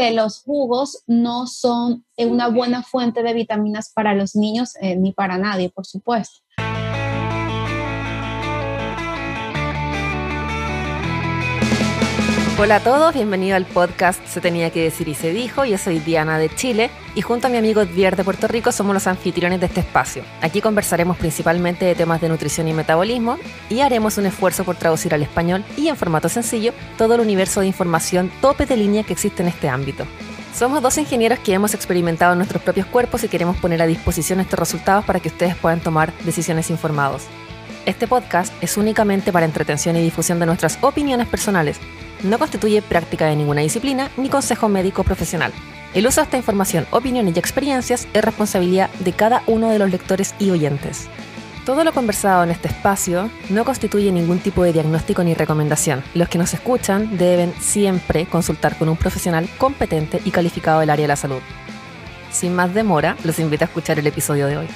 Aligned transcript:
que 0.00 0.12
los 0.12 0.42
jugos 0.42 1.04
no 1.06 1.46
son 1.46 2.06
una 2.16 2.48
buena 2.48 2.82
fuente 2.82 3.22
de 3.22 3.34
vitaminas 3.34 3.92
para 3.94 4.14
los 4.14 4.34
niños 4.34 4.74
eh, 4.80 4.96
ni 4.96 5.12
para 5.12 5.36
nadie, 5.36 5.68
por 5.68 5.84
supuesto. 5.84 6.40
Hola 12.62 12.76
a 12.76 12.80
todos, 12.80 13.14
bienvenido 13.14 13.56
al 13.56 13.64
podcast 13.64 14.22
Se 14.26 14.42
tenía 14.42 14.68
que 14.68 14.82
decir 14.82 15.08
y 15.08 15.14
se 15.14 15.32
dijo. 15.32 15.64
Yo 15.64 15.78
soy 15.78 15.98
Diana 15.98 16.38
de 16.38 16.54
Chile 16.54 16.90
y 17.14 17.22
junto 17.22 17.46
a 17.46 17.50
mi 17.50 17.56
amigo 17.56 17.80
Edvier 17.80 18.16
de 18.16 18.22
Puerto 18.22 18.48
Rico 18.48 18.70
somos 18.70 18.92
los 18.92 19.06
anfitriones 19.06 19.60
de 19.60 19.66
este 19.66 19.80
espacio. 19.80 20.24
Aquí 20.42 20.60
conversaremos 20.60 21.16
principalmente 21.16 21.86
de 21.86 21.94
temas 21.94 22.20
de 22.20 22.28
nutrición 22.28 22.68
y 22.68 22.74
metabolismo 22.74 23.38
y 23.70 23.80
haremos 23.80 24.18
un 24.18 24.26
esfuerzo 24.26 24.64
por 24.64 24.76
traducir 24.76 25.14
al 25.14 25.22
español 25.22 25.64
y 25.78 25.88
en 25.88 25.96
formato 25.96 26.28
sencillo 26.28 26.74
todo 26.98 27.14
el 27.14 27.22
universo 27.22 27.60
de 27.60 27.66
información 27.66 28.30
tope 28.42 28.66
de 28.66 28.76
línea 28.76 29.04
que 29.04 29.14
existe 29.14 29.42
en 29.42 29.48
este 29.48 29.70
ámbito. 29.70 30.04
Somos 30.54 30.82
dos 30.82 30.98
ingenieros 30.98 31.38
que 31.38 31.54
hemos 31.54 31.72
experimentado 31.72 32.32
en 32.32 32.40
nuestros 32.40 32.62
propios 32.62 32.86
cuerpos 32.88 33.24
y 33.24 33.28
queremos 33.28 33.56
poner 33.56 33.80
a 33.80 33.86
disposición 33.86 34.38
estos 34.38 34.58
resultados 34.58 35.06
para 35.06 35.20
que 35.20 35.28
ustedes 35.28 35.56
puedan 35.56 35.80
tomar 35.80 36.12
decisiones 36.24 36.68
informados. 36.68 37.22
Este 37.86 38.06
podcast 38.06 38.52
es 38.62 38.76
únicamente 38.76 39.32
para 39.32 39.46
entretención 39.46 39.96
y 39.96 40.02
difusión 40.02 40.38
de 40.38 40.44
nuestras 40.44 40.76
opiniones 40.82 41.26
personales 41.26 41.80
no 42.22 42.38
constituye 42.38 42.82
práctica 42.82 43.26
de 43.26 43.36
ninguna 43.36 43.62
disciplina 43.62 44.10
ni 44.16 44.28
consejo 44.28 44.68
médico 44.68 45.04
profesional. 45.04 45.52
El 45.94 46.06
uso 46.06 46.20
de 46.20 46.26
esta 46.26 46.36
información, 46.36 46.86
opiniones 46.90 47.34
y 47.34 47.38
experiencias 47.38 48.06
es 48.12 48.24
responsabilidad 48.24 48.90
de 49.00 49.12
cada 49.12 49.42
uno 49.46 49.70
de 49.70 49.78
los 49.78 49.90
lectores 49.90 50.34
y 50.38 50.50
oyentes. 50.50 51.08
Todo 51.66 51.84
lo 51.84 51.92
conversado 51.92 52.44
en 52.44 52.50
este 52.50 52.68
espacio 52.68 53.30
no 53.48 53.64
constituye 53.64 54.10
ningún 54.12 54.38
tipo 54.38 54.62
de 54.62 54.72
diagnóstico 54.72 55.22
ni 55.22 55.34
recomendación. 55.34 56.02
Los 56.14 56.28
que 56.28 56.38
nos 56.38 56.54
escuchan 56.54 57.18
deben 57.18 57.52
siempre 57.60 58.26
consultar 58.26 58.76
con 58.76 58.88
un 58.88 58.96
profesional 58.96 59.48
competente 59.58 60.20
y 60.24 60.30
calificado 60.30 60.80
del 60.80 60.90
área 60.90 61.04
de 61.04 61.08
la 61.08 61.16
salud. 61.16 61.40
Sin 62.32 62.54
más 62.54 62.72
demora, 62.72 63.16
los 63.24 63.38
invito 63.38 63.64
a 63.64 63.66
escuchar 63.66 63.98
el 63.98 64.06
episodio 64.06 64.46
de 64.46 64.58
hoy. 64.58 64.66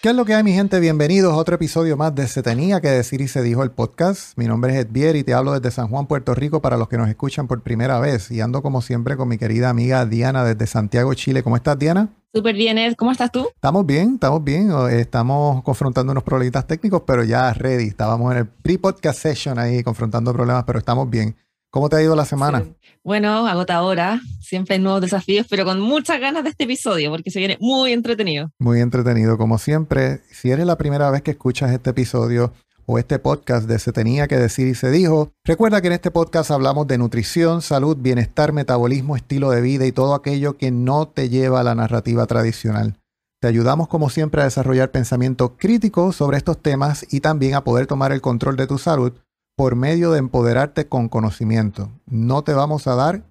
¿Qué 0.00 0.10
es 0.10 0.14
lo 0.14 0.24
que 0.24 0.32
hay, 0.32 0.44
mi 0.44 0.52
gente? 0.52 0.78
Bienvenidos 0.78 1.32
a 1.32 1.36
otro 1.36 1.56
episodio 1.56 1.96
más 1.96 2.14
de 2.14 2.28
Se 2.28 2.40
Tenía 2.40 2.80
que 2.80 2.86
Decir 2.86 3.20
y 3.20 3.26
Se 3.26 3.42
Dijo 3.42 3.64
el 3.64 3.72
podcast. 3.72 4.38
Mi 4.38 4.46
nombre 4.46 4.72
es 4.72 4.86
Edvier 4.86 5.16
y 5.16 5.24
te 5.24 5.34
hablo 5.34 5.50
desde 5.50 5.72
San 5.72 5.88
Juan, 5.88 6.06
Puerto 6.06 6.36
Rico, 6.36 6.62
para 6.62 6.76
los 6.76 6.88
que 6.88 6.96
nos 6.96 7.08
escuchan 7.08 7.48
por 7.48 7.64
primera 7.64 7.98
vez. 7.98 8.30
Y 8.30 8.40
ando 8.40 8.62
como 8.62 8.80
siempre 8.80 9.16
con 9.16 9.26
mi 9.26 9.38
querida 9.38 9.70
amiga 9.70 10.06
Diana 10.06 10.44
desde 10.44 10.68
Santiago, 10.68 11.12
Chile. 11.14 11.42
¿Cómo 11.42 11.56
estás, 11.56 11.80
Diana? 11.80 12.10
Súper 12.32 12.54
bien, 12.54 12.78
Ed. 12.78 12.94
¿Cómo 12.96 13.10
estás 13.10 13.32
tú? 13.32 13.48
Estamos 13.52 13.84
bien, 13.86 14.14
estamos 14.14 14.44
bien. 14.44 14.70
Estamos 14.88 15.64
confrontando 15.64 16.12
unos 16.12 16.22
problemitas 16.22 16.64
técnicos, 16.64 17.02
pero 17.04 17.24
ya 17.24 17.52
ready. 17.52 17.88
Estábamos 17.88 18.30
en 18.30 18.38
el 18.38 18.46
pre-podcast 18.46 19.18
session 19.18 19.58
ahí 19.58 19.82
confrontando 19.82 20.32
problemas, 20.32 20.62
pero 20.62 20.78
estamos 20.78 21.10
bien. 21.10 21.34
¿Cómo 21.70 21.90
te 21.90 21.96
ha 21.96 22.02
ido 22.02 22.16
la 22.16 22.24
semana? 22.24 22.64
Bueno, 23.04 23.46
agotadora, 23.46 24.20
siempre 24.40 24.76
hay 24.76 24.80
nuevos 24.80 25.02
desafíos, 25.02 25.46
pero 25.50 25.66
con 25.66 25.80
muchas 25.80 26.18
ganas 26.18 26.42
de 26.42 26.50
este 26.50 26.64
episodio 26.64 27.10
porque 27.10 27.30
se 27.30 27.40
viene 27.40 27.58
muy 27.60 27.92
entretenido. 27.92 28.50
Muy 28.58 28.80
entretenido, 28.80 29.36
como 29.36 29.58
siempre. 29.58 30.22
Si 30.30 30.50
eres 30.50 30.64
la 30.64 30.78
primera 30.78 31.10
vez 31.10 31.20
que 31.20 31.32
escuchas 31.32 31.70
este 31.72 31.90
episodio 31.90 32.54
o 32.86 32.98
este 32.98 33.18
podcast 33.18 33.68
de 33.68 33.78
Se 33.78 33.92
tenía 33.92 34.28
que 34.28 34.38
decir 34.38 34.66
y 34.66 34.74
se 34.74 34.90
dijo, 34.90 35.30
recuerda 35.44 35.82
que 35.82 35.88
en 35.88 35.92
este 35.92 36.10
podcast 36.10 36.50
hablamos 36.50 36.86
de 36.86 36.96
nutrición, 36.96 37.60
salud, 37.60 37.98
bienestar, 37.98 38.54
metabolismo, 38.54 39.14
estilo 39.14 39.50
de 39.50 39.60
vida 39.60 39.84
y 39.84 39.92
todo 39.92 40.14
aquello 40.14 40.56
que 40.56 40.70
no 40.70 41.06
te 41.06 41.28
lleva 41.28 41.60
a 41.60 41.64
la 41.64 41.74
narrativa 41.74 42.26
tradicional. 42.26 42.98
Te 43.40 43.48
ayudamos 43.48 43.88
como 43.88 44.08
siempre 44.08 44.40
a 44.40 44.44
desarrollar 44.44 44.90
pensamiento 44.90 45.58
crítico 45.58 46.12
sobre 46.12 46.38
estos 46.38 46.62
temas 46.62 47.06
y 47.10 47.20
también 47.20 47.54
a 47.54 47.62
poder 47.62 47.86
tomar 47.86 48.10
el 48.12 48.22
control 48.22 48.56
de 48.56 48.66
tu 48.66 48.78
salud 48.78 49.12
por 49.58 49.74
medio 49.74 50.12
de 50.12 50.20
empoderarte 50.20 50.86
con 50.86 51.08
conocimiento. 51.08 51.90
No 52.06 52.44
te 52.44 52.52
vamos 52.52 52.86
a 52.86 52.94
dar 52.94 53.24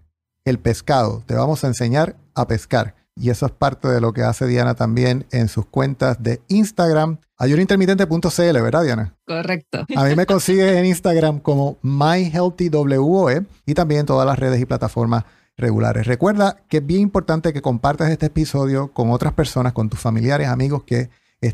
el 0.43 0.59
pescado, 0.59 1.23
te 1.25 1.35
vamos 1.35 1.63
a 1.63 1.67
enseñar 1.67 2.17
a 2.35 2.47
pescar. 2.47 2.95
Y 3.15 3.29
eso 3.29 3.45
es 3.45 3.53
parte 3.53 3.87
de 3.87 4.01
lo 4.01 4.11
que 4.11 4.23
hace 4.23 4.45
Diana 4.45 4.75
también 4.75 5.25
en 5.31 5.47
sus 5.47 5.65
cuentas 5.67 6.21
de 6.21 6.41
Instagram. 6.49 7.19
Ayunointermitente.cl, 7.37 8.61
¿verdad, 8.61 8.83
Diana? 8.83 9.15
Correcto. 9.25 9.85
A 9.95 10.03
mí 10.03 10.15
me 10.17 10.25
consigues 10.27 10.73
en 10.73 10.87
Instagram 10.87 11.39
como 11.39 11.77
MyHealthyWOE 11.81 13.45
y 13.65 13.73
también 13.73 14.01
en 14.01 14.05
todas 14.07 14.27
las 14.27 14.37
redes 14.37 14.59
y 14.59 14.65
plataformas 14.65 15.23
regulares. 15.55 16.07
Recuerda 16.07 16.57
que 16.67 16.79
es 16.79 16.85
bien 16.85 17.03
importante 17.03 17.53
que 17.53 17.61
compartas 17.61 18.11
este 18.11 18.25
episodio 18.25 18.91
con 18.91 19.11
otras 19.11 19.31
personas, 19.31 19.71
con 19.71 19.87
tus 19.87 20.01
familiares, 20.01 20.49
amigos 20.49 20.83
que 20.83 21.09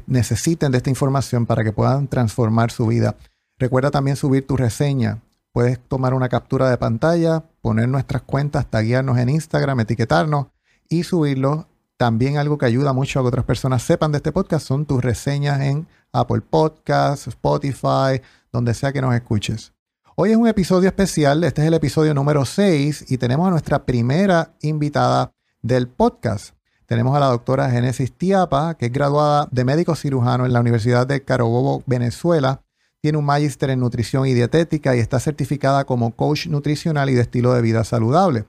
necesiten 0.07 0.71
de 0.71 0.77
esta 0.77 0.89
información 0.89 1.45
para 1.45 1.63
que 1.63 1.73
puedan 1.73 2.07
transformar 2.07 2.71
su 2.71 2.87
vida. 2.87 3.15
Recuerda 3.59 3.91
también 3.91 4.17
subir 4.17 4.47
tu 4.47 4.57
reseña. 4.57 5.21
Puedes 5.51 5.79
tomar 5.79 6.13
una 6.13 6.29
captura 6.29 6.69
de 6.69 6.77
pantalla, 6.77 7.43
poner 7.61 7.87
nuestras 7.87 8.23
cuentas, 8.23 8.65
taguearnos 8.69 9.17
en 9.19 9.29
Instagram, 9.29 9.79
etiquetarnos 9.81 10.47
y 10.89 11.03
subirlo. 11.03 11.67
También 11.97 12.37
algo 12.37 12.57
que 12.57 12.65
ayuda 12.65 12.91
mucho 12.91 13.19
a 13.19 13.23
que 13.23 13.27
otras 13.27 13.45
personas 13.45 13.83
sepan 13.83 14.11
de 14.11 14.17
este 14.17 14.31
podcast 14.31 14.65
son 14.65 14.85
tus 14.85 15.03
reseñas 15.03 15.61
en 15.61 15.87
Apple 16.11 16.41
Podcasts, 16.41 17.27
Spotify, 17.27 18.21
donde 18.51 18.73
sea 18.73 18.91
que 18.91 19.01
nos 19.01 19.13
escuches. 19.13 19.73
Hoy 20.15 20.31
es 20.31 20.37
un 20.37 20.47
episodio 20.47 20.87
especial, 20.87 21.43
este 21.43 21.61
es 21.61 21.67
el 21.67 21.73
episodio 21.75 22.13
número 22.13 22.45
6 22.45 23.11
y 23.11 23.17
tenemos 23.17 23.47
a 23.47 23.51
nuestra 23.51 23.85
primera 23.85 24.53
invitada 24.61 25.31
del 25.61 25.87
podcast. 25.87 26.55
Tenemos 26.85 27.15
a 27.15 27.19
la 27.19 27.27
doctora 27.27 27.69
Genesis 27.69 28.11
Tiapa, 28.11 28.75
que 28.75 28.87
es 28.87 28.91
graduada 28.91 29.47
de 29.51 29.65
médico 29.65 29.95
cirujano 29.95 30.45
en 30.45 30.53
la 30.53 30.59
Universidad 30.59 31.07
de 31.07 31.23
Carabobo, 31.23 31.81
Venezuela, 31.85 32.61
tiene 33.03 33.17
un 33.17 33.25
magíster 33.25 33.69
en 33.69 33.81
nutrición 33.81 34.25
y 34.27 34.33
dietética 34.33 34.95
y 34.95 34.99
está 34.99 35.19
certificada 35.19 35.83
como 35.83 36.15
coach 36.15 36.47
nutricional 36.47 37.09
y 37.09 37.13
de 37.13 37.23
estilo 37.23 37.53
de 37.53 37.61
vida 37.61 37.83
saludable. 37.83 38.45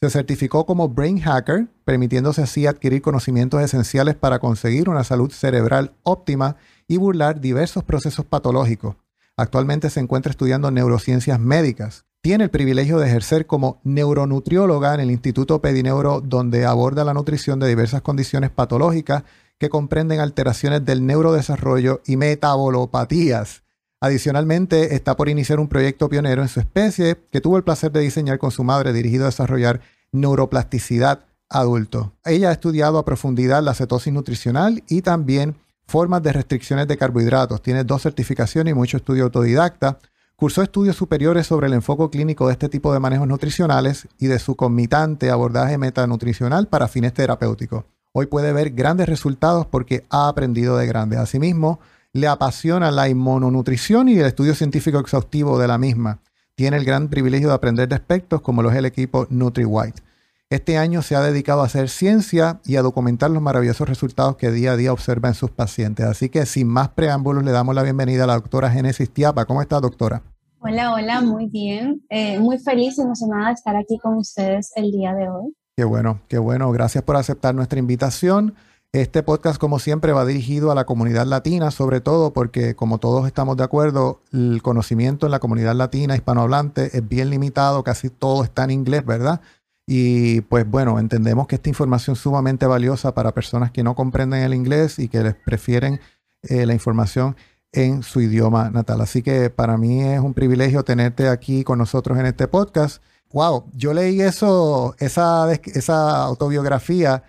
Se 0.00 0.10
certificó 0.10 0.64
como 0.64 0.88
Brain 0.88 1.18
Hacker, 1.18 1.66
permitiéndose 1.84 2.40
así 2.40 2.68
adquirir 2.68 3.02
conocimientos 3.02 3.60
esenciales 3.60 4.14
para 4.14 4.38
conseguir 4.38 4.88
una 4.88 5.02
salud 5.02 5.32
cerebral 5.32 5.92
óptima 6.04 6.54
y 6.86 6.98
burlar 6.98 7.40
diversos 7.40 7.82
procesos 7.82 8.24
patológicos. 8.24 8.94
Actualmente 9.36 9.90
se 9.90 9.98
encuentra 9.98 10.30
estudiando 10.30 10.70
neurociencias 10.70 11.40
médicas. 11.40 12.04
Tiene 12.22 12.44
el 12.44 12.50
privilegio 12.50 12.98
de 12.98 13.08
ejercer 13.08 13.48
como 13.48 13.80
neuronutrióloga 13.82 14.94
en 14.94 15.00
el 15.00 15.10
Instituto 15.10 15.60
Pedineuro, 15.60 16.20
donde 16.20 16.64
aborda 16.64 17.02
la 17.02 17.12
nutrición 17.12 17.58
de 17.58 17.66
diversas 17.66 18.02
condiciones 18.02 18.50
patológicas 18.50 19.24
que 19.58 19.68
comprenden 19.68 20.20
alteraciones 20.20 20.84
del 20.84 21.04
neurodesarrollo 21.06 22.02
y 22.06 22.16
metabolopatías. 22.16 23.65
Adicionalmente, 24.00 24.94
está 24.94 25.16
por 25.16 25.28
iniciar 25.28 25.58
un 25.58 25.68
proyecto 25.68 26.08
pionero 26.08 26.42
en 26.42 26.48
su 26.48 26.60
especie 26.60 27.16
que 27.30 27.40
tuvo 27.40 27.56
el 27.56 27.64
placer 27.64 27.92
de 27.92 28.00
diseñar 28.00 28.38
con 28.38 28.50
su 28.50 28.62
madre 28.62 28.92
dirigido 28.92 29.24
a 29.24 29.28
desarrollar 29.28 29.80
neuroplasticidad 30.12 31.20
adulto. 31.48 32.12
Ella 32.24 32.50
ha 32.50 32.52
estudiado 32.52 32.98
a 32.98 33.04
profundidad 33.04 33.62
la 33.62 33.74
cetosis 33.74 34.12
nutricional 34.12 34.82
y 34.88 35.02
también 35.02 35.56
formas 35.86 36.22
de 36.22 36.32
restricciones 36.32 36.88
de 36.88 36.96
carbohidratos. 36.96 37.62
Tiene 37.62 37.84
dos 37.84 38.02
certificaciones 38.02 38.72
y 38.72 38.74
mucho 38.74 38.98
estudio 38.98 39.24
autodidacta. 39.24 39.98
Cursó 40.34 40.62
estudios 40.62 40.96
superiores 40.96 41.46
sobre 41.46 41.68
el 41.68 41.72
enfoque 41.72 42.10
clínico 42.10 42.46
de 42.46 42.52
este 42.52 42.68
tipo 42.68 42.92
de 42.92 43.00
manejos 43.00 43.26
nutricionales 43.26 44.08
y 44.18 44.26
de 44.26 44.38
su 44.38 44.56
conmitante 44.56 45.30
abordaje 45.30 45.78
metanutricional 45.78 46.68
para 46.68 46.88
fines 46.88 47.14
terapéuticos. 47.14 47.84
Hoy 48.12 48.26
puede 48.26 48.52
ver 48.52 48.70
grandes 48.70 49.08
resultados 49.08 49.66
porque 49.66 50.04
ha 50.10 50.28
aprendido 50.28 50.76
de 50.76 50.86
grandes. 50.86 51.18
Asimismo, 51.18 51.80
le 52.16 52.26
apasiona 52.26 52.90
la 52.90 53.08
inmunonutrición 53.08 54.08
y 54.08 54.18
el 54.18 54.26
estudio 54.26 54.54
científico 54.54 54.98
exhaustivo 54.98 55.58
de 55.58 55.68
la 55.68 55.78
misma. 55.78 56.20
Tiene 56.54 56.78
el 56.78 56.84
gran 56.84 57.08
privilegio 57.08 57.48
de 57.48 57.54
aprender 57.54 57.88
de 57.88 57.94
aspectos 57.94 58.40
como 58.40 58.62
lo 58.62 58.70
es 58.70 58.76
el 58.76 58.86
equipo 58.86 59.26
NutriWhite. 59.30 60.02
Este 60.48 60.78
año 60.78 61.02
se 61.02 61.16
ha 61.16 61.20
dedicado 61.20 61.62
a 61.62 61.66
hacer 61.66 61.88
ciencia 61.88 62.60
y 62.64 62.76
a 62.76 62.82
documentar 62.82 63.30
los 63.30 63.42
maravillosos 63.42 63.88
resultados 63.88 64.36
que 64.36 64.52
día 64.52 64.72
a 64.72 64.76
día 64.76 64.92
observa 64.92 65.28
en 65.28 65.34
sus 65.34 65.50
pacientes. 65.50 66.06
Así 66.06 66.28
que 66.28 66.46
sin 66.46 66.68
más 66.68 66.88
preámbulos 66.90 67.44
le 67.44 67.50
damos 67.50 67.74
la 67.74 67.82
bienvenida 67.82 68.24
a 68.24 68.26
la 68.28 68.34
doctora 68.34 68.70
Genesis 68.70 69.10
Tiapa. 69.10 69.44
¿Cómo 69.44 69.60
está, 69.60 69.80
doctora? 69.80 70.22
Hola, 70.60 70.92
hola, 70.94 71.20
muy 71.20 71.46
bien. 71.46 72.02
Eh, 72.08 72.38
muy 72.38 72.58
feliz 72.58 72.96
y 72.96 73.02
emocionada 73.02 73.48
de 73.48 73.54
estar 73.54 73.76
aquí 73.76 73.98
con 73.98 74.16
ustedes 74.16 74.70
el 74.76 74.92
día 74.92 75.14
de 75.14 75.28
hoy. 75.28 75.54
Qué 75.76 75.84
bueno, 75.84 76.20
qué 76.28 76.38
bueno. 76.38 76.70
Gracias 76.70 77.04
por 77.04 77.16
aceptar 77.16 77.54
nuestra 77.54 77.78
invitación. 77.78 78.54
Este 78.92 79.22
podcast, 79.22 79.58
como 79.58 79.78
siempre, 79.78 80.12
va 80.12 80.24
dirigido 80.24 80.70
a 80.70 80.74
la 80.74 80.86
comunidad 80.86 81.26
latina, 81.26 81.70
sobre 81.70 82.00
todo 82.00 82.32
porque, 82.32 82.74
como 82.74 82.98
todos 82.98 83.26
estamos 83.26 83.56
de 83.56 83.64
acuerdo, 83.64 84.22
el 84.32 84.62
conocimiento 84.62 85.26
en 85.26 85.32
la 85.32 85.38
comunidad 85.38 85.74
latina 85.74 86.16
hispanohablante 86.16 86.96
es 86.96 87.06
bien 87.06 87.28
limitado, 87.28 87.84
casi 87.84 88.08
todo 88.08 88.42
está 88.42 88.64
en 88.64 88.70
inglés, 88.70 89.04
¿verdad? 89.04 89.42
Y 89.86 90.40
pues 90.42 90.68
bueno, 90.68 90.98
entendemos 90.98 91.46
que 91.46 91.56
esta 91.56 91.68
información 91.68 92.14
es 92.14 92.20
sumamente 92.20 92.66
valiosa 92.66 93.14
para 93.14 93.32
personas 93.32 93.70
que 93.70 93.84
no 93.84 93.94
comprenden 93.94 94.42
el 94.42 94.54
inglés 94.54 94.98
y 94.98 95.08
que 95.08 95.22
les 95.22 95.34
prefieren 95.34 96.00
eh, 96.42 96.66
la 96.66 96.72
información 96.72 97.36
en 97.72 98.02
su 98.02 98.20
idioma 98.20 98.70
natal. 98.70 99.00
Así 99.00 99.22
que 99.22 99.50
para 99.50 99.76
mí 99.76 100.02
es 100.02 100.20
un 100.20 100.34
privilegio 100.34 100.82
tenerte 100.82 101.28
aquí 101.28 101.64
con 101.64 101.78
nosotros 101.78 102.18
en 102.18 102.26
este 102.26 102.48
podcast. 102.48 103.02
Wow, 103.32 103.66
yo 103.74 103.92
leí 103.92 104.22
eso, 104.22 104.96
esa, 104.98 105.52
esa 105.52 106.22
autobiografía 106.22 107.22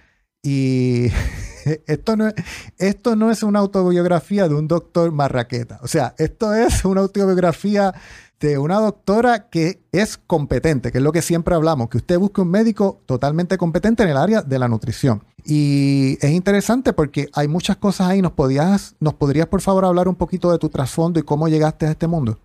y 0.43 1.07
esto 1.87 2.15
no, 2.15 2.27
es, 2.27 2.35
esto 2.77 3.15
no 3.15 3.31
es 3.31 3.43
una 3.43 3.59
autobiografía 3.59 4.47
de 4.47 4.55
un 4.55 4.67
doctor 4.67 5.11
marraqueta. 5.11 5.79
O 5.81 5.87
sea, 5.87 6.15
esto 6.17 6.53
es 6.53 6.85
una 6.85 7.01
autobiografía 7.01 7.93
de 8.39 8.57
una 8.57 8.79
doctora 8.79 9.49
que 9.49 9.81
es 9.91 10.17
competente, 10.17 10.91
que 10.91 10.99
es 10.99 11.03
lo 11.03 11.11
que 11.11 11.21
siempre 11.21 11.55
hablamos, 11.55 11.89
que 11.89 11.97
usted 11.97 12.19
busque 12.19 12.41
un 12.41 12.51
médico 12.51 13.01
totalmente 13.05 13.57
competente 13.57 14.03
en 14.03 14.09
el 14.09 14.17
área 14.17 14.41
de 14.41 14.59
la 14.59 14.67
nutrición. 14.67 15.23
Y 15.43 16.17
es 16.21 16.31
interesante 16.31 16.93
porque 16.93 17.29
hay 17.33 17.47
muchas 17.47 17.77
cosas 17.77 18.07
ahí. 18.09 18.21
¿Nos, 18.21 18.33
podías, 18.33 18.95
¿Nos 18.99 19.15
podrías, 19.15 19.47
por 19.47 19.61
favor, 19.61 19.85
hablar 19.85 20.07
un 20.07 20.15
poquito 20.15 20.51
de 20.51 20.59
tu 20.59 20.69
trasfondo 20.69 21.19
y 21.19 21.23
cómo 21.23 21.47
llegaste 21.47 21.87
a 21.87 21.91
este 21.91 22.05
mundo? 22.05 22.37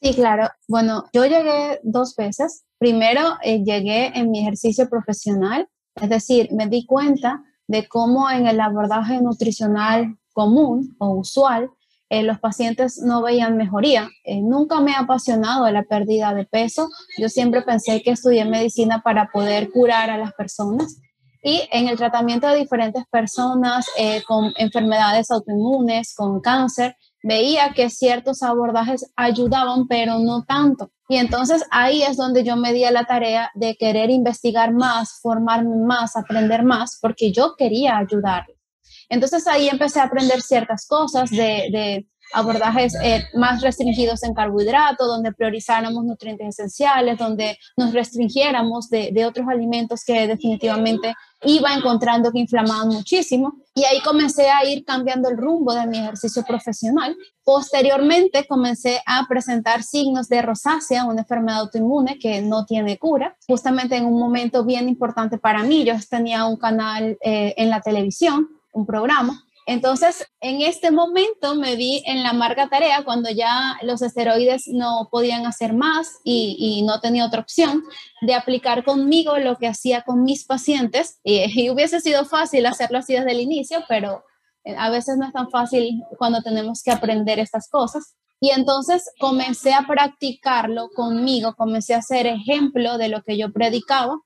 Sí, 0.00 0.14
claro. 0.14 0.48
Bueno, 0.68 1.04
yo 1.12 1.24
llegué 1.24 1.80
dos 1.82 2.14
veces. 2.16 2.64
Primero, 2.78 3.20
eh, 3.42 3.62
llegué 3.64 4.18
en 4.18 4.30
mi 4.30 4.40
ejercicio 4.40 4.88
profesional, 4.88 5.68
es 6.00 6.08
decir, 6.08 6.48
me 6.52 6.66
di 6.66 6.86
cuenta 6.86 7.42
de 7.66 7.86
cómo 7.86 8.30
en 8.30 8.46
el 8.46 8.60
abordaje 8.60 9.20
nutricional 9.20 10.16
común 10.32 10.96
o 10.98 11.10
usual, 11.10 11.70
eh, 12.08 12.24
los 12.24 12.40
pacientes 12.40 12.98
no 12.98 13.22
veían 13.22 13.56
mejoría. 13.56 14.08
Eh, 14.24 14.42
nunca 14.42 14.80
me 14.80 14.92
ha 14.92 15.00
apasionado 15.00 15.70
la 15.70 15.84
pérdida 15.84 16.34
de 16.34 16.44
peso. 16.44 16.88
Yo 17.16 17.28
siempre 17.28 17.62
pensé 17.62 18.02
que 18.02 18.10
estudié 18.10 18.44
medicina 18.44 19.00
para 19.02 19.30
poder 19.30 19.70
curar 19.70 20.10
a 20.10 20.18
las 20.18 20.32
personas. 20.32 21.00
Y 21.42 21.68
en 21.70 21.88
el 21.88 21.96
tratamiento 21.96 22.48
de 22.48 22.56
diferentes 22.56 23.04
personas 23.10 23.86
eh, 23.96 24.22
con 24.26 24.52
enfermedades 24.56 25.30
autoinmunes, 25.30 26.14
con 26.14 26.40
cáncer, 26.40 26.96
veía 27.22 27.72
que 27.74 27.90
ciertos 27.90 28.42
abordajes 28.42 29.12
ayudaban, 29.16 29.86
pero 29.88 30.18
no 30.18 30.44
tanto. 30.44 30.90
Y 31.08 31.16
entonces 31.16 31.64
ahí 31.70 32.02
es 32.02 32.16
donde 32.16 32.44
yo 32.44 32.56
me 32.56 32.72
di 32.72 32.84
a 32.84 32.90
la 32.90 33.04
tarea 33.04 33.50
de 33.54 33.76
querer 33.76 34.10
investigar 34.10 34.72
más, 34.72 35.18
formarme 35.20 35.76
más, 35.84 36.16
aprender 36.16 36.62
más, 36.62 36.98
porque 37.00 37.32
yo 37.32 37.54
quería 37.56 37.98
ayudar. 37.98 38.46
Entonces 39.08 39.46
ahí 39.48 39.68
empecé 39.68 40.00
a 40.00 40.04
aprender 40.04 40.40
ciertas 40.40 40.86
cosas 40.86 41.30
de, 41.30 42.06
abordajes 42.32 42.94
eh, 43.02 43.24
más 43.34 43.62
restringidos 43.62 44.22
en 44.22 44.34
carbohidratos, 44.34 45.06
donde 45.06 45.32
priorizáramos 45.32 46.04
nutrientes 46.04 46.48
esenciales, 46.48 47.18
donde 47.18 47.58
nos 47.76 47.92
restringiéramos 47.92 48.88
de, 48.88 49.10
de, 49.12 49.26
otros 49.26 49.46
alimentos 49.48 50.04
que 50.04 50.26
definitivamente 50.26 51.14
iba 51.44 51.72
encontrando 51.74 52.30
que 52.30 52.40
inflamaban 52.40 52.88
muchísimo. 52.88 53.54
Y 53.74 53.84
ahí 53.84 54.00
comencé 54.02 54.50
a 54.50 54.64
ir 54.64 54.84
cambiando 54.84 55.28
el 55.28 55.38
rumbo 55.38 55.72
de 55.72 55.86
mi 55.86 55.98
ejercicio 55.98 56.42
profesional. 56.44 57.16
Posteriormente 57.44 58.46
comencé 58.46 59.00
a 59.06 59.26
presentar 59.28 59.82
signos 59.82 60.28
de 60.28 60.42
rosácea, 60.42 61.04
una 61.04 61.22
enfermedad 61.22 61.60
autoinmune 61.60 62.18
que 62.18 62.42
no 62.42 62.66
tiene 62.66 62.98
cura. 62.98 63.36
Justamente 63.46 63.96
en 63.96 64.04
un 64.04 64.18
momento 64.18 64.64
bien 64.64 64.88
importante 64.88 65.38
para 65.38 65.62
mí, 65.62 65.84
yo 65.84 65.94
tenía 66.08 66.44
un 66.44 66.56
canal 66.56 67.16
eh, 67.22 67.54
en 67.56 67.70
la 67.70 67.80
televisión 67.80 68.48
un 68.72 68.86
programa. 68.86 69.44
Entonces, 69.66 70.26
en 70.40 70.62
este 70.62 70.90
momento 70.90 71.54
me 71.54 71.76
vi 71.76 72.02
en 72.06 72.22
la 72.22 72.32
marca 72.32 72.68
tarea 72.68 73.04
cuando 73.04 73.30
ya 73.30 73.78
los 73.82 74.02
esteroides 74.02 74.64
no 74.66 75.08
podían 75.10 75.46
hacer 75.46 75.74
más 75.74 76.18
y, 76.24 76.82
no 76.86 77.00
tenía 77.00 77.26
otra 77.26 77.40
opción 77.40 77.82
de 78.22 78.34
aplicar 78.34 78.84
conmigo 78.84 79.38
lo 79.38 79.56
que 79.56 79.68
hacía 79.68 80.02
con 80.02 80.22
mis 80.22 80.44
pacientes. 80.44 81.18
Y, 81.24 81.70
hubiese 81.70 82.00
sido 82.00 82.24
fácil 82.24 82.66
hacerlo 82.66 82.98
así 82.98 83.14
desde 83.14 83.32
el 83.32 83.40
inicio, 83.40 83.84
pero 83.88 84.24
eh, 84.64 84.74
a 84.76 84.90
veces 84.90 85.16
no 85.16 85.26
es 85.26 85.32
tan 85.32 85.50
fácil 85.50 86.02
cuando 86.18 86.42
tenemos 86.42 86.82
que 86.82 86.90
aprender 86.90 87.38
estas 87.38 87.68
cosas. 87.68 88.16
Y 88.40 88.50
entonces 88.50 89.04
comencé 89.20 89.74
a 89.74 89.86
practicarlo 89.86 90.88
conmigo, 90.94 91.54
comencé 91.54 91.94
a 91.94 92.02
ser 92.02 92.26
ejemplo 92.26 92.96
de 92.96 93.08
lo 93.08 93.22
que 93.22 93.36
yo 93.36 93.52
predicaba 93.52 94.18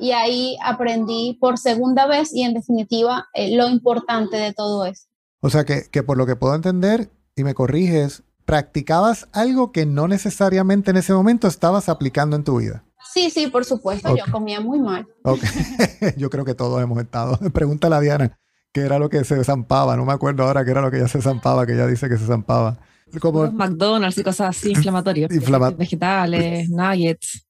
y 0.00 0.12
ahí 0.12 0.56
aprendí 0.64 1.36
por 1.40 1.58
segunda 1.58 2.06
vez 2.06 2.32
y 2.32 2.42
en 2.42 2.54
definitiva 2.54 3.28
eh, 3.34 3.56
lo 3.56 3.68
importante 3.68 4.36
de 4.36 4.52
todo 4.52 4.86
esto. 4.86 5.08
O 5.40 5.50
sea 5.50 5.64
que, 5.64 5.84
que 5.90 6.02
por 6.02 6.16
lo 6.16 6.26
que 6.26 6.36
puedo 6.36 6.54
entender, 6.54 7.10
y 7.36 7.44
me 7.44 7.54
corriges, 7.54 8.22
practicabas 8.44 9.28
algo 9.32 9.72
que 9.72 9.86
no 9.86 10.08
necesariamente 10.08 10.90
en 10.90 10.96
ese 10.96 11.12
momento 11.12 11.46
estabas 11.46 11.88
aplicando 11.88 12.36
en 12.36 12.44
tu 12.44 12.58
vida. 12.58 12.84
Sí, 13.12 13.30
sí, 13.30 13.46
por 13.46 13.64
supuesto, 13.64 14.14
yo 14.16 14.24
comía 14.30 14.60
muy 14.60 14.78
mal. 14.78 15.06
Okay. 15.22 15.48
yo 16.16 16.30
creo 16.30 16.44
que 16.44 16.54
todos 16.54 16.82
hemos 16.82 16.98
estado. 17.00 17.38
Pregúntale 17.52 17.96
a 17.96 18.00
Diana 18.00 18.38
qué 18.72 18.82
era 18.82 18.98
lo 18.98 19.08
que 19.08 19.24
se 19.24 19.42
zampaba, 19.44 19.96
no 19.96 20.04
me 20.04 20.12
acuerdo 20.12 20.44
ahora 20.44 20.64
qué 20.64 20.70
era 20.70 20.80
lo 20.80 20.90
que 20.90 20.98
ella 20.98 21.08
se 21.08 21.20
zampaba, 21.20 21.66
que 21.66 21.72
ella 21.72 21.86
dice 21.86 22.08
que 22.08 22.18
se 22.18 22.26
zampaba. 22.26 22.78
Como 23.20 23.50
McDonald's 23.50 24.18
y 24.18 24.22
cosas 24.22 24.56
así 24.56 24.70
inflamatorias. 24.76 25.30
vegetales, 25.76 26.70
nuggets. 26.70 27.46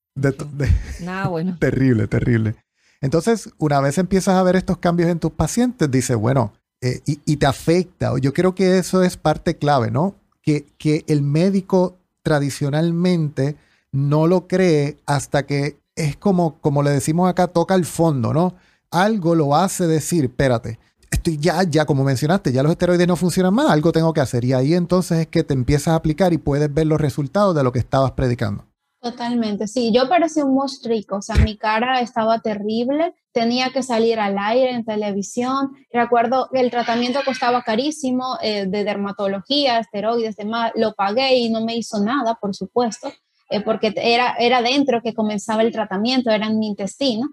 Nada 1.00 1.28
bueno. 1.28 1.56
Terrible, 1.60 2.06
terrible. 2.06 2.56
Entonces, 3.00 3.50
una 3.58 3.80
vez 3.80 3.96
empiezas 3.98 4.34
a 4.34 4.42
ver 4.42 4.56
estos 4.56 4.78
cambios 4.78 5.08
en 5.08 5.18
tus 5.18 5.32
pacientes, 5.32 5.90
dices, 5.90 6.16
bueno, 6.16 6.52
eh, 6.82 7.00
y, 7.06 7.36
te 7.36 7.46
afecta. 7.46 8.12
Yo 8.18 8.32
creo 8.32 8.54
que 8.54 8.78
eso 8.78 9.02
es 9.02 9.16
parte 9.16 9.56
clave, 9.56 9.90
¿no? 9.90 10.14
Que, 10.42 10.66
que 10.78 11.04
el 11.08 11.22
médico 11.22 11.98
tradicionalmente 12.22 13.56
no 13.92 14.26
lo 14.26 14.46
cree 14.46 14.98
hasta 15.06 15.46
que 15.46 15.78
es 15.96 16.16
como, 16.16 16.58
como 16.60 16.82
le 16.82 16.90
decimos 16.90 17.28
acá, 17.28 17.48
toca 17.48 17.74
el 17.74 17.84
fondo, 17.84 18.32
¿no? 18.32 18.54
Algo 18.90 19.34
lo 19.34 19.56
hace 19.56 19.86
decir, 19.86 20.24
espérate, 20.24 20.78
estoy 21.10 21.36
ya, 21.36 21.62
ya 21.64 21.84
como 21.84 22.04
mencionaste, 22.04 22.52
ya 22.52 22.62
los 22.62 22.72
esteroides 22.72 23.06
no 23.06 23.16
funcionan 23.16 23.54
más, 23.54 23.70
algo 23.70 23.92
tengo 23.92 24.12
que 24.12 24.20
hacer. 24.20 24.44
Y 24.44 24.52
ahí 24.52 24.74
entonces 24.74 25.20
es 25.20 25.26
que 25.26 25.44
te 25.44 25.54
empiezas 25.54 25.88
a 25.88 25.96
aplicar 25.96 26.32
y 26.32 26.38
puedes 26.38 26.72
ver 26.72 26.86
los 26.86 27.00
resultados 27.00 27.54
de 27.54 27.62
lo 27.62 27.72
que 27.72 27.78
estabas 27.78 28.12
predicando. 28.12 28.69
Totalmente, 29.02 29.66
sí, 29.66 29.92
yo 29.94 30.10
parecía 30.10 30.44
un 30.44 30.54
monstruo, 30.54 30.94
o 31.12 31.22
sea, 31.22 31.36
mi 31.36 31.56
cara 31.56 32.02
estaba 32.02 32.40
terrible, 32.40 33.14
tenía 33.32 33.70
que 33.70 33.82
salir 33.82 34.20
al 34.20 34.36
aire 34.38 34.72
en 34.72 34.84
televisión, 34.84 35.70
recuerdo 35.90 36.50
el 36.52 36.70
tratamiento 36.70 37.20
costaba 37.24 37.62
carísimo, 37.62 38.36
eh, 38.42 38.66
de 38.66 38.84
dermatología, 38.84 39.78
esteroides, 39.78 40.36
demás, 40.36 40.72
lo 40.74 40.92
pagué 40.92 41.36
y 41.36 41.48
no 41.48 41.64
me 41.64 41.76
hizo 41.76 41.98
nada, 42.04 42.34
por 42.34 42.54
supuesto, 42.54 43.10
eh, 43.48 43.62
porque 43.62 43.94
era, 43.96 44.34
era 44.38 44.60
dentro 44.60 45.00
que 45.00 45.14
comenzaba 45.14 45.62
el 45.62 45.72
tratamiento, 45.72 46.30
era 46.30 46.48
en 46.48 46.58
mi 46.58 46.66
intestino, 46.66 47.26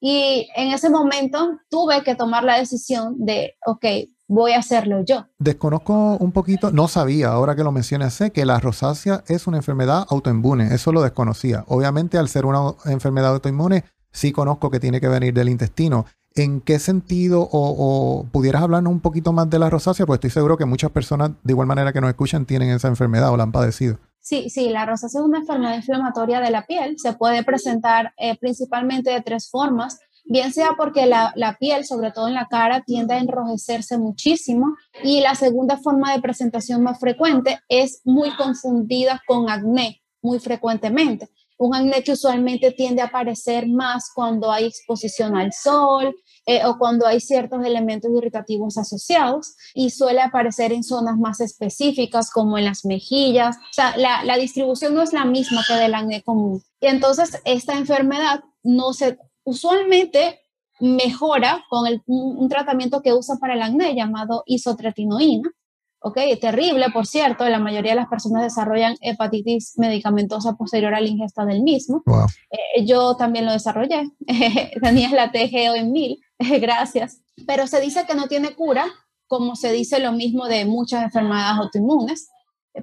y 0.00 0.48
en 0.56 0.72
ese 0.72 0.90
momento 0.90 1.60
tuve 1.70 2.02
que 2.02 2.16
tomar 2.16 2.42
la 2.42 2.58
decisión 2.58 3.14
de, 3.24 3.54
ok, 3.64 3.86
voy 4.28 4.52
a 4.52 4.58
hacerlo 4.58 5.04
yo. 5.04 5.26
Desconozco 5.38 6.16
un 6.16 6.32
poquito, 6.32 6.70
no 6.70 6.88
sabía, 6.88 7.28
ahora 7.28 7.54
que 7.54 7.64
lo 7.64 7.72
mencionas, 7.72 8.14
sé 8.14 8.30
que 8.30 8.46
la 8.46 8.60
rosácea 8.60 9.24
es 9.28 9.46
una 9.46 9.58
enfermedad 9.58 10.06
autoinmune, 10.08 10.74
eso 10.74 10.92
lo 10.92 11.02
desconocía. 11.02 11.64
Obviamente 11.68 12.18
al 12.18 12.28
ser 12.28 12.46
una 12.46 12.74
enfermedad 12.86 13.32
autoinmune, 13.32 13.84
sí 14.10 14.32
conozco 14.32 14.70
que 14.70 14.80
tiene 14.80 15.00
que 15.00 15.08
venir 15.08 15.34
del 15.34 15.48
intestino. 15.48 16.06
¿En 16.34 16.62
qué 16.62 16.78
sentido 16.78 17.46
o, 17.52 18.26
pudieras 18.32 18.62
hablarnos 18.62 18.90
un 18.90 19.00
poquito 19.00 19.32
más 19.32 19.50
de 19.50 19.58
la 19.58 19.68
rosácea? 19.68 20.06
Pues 20.06 20.16
estoy 20.16 20.30
seguro 20.30 20.56
que 20.56 20.64
muchas 20.64 20.90
personas, 20.90 21.32
de 21.42 21.52
igual 21.52 21.68
manera 21.68 21.92
que 21.92 22.00
nos 22.00 22.08
escuchan, 22.08 22.46
tienen 22.46 22.70
esa 22.70 22.88
enfermedad 22.88 23.30
o 23.30 23.36
la 23.36 23.42
han 23.42 23.52
padecido. 23.52 23.98
Sí, 24.20 24.48
sí, 24.48 24.70
la 24.70 24.86
rosácea 24.86 25.20
es 25.20 25.26
una 25.26 25.40
enfermedad 25.40 25.74
inflamatoria 25.74 26.40
de 26.40 26.50
la 26.50 26.64
piel. 26.64 26.96
Se 26.96 27.12
puede 27.12 27.44
presentar 27.44 28.14
eh, 28.16 28.38
principalmente 28.38 29.10
de 29.10 29.20
tres 29.20 29.50
formas 29.50 29.98
bien 30.24 30.52
sea 30.52 30.70
porque 30.76 31.06
la, 31.06 31.56
piel, 31.58 31.84
sobre 31.84 32.10
todo 32.12 32.28
en 32.28 32.34
la 32.34 32.46
cara, 32.46 32.82
tiende 32.86 33.14
a 33.14 33.18
enrojecerse 33.18 33.98
muchísimo 33.98 34.74
y 35.02 35.20
la 35.20 35.34
segunda 35.34 35.76
forma 35.78 36.12
de 36.12 36.22
presentación 36.22 36.82
más 36.82 36.98
frecuente 36.98 37.60
es 37.68 38.00
muy 38.04 38.30
confundida 38.36 39.20
con 39.26 39.50
acné 39.50 40.02
muy 40.22 40.38
frecuentemente. 40.38 41.28
Un 41.58 41.74
acné 41.74 42.02
que 42.02 42.12
usualmente 42.12 42.72
tiende 42.72 43.02
a 43.02 43.06
aparecer 43.06 43.68
más 43.68 44.10
cuando 44.14 44.50
hay 44.50 44.64
exposición 44.64 45.36
al 45.36 45.52
sol 45.52 46.14
eh, 46.46 46.64
o 46.64 46.76
cuando 46.76 47.06
hay 47.06 47.20
ciertos 47.20 47.64
elementos 47.64 48.10
irritativos 48.16 48.78
asociados 48.78 49.54
y 49.74 49.90
suele 49.90 50.22
aparecer 50.22 50.72
en 50.72 50.82
zonas 50.82 51.18
más 51.18 51.40
específicas 51.40 52.30
como 52.30 52.58
en 52.58 52.64
las 52.64 52.84
mejillas. 52.84 53.56
O 53.56 53.72
sea, 53.72 53.96
la, 53.96 54.24
la 54.24 54.36
distribución 54.38 54.94
no 54.94 55.02
es 55.02 55.12
la 55.12 55.24
misma 55.24 55.62
que 55.66 55.74
del 55.74 55.94
acné 55.94 56.22
común. 56.22 56.62
Y 56.80 56.86
entonces 56.86 57.40
esta 57.44 57.76
enfermedad 57.76 58.40
no 58.64 58.92
se 58.92 59.18
usualmente 59.44 60.40
mejora 60.80 61.64
con 61.68 61.84
un, 62.06 62.48
tratamiento 62.48 63.02
que 63.02 63.12
usa 63.12 63.36
para 63.40 63.54
el 63.54 63.62
acné 63.62 63.94
llamado 63.94 64.42
isotretinoína. 64.46 65.50
¿ok? 66.00 66.18
Terrible, 66.40 66.90
por 66.90 67.06
cierto, 67.06 67.48
la 67.48 67.60
mayoría 67.60 67.92
de 67.92 68.00
las 68.00 68.08
personas 68.08 68.42
desarrollan 68.42 68.96
hepatitis 69.00 69.74
medicamentosa 69.76 70.54
posterior 70.54 70.94
a 70.94 71.00
la 71.00 71.06
ingesta 71.06 71.44
del 71.44 71.62
mismo. 71.62 72.02
Eh, 72.50 72.84
yo 72.84 73.14
también 73.16 73.46
lo 73.46 73.52
desarrollé, 73.52 74.10
tenía 74.82 75.10
la 75.10 75.30
TGO 75.30 75.76
en 75.76 75.92
mil, 75.92 76.18
gracias. 76.60 77.20
Pero 77.46 77.68
se 77.68 77.80
dice 77.80 78.04
que 78.06 78.16
no 78.16 78.26
tiene 78.26 78.54
cura, 78.56 78.86
como 79.28 79.54
se 79.54 79.72
dice 79.72 80.00
lo 80.00 80.12
mismo 80.12 80.46
de 80.46 80.64
muchas 80.64 81.04
enfermedades 81.04 81.58
autoinmunes 81.58 82.28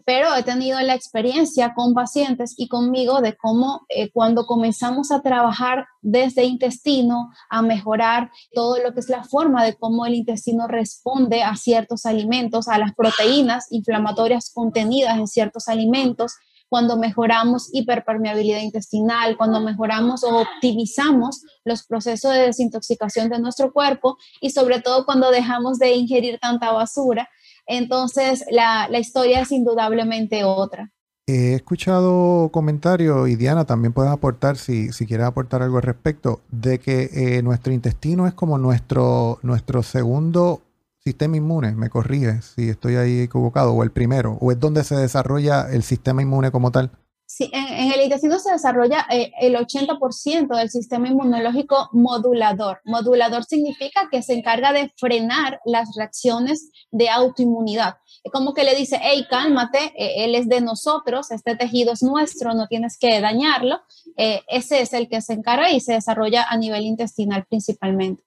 pero 0.05 0.35
he 0.35 0.43
tenido 0.43 0.79
la 0.81 0.93
experiencia 0.93 1.73
con 1.73 1.93
pacientes 1.93 2.53
y 2.57 2.67
conmigo 2.67 3.21
de 3.21 3.35
cómo 3.35 3.85
eh, 3.89 4.11
cuando 4.11 4.45
comenzamos 4.45 5.11
a 5.11 5.21
trabajar 5.21 5.87
desde 6.01 6.43
intestino, 6.43 7.31
a 7.49 7.61
mejorar 7.61 8.31
todo 8.53 8.77
lo 8.77 8.93
que 8.93 8.99
es 8.99 9.09
la 9.09 9.23
forma 9.23 9.63
de 9.63 9.75
cómo 9.75 10.05
el 10.05 10.15
intestino 10.15 10.67
responde 10.67 11.43
a 11.43 11.55
ciertos 11.55 12.05
alimentos, 12.05 12.67
a 12.67 12.77
las 12.77 12.93
proteínas 12.93 13.67
inflamatorias 13.71 14.51
contenidas 14.53 15.17
en 15.17 15.27
ciertos 15.27 15.67
alimentos, 15.67 16.33
cuando 16.69 16.97
mejoramos 16.97 17.69
hiperpermeabilidad 17.73 18.61
intestinal, 18.61 19.35
cuando 19.37 19.59
mejoramos 19.59 20.23
o 20.23 20.41
optimizamos 20.41 21.41
los 21.65 21.83
procesos 21.83 22.31
de 22.31 22.41
desintoxicación 22.41 23.29
de 23.29 23.39
nuestro 23.39 23.73
cuerpo 23.73 24.17
y 24.39 24.51
sobre 24.51 24.79
todo 24.79 25.03
cuando 25.05 25.31
dejamos 25.31 25.79
de 25.79 25.93
ingerir 25.93 26.37
tanta 26.39 26.71
basura. 26.71 27.27
Entonces, 27.69 28.43
la, 28.49 28.87
la 28.89 28.97
historia 28.97 29.41
es 29.41 29.51
indudablemente 29.51 30.43
otra. 30.43 30.91
He 31.27 31.53
escuchado 31.53 32.49
comentarios, 32.51 33.29
y 33.29 33.35
Diana 33.35 33.63
también 33.63 33.93
puedes 33.93 34.11
aportar, 34.11 34.57
si, 34.57 34.91
si 34.91 35.05
quieres 35.05 35.27
aportar 35.27 35.61
algo 35.61 35.77
al 35.77 35.83
respecto, 35.83 36.41
de 36.49 36.79
que 36.79 37.11
eh, 37.13 37.43
nuestro 37.43 37.71
intestino 37.71 38.25
es 38.25 38.33
como 38.33 38.57
nuestro, 38.57 39.37
nuestro 39.43 39.83
segundo 39.83 40.63
sistema 40.97 41.37
inmune, 41.37 41.75
me 41.75 41.89
corrige 41.89 42.41
si 42.41 42.69
estoy 42.69 42.95
ahí 42.95 43.19
equivocado, 43.19 43.73
o 43.73 43.83
el 43.83 43.91
primero, 43.91 44.39
o 44.41 44.51
es 44.51 44.59
donde 44.59 44.83
se 44.83 44.95
desarrolla 44.95 45.69
el 45.71 45.83
sistema 45.83 46.23
inmune 46.23 46.49
como 46.49 46.71
tal. 46.71 46.89
Sí, 47.31 47.47
en, 47.53 47.91
el 47.91 48.01
intestino 48.01 48.39
se 48.39 48.51
desarrolla 48.51 49.05
eh, 49.11 49.31
el 49.39 49.55
80% 49.55 50.57
del 50.57 50.71
sistema 50.71 51.09
inmunológico 51.09 51.87
modulador. 51.93 52.81
Modulador 52.85 53.45
significa 53.45 54.09
que 54.11 54.23
se 54.23 54.33
encarga 54.33 54.73
de 54.73 54.91
frenar 54.97 55.59
las 55.63 55.89
reacciones 55.95 56.71
de 56.89 57.07
autoinmunidad. 57.07 57.97
Como 58.33 58.55
que 58.55 58.63
le 58.63 58.73
dice, 58.73 58.99
hey, 58.99 59.27
cálmate, 59.29 59.93
eh, 59.95 60.25
él 60.25 60.33
es 60.33 60.49
de 60.49 60.59
nosotros, 60.61 61.29
este 61.29 61.55
tejido 61.55 61.93
es 61.93 62.01
nuestro, 62.01 62.55
no 62.55 62.67
tienes 62.67 62.97
que 62.97 63.21
dañarlo. 63.21 63.75
Eh, 64.17 64.41
ese 64.47 64.81
es 64.81 64.93
el 64.93 65.07
que 65.07 65.21
se 65.21 65.33
encarga 65.33 65.71
y 65.71 65.81
se 65.81 65.93
desarrolla 65.93 66.47
a 66.49 66.57
nivel 66.57 66.81
intestinal 66.81 67.45
principalmente. 67.47 68.23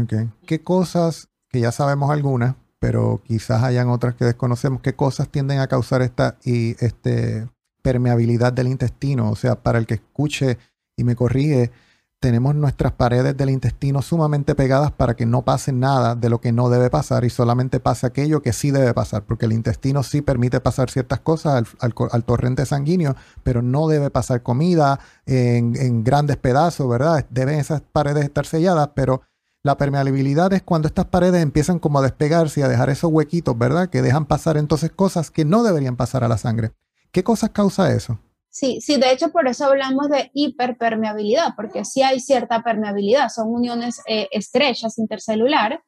Ok. 0.00 0.30
¿Qué 0.46 0.62
cosas 0.62 1.28
que 1.50 1.58
ya 1.58 1.72
sabemos 1.72 2.10
algunas, 2.10 2.54
pero 2.78 3.20
quizás 3.26 3.64
hayan 3.64 3.88
otras 3.88 4.14
que 4.14 4.24
desconocemos. 4.24 4.82
¿Qué 4.82 4.94
cosas 4.94 5.28
tienden 5.30 5.58
a 5.58 5.66
causar 5.66 6.02
esta 6.02 6.38
y 6.44 6.76
este, 6.84 7.48
permeabilidad 7.86 8.52
del 8.52 8.66
intestino? 8.66 9.30
O 9.30 9.36
sea, 9.36 9.62
para 9.62 9.78
el 9.78 9.86
que 9.86 9.94
escuche 9.94 10.58
y 10.96 11.04
me 11.04 11.14
corrige, 11.14 11.70
tenemos 12.18 12.56
nuestras 12.56 12.90
paredes 12.90 13.36
del 13.36 13.50
intestino 13.50 14.02
sumamente 14.02 14.56
pegadas 14.56 14.90
para 14.90 15.14
que 15.14 15.24
no 15.24 15.42
pase 15.42 15.70
nada 15.70 16.16
de 16.16 16.28
lo 16.28 16.40
que 16.40 16.50
no 16.50 16.68
debe 16.68 16.90
pasar 16.90 17.24
y 17.24 17.30
solamente 17.30 17.78
pase 17.78 18.08
aquello 18.08 18.42
que 18.42 18.52
sí 18.52 18.72
debe 18.72 18.92
pasar, 18.92 19.22
porque 19.22 19.46
el 19.46 19.52
intestino 19.52 20.02
sí 20.02 20.20
permite 20.20 20.58
pasar 20.58 20.90
ciertas 20.90 21.20
cosas 21.20 21.64
al, 21.78 22.24
torrente 22.24 22.66
sanguíneo, 22.66 23.14
pero 23.44 23.62
no 23.62 23.86
debe 23.86 24.10
pasar 24.10 24.42
comida 24.42 24.98
en, 25.24 25.76
en 25.76 26.02
grandes 26.02 26.38
pedazos, 26.38 26.88
¿verdad? 26.88 27.24
Deben 27.30 27.60
esas 27.60 27.82
paredes 27.82 28.24
estar 28.24 28.46
selladas, 28.46 28.90
pero 28.96 29.22
la 29.62 29.76
permeabilidad 29.76 30.52
es 30.54 30.62
cuando 30.62 30.88
estas 30.88 31.04
paredes 31.04 31.40
empiezan 31.40 31.78
como 31.78 32.00
a 32.00 32.02
despegarse 32.02 32.58
y 32.58 32.62
a 32.64 32.68
dejar 32.68 32.90
esos 32.90 33.12
huequitos, 33.12 33.56
¿verdad? 33.56 33.88
Que 33.90 34.02
dejan 34.02 34.26
pasar 34.26 34.56
entonces 34.56 34.90
cosas 34.90 35.30
que 35.30 35.44
no 35.44 35.62
deberían 35.62 35.94
pasar 35.94 36.24
a 36.24 36.28
la 36.28 36.36
sangre. 36.36 36.72
¿Qué 37.16 37.24
cosas 37.24 37.48
causa 37.48 37.90
eso? 37.94 38.18
Sí, 38.50 38.78
sí, 38.82 38.98
de 38.98 39.10
hecho 39.10 39.30
por 39.30 39.48
eso 39.48 39.64
hablamos 39.64 40.10
de 40.10 40.30
hiperpermeabilidad, 40.34 41.54
porque 41.56 41.86
sí 41.86 42.02
hay 42.02 42.20
cierta 42.20 42.62
permeabilidad, 42.62 43.30
son 43.30 43.48
uniones 43.54 44.02
eh, 44.06 44.28
estrechas 44.32 44.98
intercelulares, 44.98 45.78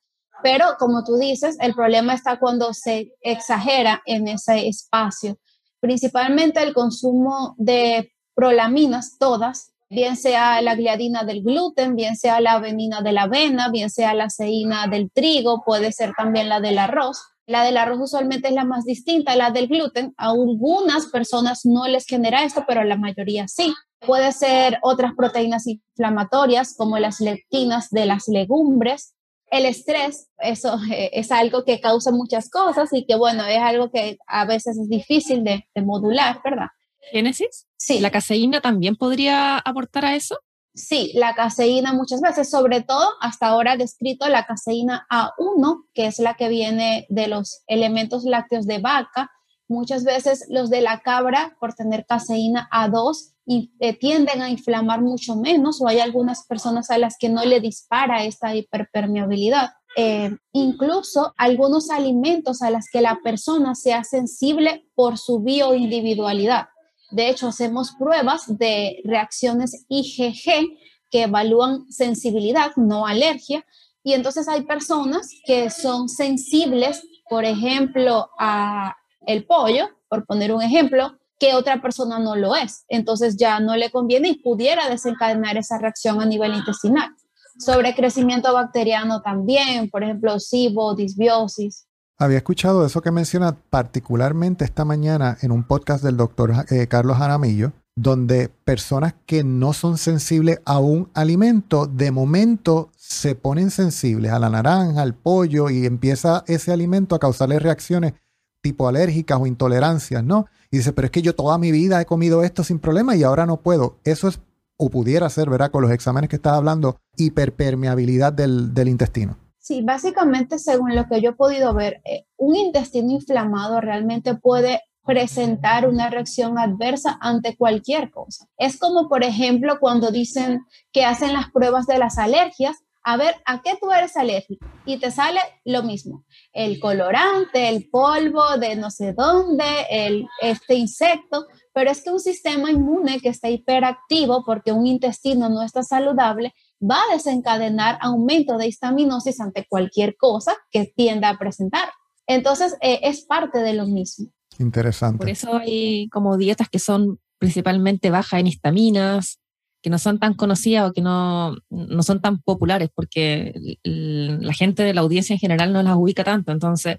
pero 0.43 0.65
como 0.79 1.05
tú 1.05 1.19
dices, 1.19 1.59
el 1.61 1.75
problema 1.75 2.15
está 2.15 2.39
cuando 2.39 2.73
se 2.73 3.13
exagera 3.21 4.01
en 4.07 4.27
ese 4.27 4.69
espacio. 4.69 5.37
Principalmente 5.81 6.63
el 6.63 6.73
consumo 6.73 7.55
de 7.59 8.11
prolaminas, 8.35 9.19
todas, 9.19 9.75
bien 9.91 10.17
sea 10.17 10.63
la 10.63 10.77
gliadina 10.77 11.25
del 11.25 11.43
gluten, 11.43 11.95
bien 11.95 12.17
sea 12.17 12.41
la 12.41 12.53
avenina 12.53 13.03
de 13.03 13.13
la 13.13 13.25
avena, 13.25 13.69
bien 13.69 13.91
sea 13.91 14.15
la 14.15 14.31
ceína 14.31 14.87
del 14.87 15.11
trigo, 15.11 15.63
puede 15.63 15.93
ser 15.93 16.15
también 16.17 16.49
la 16.49 16.61
del 16.61 16.79
arroz. 16.79 17.21
La 17.49 17.65
del 17.65 17.79
arroz 17.79 17.99
usualmente 17.99 18.49
es 18.49 18.55
la 18.55 18.67
más 18.67 18.85
distinta, 18.85 19.35
la 19.35 19.51
del 19.51 19.69
gluten. 19.69 20.13
A 20.19 20.33
algunas 20.33 21.07
personas 21.07 21.65
no 21.65 21.89
les 21.89 22.05
genera 22.05 22.45
esto, 22.45 22.65
pero 22.69 22.83
a 22.83 22.85
la 22.85 22.99
mayoría 22.99 23.49
sí. 23.49 23.73
Puede 24.01 24.33
ser 24.33 24.79
otras 24.83 25.13
proteínas 25.17 25.67
inflamatorias 25.67 26.75
como 26.77 26.99
las 26.99 27.21
leptinas 27.21 27.89
de 27.89 28.05
las 28.05 28.29
legumbres. 28.29 29.15
El 29.51 29.65
estrés, 29.65 30.29
eso 30.37 30.79
eh, 30.93 31.09
es 31.15 31.33
algo 31.33 31.65
que 31.65 31.81
causa 31.81 32.13
muchas 32.13 32.51
cosas 32.51 32.91
y 32.93 33.07
que 33.07 33.17
bueno, 33.17 33.47
es 33.47 33.61
algo 33.61 33.91
que 33.91 34.19
a 34.27 34.45
veces 34.45 34.77
es 34.77 34.91
difícil 34.91 35.43
de, 35.43 35.67
de 35.75 35.83
modular, 35.83 36.43
¿verdad? 36.45 36.67
Génesis? 37.11 37.67
Sí. 37.79 37.99
¿La 38.01 38.11
caseína 38.11 38.61
también 38.61 38.95
podría 38.95 39.57
aportar 39.57 40.05
a 40.05 40.15
eso? 40.15 40.39
Sí, 40.79 41.11
la 41.15 41.35
caseína 41.35 41.93
muchas 41.93 42.21
veces, 42.21 42.49
sobre 42.49 42.83
todo 42.83 43.05
hasta 43.21 43.49
ahora 43.49 43.77
descrito 43.77 44.29
la 44.29 44.47
caseína 44.47 45.07
A1, 45.11 45.87
que 45.93 46.07
es 46.07 46.21
la 46.21 46.35
que 46.35 46.49
viene 46.49 47.05
de 47.09 47.27
los 47.27 47.65
elementos 47.67 48.23
lácteos 48.23 48.65
de 48.65 48.79
vaca. 48.79 49.29
Muchas 49.67 50.05
veces 50.05 50.47
los 50.49 50.71
de 50.71 50.81
la 50.81 51.01
cabra, 51.01 51.57
por 51.59 51.75
tener 51.75 52.07
caseína 52.07 52.69
A2, 52.73 53.35
y, 53.45 53.73
eh, 53.81 53.99
tienden 53.99 54.41
a 54.41 54.51
inflamar 54.51 55.03
mucho 55.03 55.35
menos 55.35 55.81
o 55.81 55.89
hay 55.89 55.99
algunas 55.99 56.47
personas 56.47 56.91
a 56.91 56.99
las 56.99 57.17
que 57.19 57.29
no 57.29 57.45
le 57.45 57.61
dispara 57.61 58.23
esta 58.23 58.55
hiperpermeabilidad. 58.55 59.71
Eh, 59.97 60.31
incluso 60.53 61.35
algunos 61.37 61.91
alimentos 61.91 62.63
a 62.63 62.71
los 62.71 62.85
que 62.93 63.01
la 63.01 63.19
persona 63.25 63.75
sea 63.75 64.05
sensible 64.05 64.87
por 64.95 65.19
su 65.19 65.41
bioindividualidad. 65.41 66.69
De 67.11 67.29
hecho, 67.29 67.49
hacemos 67.49 67.93
pruebas 67.93 68.59
de 68.59 69.01
reacciones 69.05 69.85
IgG 69.89 70.79
que 71.11 71.23
evalúan 71.23 71.91
sensibilidad, 71.91 72.73
no 72.77 73.07
alergia. 73.07 73.65
Y 74.03 74.13
entonces 74.13 74.49
hay 74.49 74.63
personas 74.63 75.31
que 75.45 75.71
son 75.71 76.09
sensibles, 76.09 77.03
por 77.29 77.45
ejemplo, 77.45 78.29
a 78.39 78.97
el 79.27 79.45
pollo, 79.45 79.89
por 80.09 80.25
poner 80.27 80.53
un 80.53 80.63
ejemplo, 80.63 81.19
que 81.39 81.55
otra 81.55 81.81
persona 81.81 82.19
no 82.19 82.37
lo 82.37 82.55
es. 82.55 82.85
Entonces 82.89 83.37
ya 83.37 83.61
no 83.61 83.77
le 83.77 83.91
conviene 83.91 84.29
y 84.29 84.39
pudiera 84.39 84.89
desencadenar 84.89 85.57
esa 85.57 85.79
reacción 85.79 86.21
a 86.21 86.27
nivel 86.27 86.55
intestinal. 86.55 87.11
Sobre 87.59 87.95
crecimiento 87.95 88.53
bacteriano 88.53 89.21
también, 89.21 89.91
por 89.91 90.05
ejemplo, 90.05 90.39
SIBO, 90.39 90.95
disbiosis. 90.95 91.88
Había 92.21 92.39
escuchado 92.39 92.85
eso 92.85 93.01
que 93.01 93.13
menciona 93.13 93.57
particularmente 93.71 94.65
esta 94.65 94.85
mañana 94.85 95.39
en 95.41 95.53
un 95.53 95.63
podcast 95.63 96.03
del 96.03 96.17
doctor 96.17 96.53
eh, 96.69 96.89
Carlos 96.89 97.17
Jaramillo, 97.17 97.73
donde 97.95 98.49
personas 98.49 99.15
que 99.25 99.45
no 99.45 99.73
son 99.73 99.99
sensibles 99.99 100.61
a 100.65 100.81
un 100.81 101.11
alimento, 101.15 101.87
de 101.87 102.11
momento 102.11 102.91
se 102.97 103.37
ponen 103.37 103.71
sensibles 103.71 104.33
a 104.33 104.41
la 104.41 104.51
naranja, 104.51 105.01
al 105.01 105.15
pollo, 105.15 105.71
y 105.71 105.87
empieza 105.87 106.43
ese 106.49 106.73
alimento 106.73 107.15
a 107.15 107.21
causarle 107.21 107.61
reacciones 107.61 108.15
tipo 108.63 108.89
alérgicas 108.89 109.39
o 109.41 109.47
intolerancias, 109.47 110.25
¿no? 110.25 110.47
Y 110.73 110.79
dice, 110.79 110.93
pero 110.93 111.07
es 111.07 111.13
que 111.13 111.23
yo 111.23 111.37
toda 111.37 111.57
mi 111.57 111.71
vida 111.71 112.01
he 112.01 112.07
comido 112.07 112.43
esto 112.43 112.65
sin 112.65 112.81
problema 112.81 113.15
y 113.15 113.23
ahora 113.23 113.47
no 113.47 113.59
puedo. 113.59 114.01
Eso 114.03 114.27
es, 114.27 114.41
o 114.77 114.91
pudiera 114.91 115.31
ser, 115.31 115.49
¿verdad? 115.49 115.71
Con 115.71 115.83
los 115.83 115.93
exámenes 115.93 116.29
que 116.29 116.37
estás 116.37 116.55
hablando, 116.55 116.97
hiperpermeabilidad 117.17 118.33
del, 118.33 118.75
del 118.75 118.89
intestino. 118.89 119.37
Sí, 119.59 119.83
básicamente 119.83 120.59
según 120.59 120.95
lo 120.95 121.07
que 121.07 121.21
yo 121.21 121.31
he 121.31 121.35
podido 121.35 121.75
ver, 121.75 122.01
eh, 122.05 122.27
un 122.37 122.57
intestino 122.57 123.13
inflamado 123.13 123.81
realmente 123.81 124.35
puede 124.35 124.83
presentar 125.05 125.89
una 125.89 126.11
reacción 126.11 126.59
adversa 126.59 127.19
ante 127.21 127.57
cualquier 127.57 128.11
cosa. 128.11 128.47
Es 128.59 128.79
como, 128.79 129.09
por 129.09 129.25
ejemplo, 129.25 129.79
cuando 129.81 130.11
dicen 130.11 130.61
que 130.93 131.05
hacen 131.05 131.33
las 131.33 131.51
pruebas 131.51 131.87
de 131.87 131.99
las 131.99 132.19
alergias, 132.19 132.77
a 133.03 133.17
ver, 133.17 133.37
¿a 133.47 133.63
qué 133.63 133.73
tú 133.81 133.91
eres 133.91 134.19
alérgico? 134.19 134.67
Y 134.85 134.99
te 134.99 135.11
sale 135.11 135.41
lo 135.65 135.83
mismo, 135.83 136.27
el 136.53 136.79
colorante, 136.79 137.71
el 137.71 137.89
polvo 137.89 138.59
de 138.59 138.77
no 138.77 138.91
sé 138.91 139.15
dónde, 139.15 139.65
el, 139.91 140.27
este 140.43 140.75
insecto, 140.75 141.47
pero 141.73 141.91
es 141.91 142.03
que 142.03 142.11
un 142.11 142.21
sistema 142.21 142.71
inmune 142.71 143.21
que 143.21 143.31
está 143.31 143.49
hiperactivo 143.49 144.45
porque 144.45 144.73
un 144.73 144.87
intestino 144.87 145.49
no 145.49 145.63
está 145.63 145.83
saludable, 145.83 146.53
va 146.81 146.97
a 146.97 147.15
desencadenar 147.15 147.99
aumento 148.01 148.57
de 148.57 148.69
histaminosis 148.69 149.41
ante 149.41 149.67
cualquier 149.69 150.17
cosa 150.17 150.57
que 150.71 150.93
tienda 150.95 151.31
a 151.31 151.39
presentar. 151.39 151.89
Entonces, 152.27 152.77
eh, 152.81 153.01
es 153.03 153.23
parte 153.23 153.59
de 153.59 153.75
lo 153.75 153.87
mismo. 153.87 154.27
Interesante. 154.59 155.19
Por 155.19 155.29
eso 155.29 155.57
hay 155.57 156.09
como 156.09 156.37
dietas 156.37 156.69
que 156.69 156.79
son 156.79 157.19
principalmente 157.39 158.11
bajas 158.11 158.41
en 158.41 158.49
histaminas, 158.49 159.41
que 159.81 159.91
no 159.91 159.99
son 159.99 160.19
tan 160.19 160.35
conocidas 160.35 160.91
o 160.91 160.93
que 160.93 161.01
no, 161.01 161.57
no 161.71 162.03
son 162.03 162.21
tan 162.21 162.41
populares, 162.43 162.91
porque 162.95 163.79
la 163.85 164.53
gente 164.53 164.83
de 164.83 164.93
la 164.93 165.03
audiencia 165.03 165.35
en 165.35 165.39
general 165.39 165.73
no 165.73 165.83
las 165.83 165.97
ubica 165.97 166.25
tanto. 166.25 166.51
Entonces, 166.51 166.99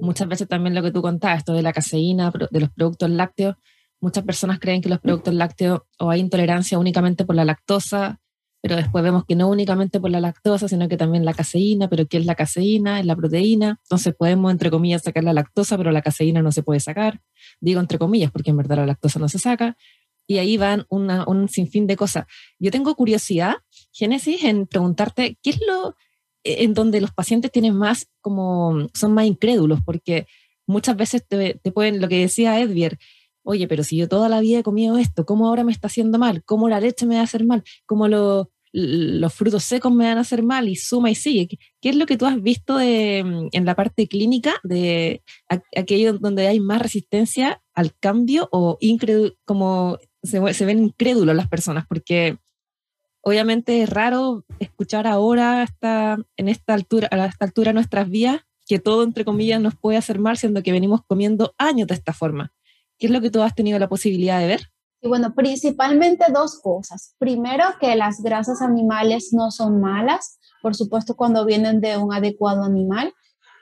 muchas 0.00 0.26
veces 0.26 0.48
también 0.48 0.74
lo 0.74 0.82
que 0.82 0.90
tú 0.90 1.02
contabas, 1.02 1.38
esto 1.38 1.52
de 1.52 1.62
la 1.62 1.72
caseína, 1.72 2.32
de 2.50 2.60
los 2.60 2.70
productos 2.70 3.10
lácteos, 3.10 3.56
muchas 4.00 4.24
personas 4.24 4.58
creen 4.58 4.80
que 4.80 4.88
los 4.88 5.00
productos 5.00 5.34
lácteos 5.34 5.82
o 5.98 6.10
hay 6.10 6.20
intolerancia 6.20 6.78
únicamente 6.78 7.24
por 7.24 7.36
la 7.36 7.44
lactosa 7.44 8.20
pero 8.66 8.74
después 8.74 9.04
vemos 9.04 9.24
que 9.24 9.36
no 9.36 9.48
únicamente 9.48 10.00
por 10.00 10.10
la 10.10 10.18
lactosa, 10.18 10.66
sino 10.66 10.88
que 10.88 10.96
también 10.96 11.24
la 11.24 11.34
caseína, 11.34 11.88
pero 11.88 12.06
¿qué 12.06 12.16
es 12.16 12.26
la 12.26 12.34
caseína? 12.34 12.98
Es 12.98 13.06
la 13.06 13.14
proteína. 13.14 13.78
Entonces 13.84 14.12
podemos, 14.12 14.50
entre 14.50 14.72
comillas, 14.72 15.02
sacar 15.02 15.22
la 15.22 15.32
lactosa, 15.32 15.78
pero 15.78 15.92
la 15.92 16.02
caseína 16.02 16.42
no 16.42 16.50
se 16.50 16.64
puede 16.64 16.80
sacar. 16.80 17.20
Digo 17.60 17.78
entre 17.78 17.96
comillas, 17.96 18.32
porque 18.32 18.50
en 18.50 18.56
verdad 18.56 18.78
la 18.78 18.86
lactosa 18.86 19.20
no 19.20 19.28
se 19.28 19.38
saca. 19.38 19.76
Y 20.26 20.38
ahí 20.38 20.56
van 20.56 20.84
un 20.88 21.48
sinfín 21.48 21.86
de 21.86 21.94
cosas. 21.94 22.24
Yo 22.58 22.72
tengo 22.72 22.96
curiosidad, 22.96 23.54
Génesis, 23.92 24.42
en 24.42 24.66
preguntarte 24.66 25.38
qué 25.44 25.50
es 25.50 25.60
lo 25.64 25.94
e, 26.42 26.64
en 26.64 26.74
donde 26.74 27.00
los 27.00 27.12
pacientes 27.12 27.52
tienen 27.52 27.76
más, 27.76 28.08
como, 28.20 28.88
son 28.94 29.14
más 29.14 29.26
incrédulos, 29.26 29.78
porque 29.84 30.26
muchas 30.66 30.96
veces 30.96 31.24
te, 31.24 31.60
pueden, 31.72 32.00
lo 32.00 32.08
que 32.08 32.18
decía 32.18 32.58
Edvier, 32.60 32.98
oye, 33.44 33.68
pero 33.68 33.84
si 33.84 33.96
yo 33.96 34.08
toda 34.08 34.28
la 34.28 34.40
vida 34.40 34.58
he 34.58 34.62
comido 34.64 34.98
esto, 34.98 35.24
¿cómo 35.24 35.46
ahora 35.46 35.62
me 35.62 35.70
está 35.70 35.86
haciendo 35.86 36.18
mal? 36.18 36.42
¿Cómo 36.44 36.68
la 36.68 36.80
leche 36.80 37.06
me 37.06 37.14
va 37.14 37.20
a 37.20 37.24
hacer 37.24 37.44
mal? 37.44 37.62
¿Cómo 37.86 38.08
los 38.78 39.32
frutos 39.32 39.64
secos 39.64 39.90
me 39.90 40.04
van 40.04 40.18
a 40.18 40.20
hacer 40.20 40.42
mal? 40.42 40.68
Y 40.68 40.76
suma 40.76 41.10
y 41.10 41.14
sigue. 41.14 41.48
¿Qué, 41.80 41.88
es 41.88 41.96
lo 41.96 42.04
que 42.04 42.18
tú 42.18 42.26
has 42.26 42.42
visto 42.42 42.76
de, 42.76 43.18
en 43.50 43.64
la 43.64 43.74
parte 43.74 44.06
clínica 44.06 44.54
de 44.64 45.22
aquello 45.74 46.18
donde 46.18 46.46
hay 46.46 46.60
más 46.60 46.82
resistencia 46.82 47.62
al 47.72 47.96
cambio 47.98 48.50
o 48.52 48.78
como 49.46 49.98
se, 50.22 50.52
se 50.52 50.66
ven 50.66 50.84
incrédulos 50.84 51.34
las 51.34 51.48
personas? 51.48 51.86
Porque 51.88 52.36
obviamente 53.22 53.82
es 53.82 53.88
raro 53.88 54.44
escuchar 54.58 55.06
ahora 55.06 55.62
hasta 55.62 56.18
en 56.36 56.48
esta 56.48 56.74
altura, 56.74 57.08
a 57.10 57.26
esta 57.26 57.46
altura 57.46 57.70
de 57.70 57.74
nuestras 57.74 58.10
vías 58.10 58.42
que 58.66 58.78
todo, 58.78 59.04
entre 59.04 59.24
comillas, 59.24 59.60
nos 59.60 59.74
puede 59.76 59.96
hacer 59.96 60.18
mal, 60.18 60.36
siendo 60.36 60.62
que 60.62 60.72
venimos 60.72 61.00
comiendo 61.06 61.54
años 61.56 61.86
de 61.88 61.94
esta 61.94 62.12
forma. 62.12 62.52
¿Qué 62.98 63.06
es 63.06 63.12
lo 63.12 63.20
que 63.22 63.30
tú 63.30 63.40
has 63.40 63.54
tenido 63.54 63.78
la 63.78 63.88
posibilidad 63.88 64.38
de 64.40 64.48
ver? 64.48 64.60
Y 65.00 65.08
bueno, 65.08 65.34
principalmente 65.34 66.26
dos 66.32 66.60
cosas. 66.60 67.14
Primero, 67.18 67.64
que 67.80 67.94
las 67.96 68.22
grasas 68.22 68.62
animales 68.62 69.32
no 69.32 69.50
son 69.50 69.80
malas, 69.80 70.38
por 70.62 70.74
supuesto, 70.74 71.16
cuando 71.16 71.44
vienen 71.44 71.80
de 71.80 71.96
un 71.96 72.12
adecuado 72.12 72.62
animal. 72.62 73.12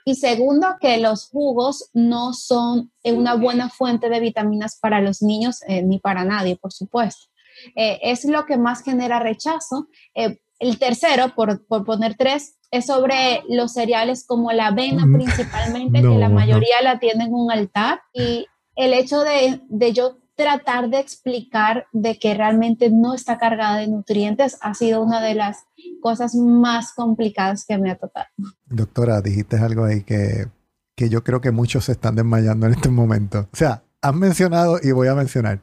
Y 0.07 0.17
segundo, 0.17 0.77
que 0.81 0.99
los 0.99 1.29
jugos 1.29 1.91
no 1.95 2.35
son 2.35 2.93
una 3.05 3.35
buena 3.35 3.71
fuente 3.71 4.09
de 4.11 4.21
vitaminas 4.21 4.79
para 4.79 5.01
los 5.01 5.23
niños 5.23 5.63
eh, 5.67 5.83
ni 5.83 5.99
para 5.99 6.25
nadie, 6.25 6.57
por 6.57 6.73
supuesto. 6.73 7.27
Eh, 7.75 7.99
es 8.03 8.25
lo 8.25 8.45
que 8.45 8.59
más 8.59 8.83
genera 8.83 9.19
rechazo. 9.19 9.89
Eh, 10.15 10.39
el 10.59 10.79
tercero, 10.79 11.35
por, 11.35 11.67
por, 11.67 11.85
poner 11.85 12.17
tres, 12.17 12.59
es 12.71 12.87
sobre 12.87 13.43
los 13.49 13.73
cereales 13.73 14.27
como 14.27 14.53
la 14.53 14.69
avena 14.69 15.07
mm. 15.07 15.15
principalmente, 15.15 16.01
que 16.03 16.19
la 16.19 16.29
mayoría 16.29 16.83
la 16.83 16.99
tienen 16.99 17.29
en 17.29 17.35
un 17.35 17.51
altar. 17.51 18.03
Y 18.13 18.47
el 18.77 18.93
hecho 18.93 19.21
de, 19.21 19.61
de 19.69 19.93
yo 19.93 20.19
tratar 20.37 20.91
de 20.91 20.99
explicar 20.99 21.87
de 21.93 22.19
que 22.19 22.35
realmente 22.35 22.91
no 22.91 23.15
está 23.15 23.39
cargada 23.39 23.79
de 23.79 23.89
nutrientes 23.89 24.59
ha 24.61 24.75
sido 24.75 25.03
una 25.03 25.21
de 25.23 25.35
las 25.35 25.65
cosas 26.01 26.35
más 26.35 26.93
complicadas 26.93 27.65
que 27.65 27.79
me 27.79 27.91
ha 27.91 27.97
tocado. 27.97 28.27
Doctora, 28.67 29.21
dijiste 29.21 29.57
algo 29.57 29.85
ahí 29.85 30.03
que, 30.03 30.49
que 30.97 31.09
yo 31.09 31.23
creo 31.23 31.41
que 31.41 31.51
muchos 31.51 31.85
se 31.85 31.93
están 31.93 32.17
desmayando 32.17 32.67
en 32.67 32.73
este 32.73 32.89
momento. 32.89 33.49
O 33.53 33.57
sea, 33.57 33.85
has 34.03 34.15
mencionado 34.15 34.79
y 34.83 34.93
voy 34.93 35.09
a 35.09 35.15
mencionar 35.15 35.61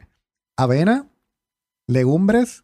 avena, 0.58 1.08
legumbres, 1.88 2.64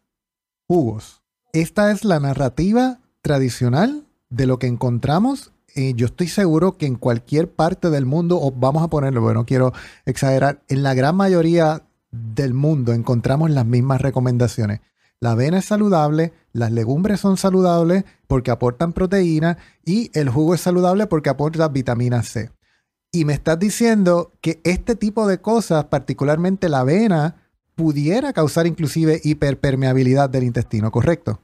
jugos. 0.66 1.22
Esta 1.52 1.90
es 1.90 2.04
la 2.04 2.20
narrativa 2.20 3.00
tradicional 3.22 4.06
de 4.30 4.46
lo 4.46 4.58
que 4.58 4.66
encontramos. 4.66 5.52
Y 5.74 5.94
yo 5.94 6.06
estoy 6.06 6.28
seguro 6.28 6.76
que 6.76 6.86
en 6.86 6.96
cualquier 6.96 7.50
parte 7.50 7.90
del 7.90 8.06
mundo, 8.06 8.40
o 8.40 8.50
vamos 8.50 8.82
a 8.82 8.88
ponerlo, 8.88 9.20
bueno, 9.20 9.40
no 9.40 9.46
quiero 9.46 9.72
exagerar, 10.06 10.62
en 10.68 10.82
la 10.82 10.94
gran 10.94 11.14
mayoría 11.14 11.82
del 12.10 12.54
mundo 12.54 12.92
encontramos 12.92 13.50
las 13.50 13.66
mismas 13.66 14.00
recomendaciones. 14.00 14.80
La 15.20 15.32
avena 15.32 15.58
es 15.58 15.64
saludable, 15.64 16.32
las 16.52 16.70
legumbres 16.70 17.20
son 17.20 17.36
saludables 17.36 18.04
porque 18.28 18.50
aportan 18.50 18.92
proteína 18.92 19.58
y 19.84 20.10
el 20.14 20.28
jugo 20.28 20.54
es 20.54 20.60
saludable 20.60 21.06
porque 21.06 21.30
aporta 21.30 21.68
vitamina 21.68 22.22
C. 22.22 22.50
Y 23.10 23.24
me 23.24 23.32
estás 23.32 23.58
diciendo 23.58 24.32
que 24.40 24.60
este 24.64 24.94
tipo 24.94 25.26
de 25.26 25.40
cosas, 25.40 25.86
particularmente 25.86 26.68
la 26.68 26.80
avena, 26.80 27.48
pudiera 27.74 28.32
causar 28.32 28.66
inclusive 28.66 29.20
hiperpermeabilidad 29.24 30.30
del 30.30 30.44
intestino, 30.44 30.90
¿correcto? 30.90 31.40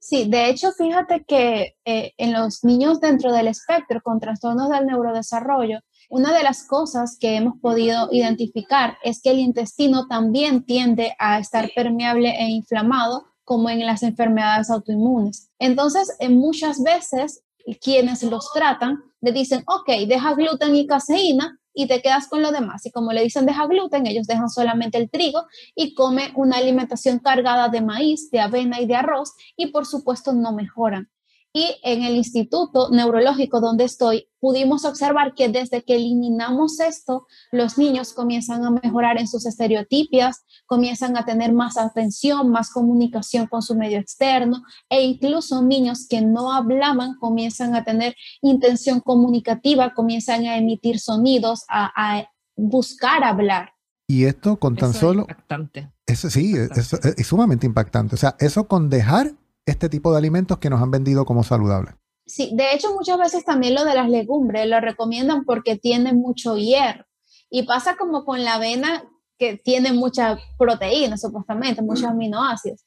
Sí, 0.00 0.28
de 0.28 0.48
hecho, 0.48 0.70
fíjate 0.72 1.24
que 1.26 1.76
eh, 1.84 2.12
en 2.18 2.32
los 2.32 2.62
niños 2.62 3.00
dentro 3.00 3.32
del 3.32 3.48
espectro 3.48 4.00
con 4.00 4.20
trastornos 4.20 4.70
del 4.70 4.86
neurodesarrollo, 4.86 5.80
una 6.08 6.32
de 6.32 6.42
las 6.42 6.66
cosas 6.66 7.16
que 7.20 7.36
hemos 7.36 7.58
podido 7.60 8.08
identificar 8.10 8.96
es 9.02 9.20
que 9.22 9.30
el 9.30 9.38
intestino 9.38 10.06
también 10.06 10.64
tiende 10.64 11.14
a 11.18 11.38
estar 11.38 11.70
permeable 11.74 12.30
e 12.30 12.48
inflamado 12.48 13.26
como 13.44 13.70
en 13.70 13.84
las 13.86 14.02
enfermedades 14.02 14.70
autoinmunes. 14.70 15.50
Entonces, 15.58 16.16
muchas 16.28 16.82
veces 16.82 17.42
quienes 17.80 18.22
los 18.22 18.50
tratan 18.52 19.02
le 19.20 19.32
dicen, 19.32 19.62
ok, 19.66 20.06
deja 20.06 20.34
gluten 20.34 20.74
y 20.74 20.86
caseína 20.86 21.58
y 21.74 21.86
te 21.86 22.02
quedas 22.02 22.28
con 22.28 22.42
lo 22.42 22.50
demás. 22.50 22.84
Y 22.86 22.90
como 22.90 23.12
le 23.12 23.22
dicen 23.22 23.46
deja 23.46 23.66
gluten, 23.66 24.06
ellos 24.06 24.26
dejan 24.26 24.48
solamente 24.48 24.98
el 24.98 25.10
trigo 25.10 25.44
y 25.74 25.94
come 25.94 26.32
una 26.34 26.56
alimentación 26.56 27.18
cargada 27.18 27.68
de 27.68 27.80
maíz, 27.80 28.30
de 28.30 28.40
avena 28.40 28.80
y 28.80 28.86
de 28.86 28.96
arroz 28.96 29.32
y 29.56 29.68
por 29.68 29.86
supuesto 29.86 30.32
no 30.32 30.52
mejoran. 30.52 31.08
Y 31.52 31.76
en 31.82 32.02
el 32.02 32.14
Instituto 32.14 32.90
Neurológico 32.90 33.60
donde 33.60 33.84
estoy, 33.84 34.28
pudimos 34.38 34.84
observar 34.84 35.34
que 35.34 35.48
desde 35.48 35.82
que 35.82 35.94
eliminamos 35.94 36.78
esto, 36.78 37.26
los 37.50 37.78
niños 37.78 38.12
comienzan 38.12 38.64
a 38.64 38.70
mejorar 38.70 39.18
en 39.18 39.26
sus 39.26 39.46
estereotipias, 39.46 40.44
comienzan 40.66 41.16
a 41.16 41.24
tener 41.24 41.52
más 41.52 41.78
atención, 41.78 42.50
más 42.50 42.70
comunicación 42.70 43.46
con 43.46 43.62
su 43.62 43.74
medio 43.74 43.98
externo 43.98 44.62
e 44.90 45.02
incluso 45.02 45.62
niños 45.62 46.06
que 46.08 46.20
no 46.20 46.52
hablaban 46.52 47.16
comienzan 47.18 47.74
a 47.74 47.84
tener 47.84 48.14
intención 48.42 49.00
comunicativa, 49.00 49.94
comienzan 49.94 50.44
a 50.44 50.58
emitir 50.58 51.00
sonidos, 51.00 51.64
a, 51.68 52.28
buscar 52.60 53.22
hablar. 53.22 53.70
Y 54.08 54.24
esto 54.24 54.58
con 54.58 54.74
tan 54.74 54.92
solo... 54.92 55.20
Impactante. 55.22 55.92
Eso 56.06 56.28
sí, 56.28 56.54
es, 56.56 56.92
es, 56.92 57.26
sumamente 57.26 57.66
impactante. 57.66 58.16
O 58.16 58.18
sea, 58.18 58.34
eso 58.40 58.66
con 58.66 58.90
dejar 58.90 59.34
este 59.70 59.88
tipo 59.88 60.12
de 60.12 60.18
alimentos 60.18 60.58
que 60.58 60.70
nos 60.70 60.82
han 60.82 60.90
vendido 60.90 61.24
como 61.24 61.42
saludables. 61.44 61.94
Sí, 62.26 62.50
de 62.54 62.74
hecho 62.74 62.92
muchas 62.94 63.18
veces 63.18 63.44
también 63.44 63.74
lo 63.74 63.84
de 63.84 63.94
las 63.94 64.08
legumbres 64.08 64.66
lo 64.66 64.80
recomiendan 64.80 65.44
porque 65.44 65.76
tiene 65.76 66.12
mucho 66.12 66.56
hierro. 66.56 67.04
Y 67.50 67.62
pasa 67.62 67.96
como 67.96 68.24
con 68.24 68.44
la 68.44 68.54
avena 68.54 69.04
que 69.38 69.56
tiene 69.56 69.92
mucha 69.92 70.38
proteína, 70.58 71.16
supuestamente, 71.16 71.80
muchos 71.80 72.04
aminoácidos. 72.04 72.84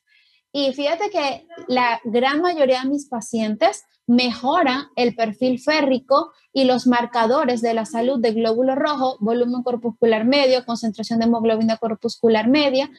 Y 0.52 0.74
fíjate 0.74 1.10
que 1.10 1.48
la 1.68 2.00
gran 2.04 2.42
mayoría 2.42 2.82
de 2.84 2.90
mis 2.90 3.08
pacientes 3.08 3.84
mejoran 4.06 4.88
el 4.96 5.16
perfil 5.16 5.60
férrico 5.60 6.34
y 6.52 6.66
los 6.66 6.86
marcadores 6.86 7.62
de 7.62 7.74
la 7.74 7.86
salud 7.86 8.20
de 8.20 8.34
glóbulo 8.34 8.76
rojo, 8.76 9.18
volumen 9.22 9.64
corpuscular 9.64 10.26
medio, 10.26 10.66
concentración 10.66 11.20
de 11.20 11.26
hemoglobina 11.26 11.78
corpuscular 11.78 12.50
media 12.50 12.90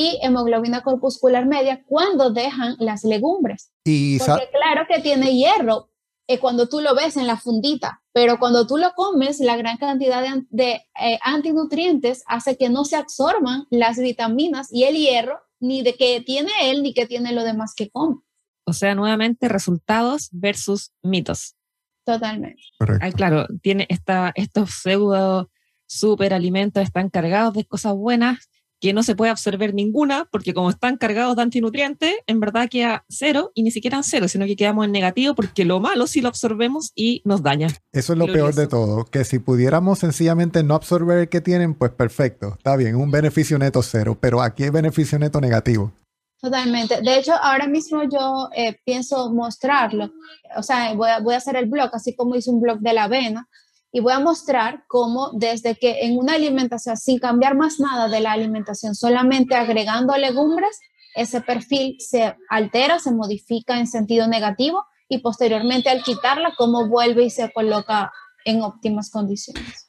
y 0.00 0.18
hemoglobina 0.22 0.82
corpuscular 0.82 1.44
media 1.44 1.84
cuando 1.84 2.30
dejan 2.30 2.74
las 2.78 3.04
legumbres. 3.04 3.70
Y 3.84 4.18
Porque 4.18 4.48
claro 4.50 4.86
que 4.88 5.02
tiene 5.02 5.36
hierro 5.36 5.90
eh, 6.26 6.38
cuando 6.38 6.70
tú 6.70 6.80
lo 6.80 6.94
ves 6.94 7.18
en 7.18 7.26
la 7.26 7.36
fundita, 7.36 8.02
pero 8.14 8.38
cuando 8.38 8.66
tú 8.66 8.78
lo 8.78 8.92
comes, 8.94 9.40
la 9.40 9.58
gran 9.58 9.76
cantidad 9.76 10.24
de, 10.48 10.82
eh, 10.98 11.18
antinutrientes 11.22 12.22
hace 12.26 12.56
que 12.56 12.70
no 12.70 12.86
se 12.86 12.96
absorban 12.96 13.66
las 13.68 13.98
vitaminas 13.98 14.72
y 14.72 14.84
el 14.84 14.96
hierro, 14.96 15.38
ni 15.60 15.82
de 15.82 15.94
que 15.94 16.22
tiene 16.22 16.50
él, 16.62 16.82
ni 16.82 16.94
que 16.94 17.04
tiene 17.04 17.32
lo 17.32 17.44
demás 17.44 17.74
que 17.76 17.90
come. 17.90 18.16
O 18.64 18.72
sea, 18.72 18.94
nuevamente 18.94 19.48
resultados 19.48 20.30
versus 20.32 20.92
mitos. 21.02 21.56
Totalmente. 22.06 22.62
claro, 23.14 23.46
tiene 23.60 23.86
esta, 23.90 24.32
estos 24.34 24.70
pseudo 24.70 25.50
superalimentos 25.86 26.82
están 26.82 27.10
cargados 27.10 27.52
de 27.52 27.66
cosas 27.66 27.94
buenas 27.94 28.48
que 28.80 28.92
no 28.92 29.02
se 29.02 29.14
puede 29.14 29.30
absorber 29.30 29.74
ninguna, 29.74 30.26
porque 30.30 30.54
como 30.54 30.70
están 30.70 30.96
cargados 30.96 31.36
de 31.36 31.42
antinutrientes, 31.42 32.14
en 32.26 32.40
verdad 32.40 32.68
queda 32.68 33.04
cero 33.08 33.52
y 33.54 33.62
ni 33.62 33.70
siquiera 33.70 33.98
en 33.98 34.04
cero, 34.04 34.26
sino 34.26 34.46
que 34.46 34.56
quedamos 34.56 34.86
en 34.86 34.92
negativo 34.92 35.34
porque 35.34 35.64
lo 35.64 35.80
malo 35.80 36.06
sí 36.06 36.20
lo 36.20 36.28
absorbemos 36.28 36.92
y 36.94 37.22
nos 37.24 37.42
daña. 37.42 37.68
Eso 37.92 38.14
es 38.14 38.18
lo 38.18 38.26
peor 38.26 38.54
de 38.54 38.66
todo, 38.66 39.04
que 39.04 39.24
si 39.24 39.38
pudiéramos 39.38 39.98
sencillamente 39.98 40.62
no 40.62 40.74
absorber 40.74 41.18
el 41.18 41.28
que 41.28 41.40
tienen, 41.40 41.74
pues 41.74 41.92
perfecto, 41.92 42.54
está 42.56 42.76
bien, 42.76 42.96
un 42.96 43.10
beneficio 43.10 43.58
neto 43.58 43.82
cero, 43.82 44.16
pero 44.18 44.40
aquí 44.40 44.64
hay 44.64 44.70
beneficio 44.70 45.18
neto 45.18 45.40
negativo. 45.40 45.92
Totalmente. 46.40 47.02
De 47.02 47.18
hecho, 47.18 47.34
ahora 47.34 47.66
mismo 47.66 48.02
yo 48.04 48.48
eh, 48.56 48.78
pienso 48.86 49.30
mostrarlo. 49.30 50.10
O 50.56 50.62
sea, 50.62 50.94
voy 50.94 51.10
a, 51.10 51.20
voy 51.20 51.34
a 51.34 51.36
hacer 51.36 51.54
el 51.56 51.66
blog, 51.66 51.90
así 51.92 52.16
como 52.16 52.34
hice 52.34 52.50
un 52.50 52.62
blog 52.62 52.78
de 52.78 52.94
la 52.94 53.04
avena 53.04 53.46
y 53.92 54.00
voy 54.00 54.12
a 54.12 54.20
mostrar 54.20 54.84
cómo 54.86 55.30
desde 55.32 55.76
que 55.76 56.04
en 56.04 56.16
una 56.16 56.34
alimentación, 56.34 56.96
sin 56.96 57.18
cambiar 57.18 57.56
más 57.56 57.80
nada 57.80 58.08
de 58.08 58.20
la 58.20 58.32
alimentación, 58.32 58.94
solamente 58.94 59.54
agregando 59.54 60.16
legumbres, 60.16 60.78
ese 61.14 61.40
perfil 61.40 61.96
se 61.98 62.36
altera, 62.48 62.98
se 62.98 63.12
modifica 63.12 63.78
en 63.78 63.86
sentido 63.86 64.28
negativo 64.28 64.84
y 65.08 65.18
posteriormente 65.18 65.90
al 65.90 66.02
quitarla, 66.02 66.54
cómo 66.56 66.88
vuelve 66.88 67.24
y 67.24 67.30
se 67.30 67.52
coloca 67.52 68.12
en 68.44 68.62
óptimas 68.62 69.10
condiciones. 69.10 69.86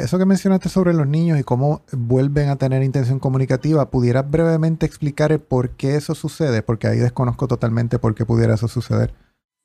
eso 0.00 0.18
que 0.18 0.26
mencionaste 0.26 0.68
sobre 0.68 0.94
los 0.94 1.06
niños 1.06 1.38
y 1.38 1.42
cómo 1.42 1.82
vuelven 1.92 2.48
a 2.48 2.56
tener 2.56 2.82
intención 2.82 3.18
comunicativa, 3.18 3.90
¿pudieras 3.90 4.30
brevemente 4.30 4.86
explicar 4.86 5.38
por 5.40 5.70
qué 5.70 5.96
eso 5.96 6.14
sucede? 6.14 6.62
Porque 6.62 6.86
ahí 6.86 6.98
desconozco 6.98 7.48
totalmente 7.48 7.98
por 7.98 8.14
qué 8.14 8.24
pudiera 8.24 8.54
eso 8.54 8.68
suceder. 8.68 9.12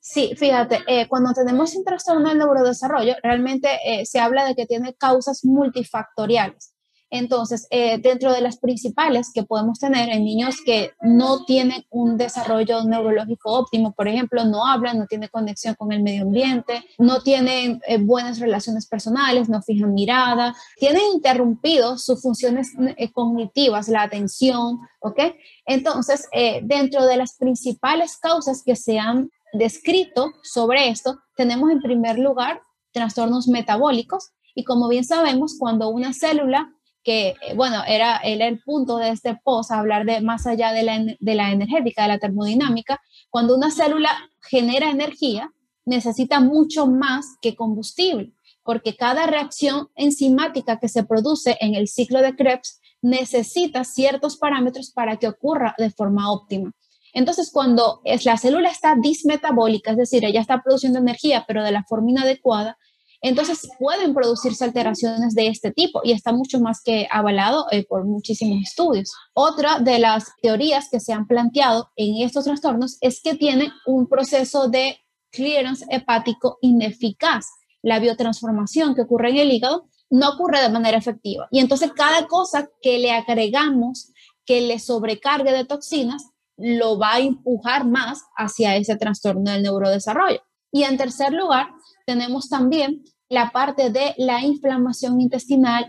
Sí, 0.06 0.34
fíjate, 0.36 0.80
eh, 0.86 1.08
cuando 1.08 1.32
tenemos 1.32 1.74
un 1.74 1.82
trastorno 1.82 2.28
del 2.28 2.36
neurodesarrollo, 2.36 3.14
realmente 3.22 3.70
eh, 3.86 4.04
se 4.04 4.20
habla 4.20 4.44
de 4.44 4.54
que 4.54 4.66
tiene 4.66 4.92
causas 4.92 5.46
multifactoriales. 5.46 6.74
Entonces, 7.08 7.66
eh, 7.70 7.96
dentro 7.98 8.30
de 8.30 8.42
las 8.42 8.58
principales 8.58 9.30
que 9.32 9.44
podemos 9.44 9.78
tener 9.78 10.10
en 10.10 10.24
niños 10.24 10.56
que 10.62 10.90
no 11.00 11.46
tienen 11.46 11.86
un 11.88 12.18
desarrollo 12.18 12.84
neurológico 12.84 13.50
óptimo, 13.52 13.94
por 13.94 14.06
ejemplo, 14.06 14.44
no 14.44 14.66
hablan, 14.66 14.98
no 14.98 15.06
tienen 15.06 15.30
conexión 15.32 15.74
con 15.74 15.90
el 15.90 16.02
medio 16.02 16.24
ambiente, 16.24 16.84
no 16.98 17.22
tienen 17.22 17.80
eh, 17.86 17.96
buenas 17.96 18.40
relaciones 18.40 18.86
personales, 18.86 19.48
no 19.48 19.62
fijan 19.62 19.94
mirada, 19.94 20.54
tienen 20.76 21.02
interrumpido 21.14 21.96
sus 21.96 22.20
funciones 22.20 22.72
cognitivas, 23.14 23.88
la 23.88 24.02
atención, 24.02 24.80
¿ok? 25.00 25.20
Entonces, 25.64 26.28
dentro 26.62 27.06
de 27.06 27.16
las 27.16 27.38
principales 27.38 28.18
causas 28.18 28.62
que 28.62 28.76
se 28.76 28.98
han 28.98 29.30
descrito 29.54 30.32
sobre 30.42 30.88
esto, 30.88 31.18
tenemos 31.36 31.70
en 31.70 31.80
primer 31.80 32.18
lugar 32.18 32.60
trastornos 32.92 33.48
metabólicos. 33.48 34.32
Y 34.54 34.64
como 34.64 34.88
bien 34.88 35.04
sabemos, 35.04 35.56
cuando 35.58 35.88
una 35.88 36.12
célula 36.12 36.70
que, 37.02 37.34
eh, 37.40 37.54
bueno, 37.54 37.82
era, 37.86 38.16
el 38.16 38.62
punto 38.62 38.96
de 38.96 39.10
este 39.10 39.38
post, 39.44 39.70
hablar 39.70 40.06
de 40.06 40.20
más 40.20 40.46
allá 40.46 40.72
de 40.72 40.82
la, 40.82 41.04
de 41.18 41.34
la 41.34 41.52
energética, 41.52 42.02
de 42.02 42.08
la 42.08 42.18
termodinámica, 42.18 43.00
cuando 43.30 43.56
una 43.56 43.70
célula 43.70 44.10
genera 44.40 44.90
energía, 44.90 45.50
necesita 45.84 46.40
mucho 46.40 46.86
más 46.86 47.36
que 47.42 47.54
combustible, 47.54 48.32
porque 48.62 48.96
cada 48.96 49.26
reacción 49.26 49.88
enzimática 49.96 50.80
que 50.80 50.88
se 50.88 51.04
produce 51.04 51.58
en 51.60 51.74
el 51.74 51.88
ciclo 51.88 52.22
de 52.22 52.34
Krebs 52.34 52.80
necesita 53.02 53.84
ciertos 53.84 54.38
parámetros 54.38 54.90
para 54.90 55.18
que 55.18 55.28
ocurra 55.28 55.74
de 55.76 55.90
forma 55.90 56.32
óptima. 56.32 56.72
Entonces, 57.14 57.50
cuando 57.52 58.00
es, 58.04 58.24
la 58.24 58.36
célula 58.36 58.68
está 58.68 58.96
dismetabólica, 59.00 59.92
es 59.92 59.96
decir, 59.96 60.24
ella 60.24 60.40
está 60.40 60.62
produciendo 60.62 60.98
energía, 60.98 61.44
pero 61.46 61.62
de 61.62 61.72
la 61.72 61.84
forma 61.84 62.10
inadecuada, 62.10 62.76
entonces 63.22 63.66
pueden 63.78 64.12
producirse 64.12 64.64
alteraciones 64.64 65.34
de 65.34 65.46
este 65.46 65.70
tipo 65.70 66.02
y 66.04 66.12
está 66.12 66.32
mucho 66.32 66.60
más 66.60 66.82
que 66.84 67.08
avalado 67.10 67.66
eh, 67.70 67.86
por 67.88 68.04
muchísimos 68.04 68.62
estudios. 68.62 69.12
Otra 69.32 69.78
de 69.78 69.98
las 69.98 70.32
teorías 70.42 70.90
que 70.90 71.00
se 71.00 71.14
han 71.14 71.26
planteado 71.26 71.88
en 71.96 72.22
estos 72.22 72.44
trastornos 72.44 72.98
es 73.00 73.22
que 73.22 73.34
tiene 73.34 73.72
un 73.86 74.08
proceso 74.08 74.68
de 74.68 74.98
clearance 75.30 75.86
hepático 75.88 76.58
ineficaz. 76.60 77.46
La 77.80 77.98
biotransformación 77.98 78.94
que 78.94 79.02
ocurre 79.02 79.30
en 79.30 79.38
el 79.38 79.52
hígado 79.52 79.88
no 80.10 80.30
ocurre 80.30 80.60
de 80.60 80.68
manera 80.68 80.98
efectiva. 80.98 81.48
Y 81.50 81.60
entonces 81.60 81.92
cada 81.94 82.26
cosa 82.26 82.68
que 82.82 82.98
le 82.98 83.10
agregamos 83.10 84.12
que 84.44 84.60
le 84.60 84.78
sobrecargue 84.78 85.52
de 85.52 85.64
toxinas 85.64 86.33
lo 86.56 86.98
va 86.98 87.14
a 87.14 87.20
empujar 87.20 87.86
más 87.86 88.22
hacia 88.36 88.76
ese 88.76 88.96
trastorno 88.96 89.50
del 89.50 89.62
neurodesarrollo. 89.62 90.40
Y 90.72 90.84
en 90.84 90.96
tercer 90.96 91.32
lugar, 91.32 91.68
tenemos 92.06 92.48
también 92.48 93.02
la 93.28 93.50
parte 93.50 93.90
de 93.90 94.14
la 94.18 94.40
inflamación 94.42 95.20
intestinal 95.20 95.88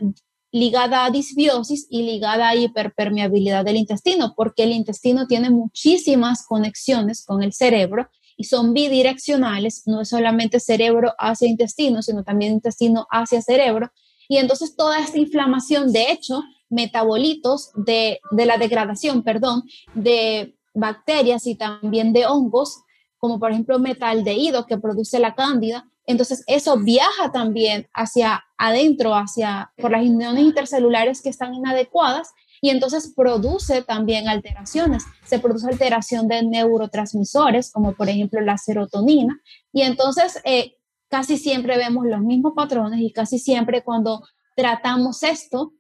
ligada 0.52 1.04
a 1.04 1.12
disbiosis 1.12 1.86
y 1.90 2.04
ligada 2.04 2.48
a 2.48 2.56
hiperpermeabilidad 2.56 3.66
del 3.66 3.76
intestino, 3.76 4.34
porque 4.38 4.64
el 4.64 4.72
intestino 4.72 5.28
tiene 5.28 5.50
muchísimas 5.50 6.46
conexiones 6.46 7.26
con 7.26 7.44
el 7.44 7.52
cerebro 7.52 8.08
y 8.38 8.46
son 8.46 8.74
bidireccionales, 8.74 9.84
no 9.86 10.02
es 10.02 10.10
solamente 10.10 10.60
cerebro 10.60 11.14
hacia 11.18 11.50
intestino, 11.50 12.02
sino 12.02 12.24
también 12.24 12.54
intestino 12.54 13.06
hacia 13.12 13.42
cerebro. 13.42 13.92
Y 14.30 14.38
entonces 14.38 14.76
toda 14.76 15.00
esta 15.00 15.20
inflamación, 15.20 15.92
de 15.92 16.12
hecho, 16.12 16.42
metabolitos 16.70 17.72
de, 17.76 18.20
de 18.32 18.46
la 18.46 18.58
degradación, 18.58 19.24
perdón, 19.24 19.64
de 19.94 20.58
bacterias 20.74 21.48
y 21.48 21.56
también 21.56 22.14
de 22.14 22.26
hongos, 22.26 22.82
como 23.18 23.40
por 23.40 23.52
ejemplo 23.52 23.80
metaldehído 23.80 24.66
que 24.66 24.78
produce 24.78 25.20
la 25.20 25.36
cándida, 25.36 25.90
entonces, 26.08 26.44
eso 26.48 26.78
viaja 26.78 27.32
también 27.32 27.88
hacia 27.94 28.44
adentro, 28.58 29.16
hacia 29.16 29.72
por 29.78 29.92
las 29.92 30.06
uniones 30.06 30.44
intercelulares 30.44 31.22
que 31.22 31.30
están 31.30 31.54
inadecuadas 31.54 32.32
y 32.62 32.70
entonces 32.70 33.14
produce 33.16 33.82
también 33.82 34.28
alteraciones. 34.28 35.04
Se 35.26 35.40
produce 35.40 35.68
alteración 35.68 36.28
de 36.28 36.44
neurotransmisores, 36.44 37.72
como 37.72 37.94
por 37.94 38.10
ejemplo 38.10 38.40
la 38.42 38.58
serotonina, 38.58 39.40
y 39.74 39.82
entonces 39.82 40.40
eh, 40.46 40.78
casi 41.10 41.38
siempre 41.38 41.78
vemos 41.78 42.06
los 42.06 42.22
mismos 42.22 42.54
patrones 42.56 43.00
y 43.02 43.12
casi 43.12 43.40
siempre 43.40 43.84
cuando 43.84 44.24
tratamos 44.56 45.24
esto, 45.24 45.74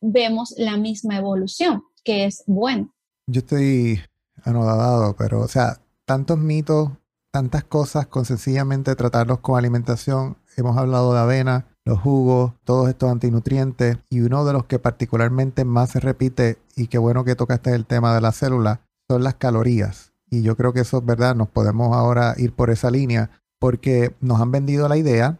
vemos 0.00 0.54
la 0.56 0.76
misma 0.76 1.16
evolución, 1.16 1.84
que 2.04 2.24
es 2.24 2.42
bueno. 2.46 2.94
Yo 3.26 3.40
estoy 3.40 4.00
anodado, 4.44 5.14
pero 5.16 5.40
o 5.40 5.48
sea, 5.48 5.80
tantos 6.04 6.38
mitos 6.38 6.90
tantas 7.30 7.64
cosas 7.64 8.06
con 8.06 8.24
sencillamente 8.24 8.94
tratarlos 8.96 9.38
con 9.40 9.58
alimentación. 9.58 10.36
Hemos 10.56 10.76
hablado 10.76 11.12
de 11.12 11.20
avena, 11.20 11.66
los 11.84 12.00
jugos, 12.00 12.52
todos 12.64 12.88
estos 12.88 13.10
antinutrientes 13.10 13.98
y 14.10 14.20
uno 14.20 14.44
de 14.44 14.52
los 14.52 14.64
que 14.64 14.78
particularmente 14.78 15.64
más 15.64 15.90
se 15.90 16.00
repite 16.00 16.58
y 16.76 16.88
qué 16.88 16.98
bueno 16.98 17.24
que 17.24 17.36
tocaste 17.36 17.74
el 17.74 17.86
tema 17.86 18.14
de 18.14 18.20
la 18.20 18.32
célula 18.32 18.80
son 19.08 19.22
las 19.22 19.34
calorías. 19.34 20.12
Y 20.30 20.42
yo 20.42 20.56
creo 20.56 20.72
que 20.72 20.80
eso 20.80 20.98
es 20.98 21.06
verdad, 21.06 21.34
nos 21.34 21.48
podemos 21.48 21.96
ahora 21.96 22.34
ir 22.36 22.52
por 22.52 22.70
esa 22.70 22.90
línea 22.90 23.30
porque 23.58 24.14
nos 24.20 24.40
han 24.40 24.50
vendido 24.50 24.88
la 24.88 24.96
idea 24.96 25.38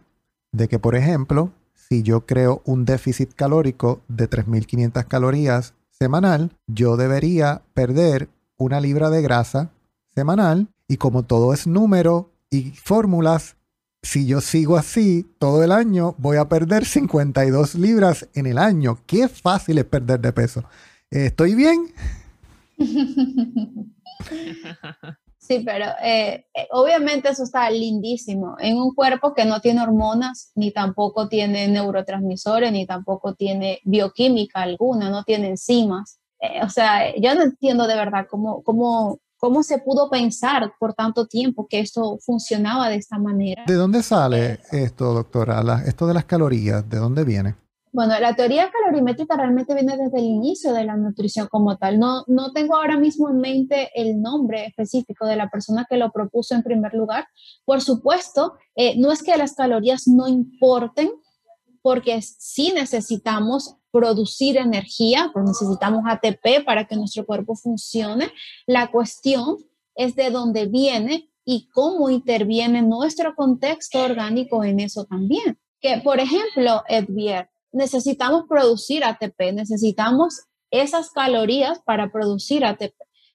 de 0.51 0.67
que, 0.67 0.79
por 0.79 0.95
ejemplo, 0.95 1.51
si 1.89 2.03
yo 2.03 2.25
creo 2.25 2.61
un 2.65 2.85
déficit 2.85 3.33
calórico 3.33 4.01
de 4.07 4.29
3.500 4.29 5.07
calorías 5.07 5.73
semanal, 5.89 6.51
yo 6.67 6.97
debería 6.97 7.63
perder 7.73 8.29
una 8.57 8.79
libra 8.79 9.09
de 9.09 9.23
grasa 9.23 9.71
semanal 10.13 10.67
y 10.87 10.97
como 10.97 11.23
todo 11.23 11.53
es 11.53 11.65
número 11.65 12.29
y 12.51 12.71
fórmulas, 12.71 13.55
si 14.01 14.25
yo 14.25 14.39
sigo 14.39 14.77
así 14.77 15.27
todo 15.39 15.63
el 15.63 15.71
año, 15.71 16.15
voy 16.19 16.37
a 16.37 16.47
perder 16.47 16.85
52 16.85 17.75
libras 17.75 18.29
en 18.33 18.45
el 18.45 18.57
año. 18.57 18.99
Qué 19.05 19.27
fácil 19.27 19.79
es 19.79 19.85
perder 19.85 20.21
de 20.21 20.31
peso. 20.31 20.63
¿Estoy 21.09 21.55
bien? 21.55 21.87
Sí, 25.49 25.63
pero 25.65 25.85
eh, 26.03 26.45
eh, 26.53 26.67
obviamente 26.69 27.29
eso 27.29 27.43
está 27.43 27.71
lindísimo. 27.71 28.55
En 28.59 28.77
un 28.77 28.93
cuerpo 28.93 29.33
que 29.33 29.45
no 29.45 29.61
tiene 29.61 29.81
hormonas, 29.81 30.51
ni 30.53 30.69
tampoco 30.69 31.27
tiene 31.27 31.67
neurotransmisores, 31.67 32.71
ni 32.71 32.85
tampoco 32.85 33.33
tiene 33.33 33.79
bioquímica 33.83 34.61
alguna, 34.61 35.09
no 35.09 35.23
tiene 35.23 35.47
enzimas. 35.49 36.19
Eh, 36.39 36.63
o 36.63 36.69
sea, 36.69 37.15
yo 37.15 37.33
no 37.33 37.41
entiendo 37.41 37.87
de 37.87 37.95
verdad 37.95 38.27
cómo, 38.29 38.61
cómo 38.63 39.19
¿Cómo 39.41 39.63
se 39.63 39.77
pudo 39.77 40.09
pensar 40.09 40.73
por 40.77 40.93
tanto 40.93 41.25
tiempo 41.25 41.65
que 41.69 41.79
esto 41.79 42.17
funcionaba 42.19 42.89
de 42.89 42.97
esta 42.97 43.17
manera? 43.17 43.63
¿De 43.65 43.75
dónde 43.75 44.03
sale 44.03 44.59
esto, 44.69 45.13
doctora? 45.13 45.81
esto 45.85 46.07
de 46.07 46.13
las 46.13 46.25
calorías, 46.25 46.89
¿de 46.89 46.97
dónde 46.97 47.23
viene? 47.23 47.55
Bueno, 47.91 48.19
la 48.19 48.35
teoría 48.35 48.69
calorimétrica 48.71 49.35
realmente 49.35 49.73
viene 49.73 49.97
desde 49.97 50.19
el 50.19 50.25
inicio 50.25 50.73
de 50.73 50.83
la 50.83 50.95
nutrición 50.95 51.47
como 51.47 51.77
tal. 51.77 51.97
No, 51.97 52.23
no 52.27 52.51
tengo 52.51 52.75
ahora 52.75 52.97
mismo 52.97 53.29
en 53.29 53.37
mente 53.37 53.89
el 53.95 54.21
nombre 54.21 54.65
específico 54.65 55.25
de 55.25 55.35
la 55.35 55.49
persona 55.49 55.87
que 55.89 55.97
lo 55.97 56.11
propuso 56.11 56.53
en 56.53 56.63
primer 56.63 56.93
lugar. 56.93 57.27
Por 57.65 57.81
supuesto, 57.81 58.53
eh, 58.75 58.95
no 58.97 59.11
es 59.11 59.23
que 59.23 59.37
las 59.37 59.55
calorías 59.55 60.07
no 60.07 60.27
importen, 60.27 61.11
porque 61.81 62.21
sí 62.21 62.71
necesitamos 62.73 63.77
producir 63.91 64.57
energía, 64.57 65.31
pues 65.33 65.45
necesitamos 65.45 66.03
ATP 66.05 66.63
para 66.65 66.85
que 66.85 66.95
nuestro 66.95 67.25
cuerpo 67.25 67.55
funcione. 67.55 68.31
La 68.67 68.91
cuestión 68.91 69.57
es 69.95 70.15
de 70.15 70.29
dónde 70.29 70.67
viene 70.67 71.29
y 71.43 71.69
cómo 71.69 72.09
interviene 72.09 72.81
nuestro 72.81 73.33
contexto 73.35 74.03
orgánico 74.03 74.63
en 74.63 74.79
eso 74.79 75.05
también. 75.05 75.57
Que, 75.81 76.01
por 76.03 76.19
ejemplo, 76.19 76.83
Edvier, 76.87 77.49
necesitamos 77.71 78.45
producir 78.47 79.03
ATP, 79.03 79.53
necesitamos 79.53 80.41
esas 80.71 81.11
calorías 81.11 81.79
para 81.85 82.11
producir 82.11 82.65
ATP, 82.65 82.93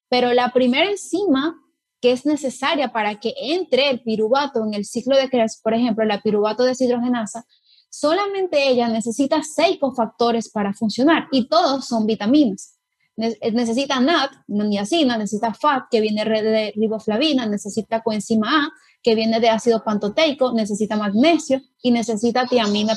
pero 0.09 0.33
la 0.33 0.53
primera 0.53 0.91
enzima 0.91 1.61
que 2.05 2.13
es 2.13 2.27
necesaria 2.27 2.93
para 2.93 3.19
que 3.19 3.33
entre 3.39 3.89
el 3.89 4.03
piruvato 4.03 4.63
en 4.63 4.75
el 4.75 4.85
ciclo 4.85 5.17
de 5.17 5.31
creación, 5.31 5.61
por 5.63 5.73
ejemplo, 5.73 6.05
la 6.05 6.21
piruvato 6.21 6.63
deshidrogenasa, 6.63 7.47
solamente 7.89 8.69
ella 8.69 8.89
necesita 8.89 9.43
seis 9.43 9.79
cofactores 9.81 10.51
para 10.51 10.75
funcionar 10.75 11.29
y 11.33 11.49
todos 11.49 11.87
son 11.87 12.05
vitaminas. 12.05 12.77
Necesita 13.17 14.01
NAT, 14.01 14.33
niacina, 14.49 15.17
necesita 15.17 15.55
FAT, 15.55 15.85
que 15.91 16.03
viene 16.03 16.25
de 16.27 16.73
riboflavina, 16.77 17.47
necesita 17.47 18.03
coenzima 18.03 18.67
A, 18.67 18.69
que 19.03 19.15
viene 19.15 19.41
de 19.41 19.49
ácido 19.49 19.83
pantoteico, 19.83 20.53
necesita 20.53 20.97
magnesio 20.97 21.63
y 21.81 21.91
necesita 21.91 22.47
tiamina. 22.47 22.97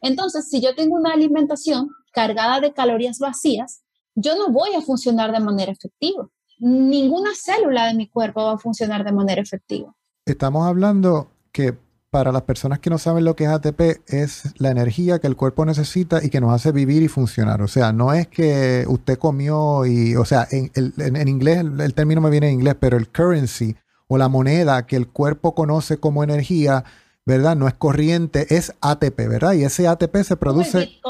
Entonces, 0.00 0.48
si 0.48 0.60
yo 0.60 0.74
tengo 0.74 0.96
una 0.96 1.12
alimentación 1.12 1.90
cargada 2.12 2.60
de 2.60 2.72
calorías 2.72 3.18
vacías, 3.18 3.82
yo 4.14 4.36
no 4.36 4.50
voy 4.50 4.74
a 4.74 4.80
funcionar 4.80 5.32
de 5.32 5.40
manera 5.40 5.72
efectiva. 5.72 6.28
Ninguna 6.58 7.30
célula 7.34 7.86
de 7.86 7.94
mi 7.94 8.08
cuerpo 8.08 8.44
va 8.44 8.52
a 8.52 8.58
funcionar 8.58 9.04
de 9.04 9.12
manera 9.12 9.42
efectiva. 9.42 9.94
Estamos 10.24 10.66
hablando 10.66 11.30
que 11.52 11.76
para 12.16 12.32
las 12.32 12.42
personas 12.42 12.78
que 12.78 12.88
no 12.88 12.96
saben 12.96 13.26
lo 13.26 13.36
que 13.36 13.44
es 13.44 13.50
ATP, 13.50 13.80
es 14.06 14.54
la 14.56 14.70
energía 14.70 15.18
que 15.18 15.26
el 15.26 15.36
cuerpo 15.36 15.66
necesita 15.66 16.24
y 16.24 16.30
que 16.30 16.40
nos 16.40 16.50
hace 16.50 16.72
vivir 16.72 17.02
y 17.02 17.08
funcionar. 17.08 17.60
O 17.60 17.68
sea, 17.68 17.92
no 17.92 18.14
es 18.14 18.26
que 18.28 18.86
usted 18.88 19.18
comió 19.18 19.84
y, 19.84 20.16
o 20.16 20.24
sea, 20.24 20.48
en, 20.50 21.28
inglés, 21.28 21.58
el, 21.58 21.92
término 21.92 22.22
me 22.22 22.30
viene 22.30 22.48
en 22.48 22.54
inglés, 22.54 22.76
pero 22.80 22.96
el 22.96 23.08
currency 23.08 23.76
o 24.08 24.16
la 24.16 24.28
moneda 24.28 24.86
que 24.86 24.96
el 24.96 25.08
cuerpo 25.08 25.54
conoce 25.54 25.98
como 25.98 26.24
energía 26.24 26.84
¿verdad? 27.26 27.56
No 27.56 27.66
es 27.66 27.74
corriente, 27.74 28.54
es 28.54 28.72
ATP, 28.80 29.16
¿verdad? 29.28 29.52
Y 29.54 29.64
ese 29.64 29.88
ATP 29.88 30.22
se 30.22 30.36
produce 30.36 31.00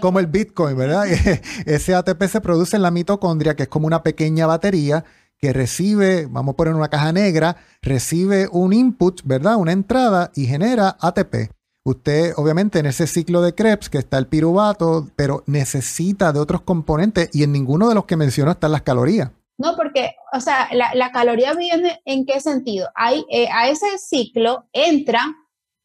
como 0.00 0.18
el 0.18 0.26
Bitcoin, 0.26 0.76
¿verdad? 0.76 1.06
ese 1.66 1.94
ATP 1.94 2.24
se 2.24 2.40
produce 2.40 2.76
en 2.76 2.82
la 2.82 2.90
mitocondria, 2.90 3.54
que 3.54 3.62
es 3.62 3.68
como 3.68 3.86
una 3.86 4.02
pequeña 4.02 4.46
batería 4.46 5.04
que 5.38 5.52
recibe, 5.52 6.26
vamos 6.26 6.52
a 6.52 6.56
poner 6.56 6.74
una 6.74 6.88
caja 6.88 7.12
negra, 7.12 7.56
recibe 7.80 8.48
un 8.52 8.72
input, 8.72 9.22
¿verdad? 9.24 9.56
Una 9.56 9.72
entrada 9.72 10.32
y 10.34 10.46
genera 10.46 10.96
ATP. 11.00 11.50
Usted, 11.82 12.34
obviamente, 12.36 12.78
en 12.78 12.86
ese 12.86 13.06
ciclo 13.06 13.40
de 13.40 13.54
Krebs, 13.54 13.88
que 13.88 13.96
está 13.96 14.18
el 14.18 14.26
piruvato, 14.26 15.08
pero 15.16 15.42
necesita 15.46 16.32
de 16.32 16.40
otros 16.40 16.60
componentes 16.60 17.30
y 17.32 17.42
en 17.42 17.52
ninguno 17.52 17.88
de 17.88 17.94
los 17.94 18.04
que 18.04 18.16
menciono 18.16 18.50
están 18.50 18.72
las 18.72 18.82
calorías. 18.82 19.30
No, 19.56 19.76
porque, 19.76 20.14
o 20.32 20.40
sea, 20.40 20.68
la, 20.72 21.12
caloría 21.12 21.54
viene 21.54 22.00
en 22.04 22.26
qué 22.26 22.40
sentido? 22.40 22.88
Hay, 22.94 23.24
eh, 23.30 23.48
a 23.52 23.68
ese 23.68 23.98
ciclo 23.98 24.66
entra 24.72 25.36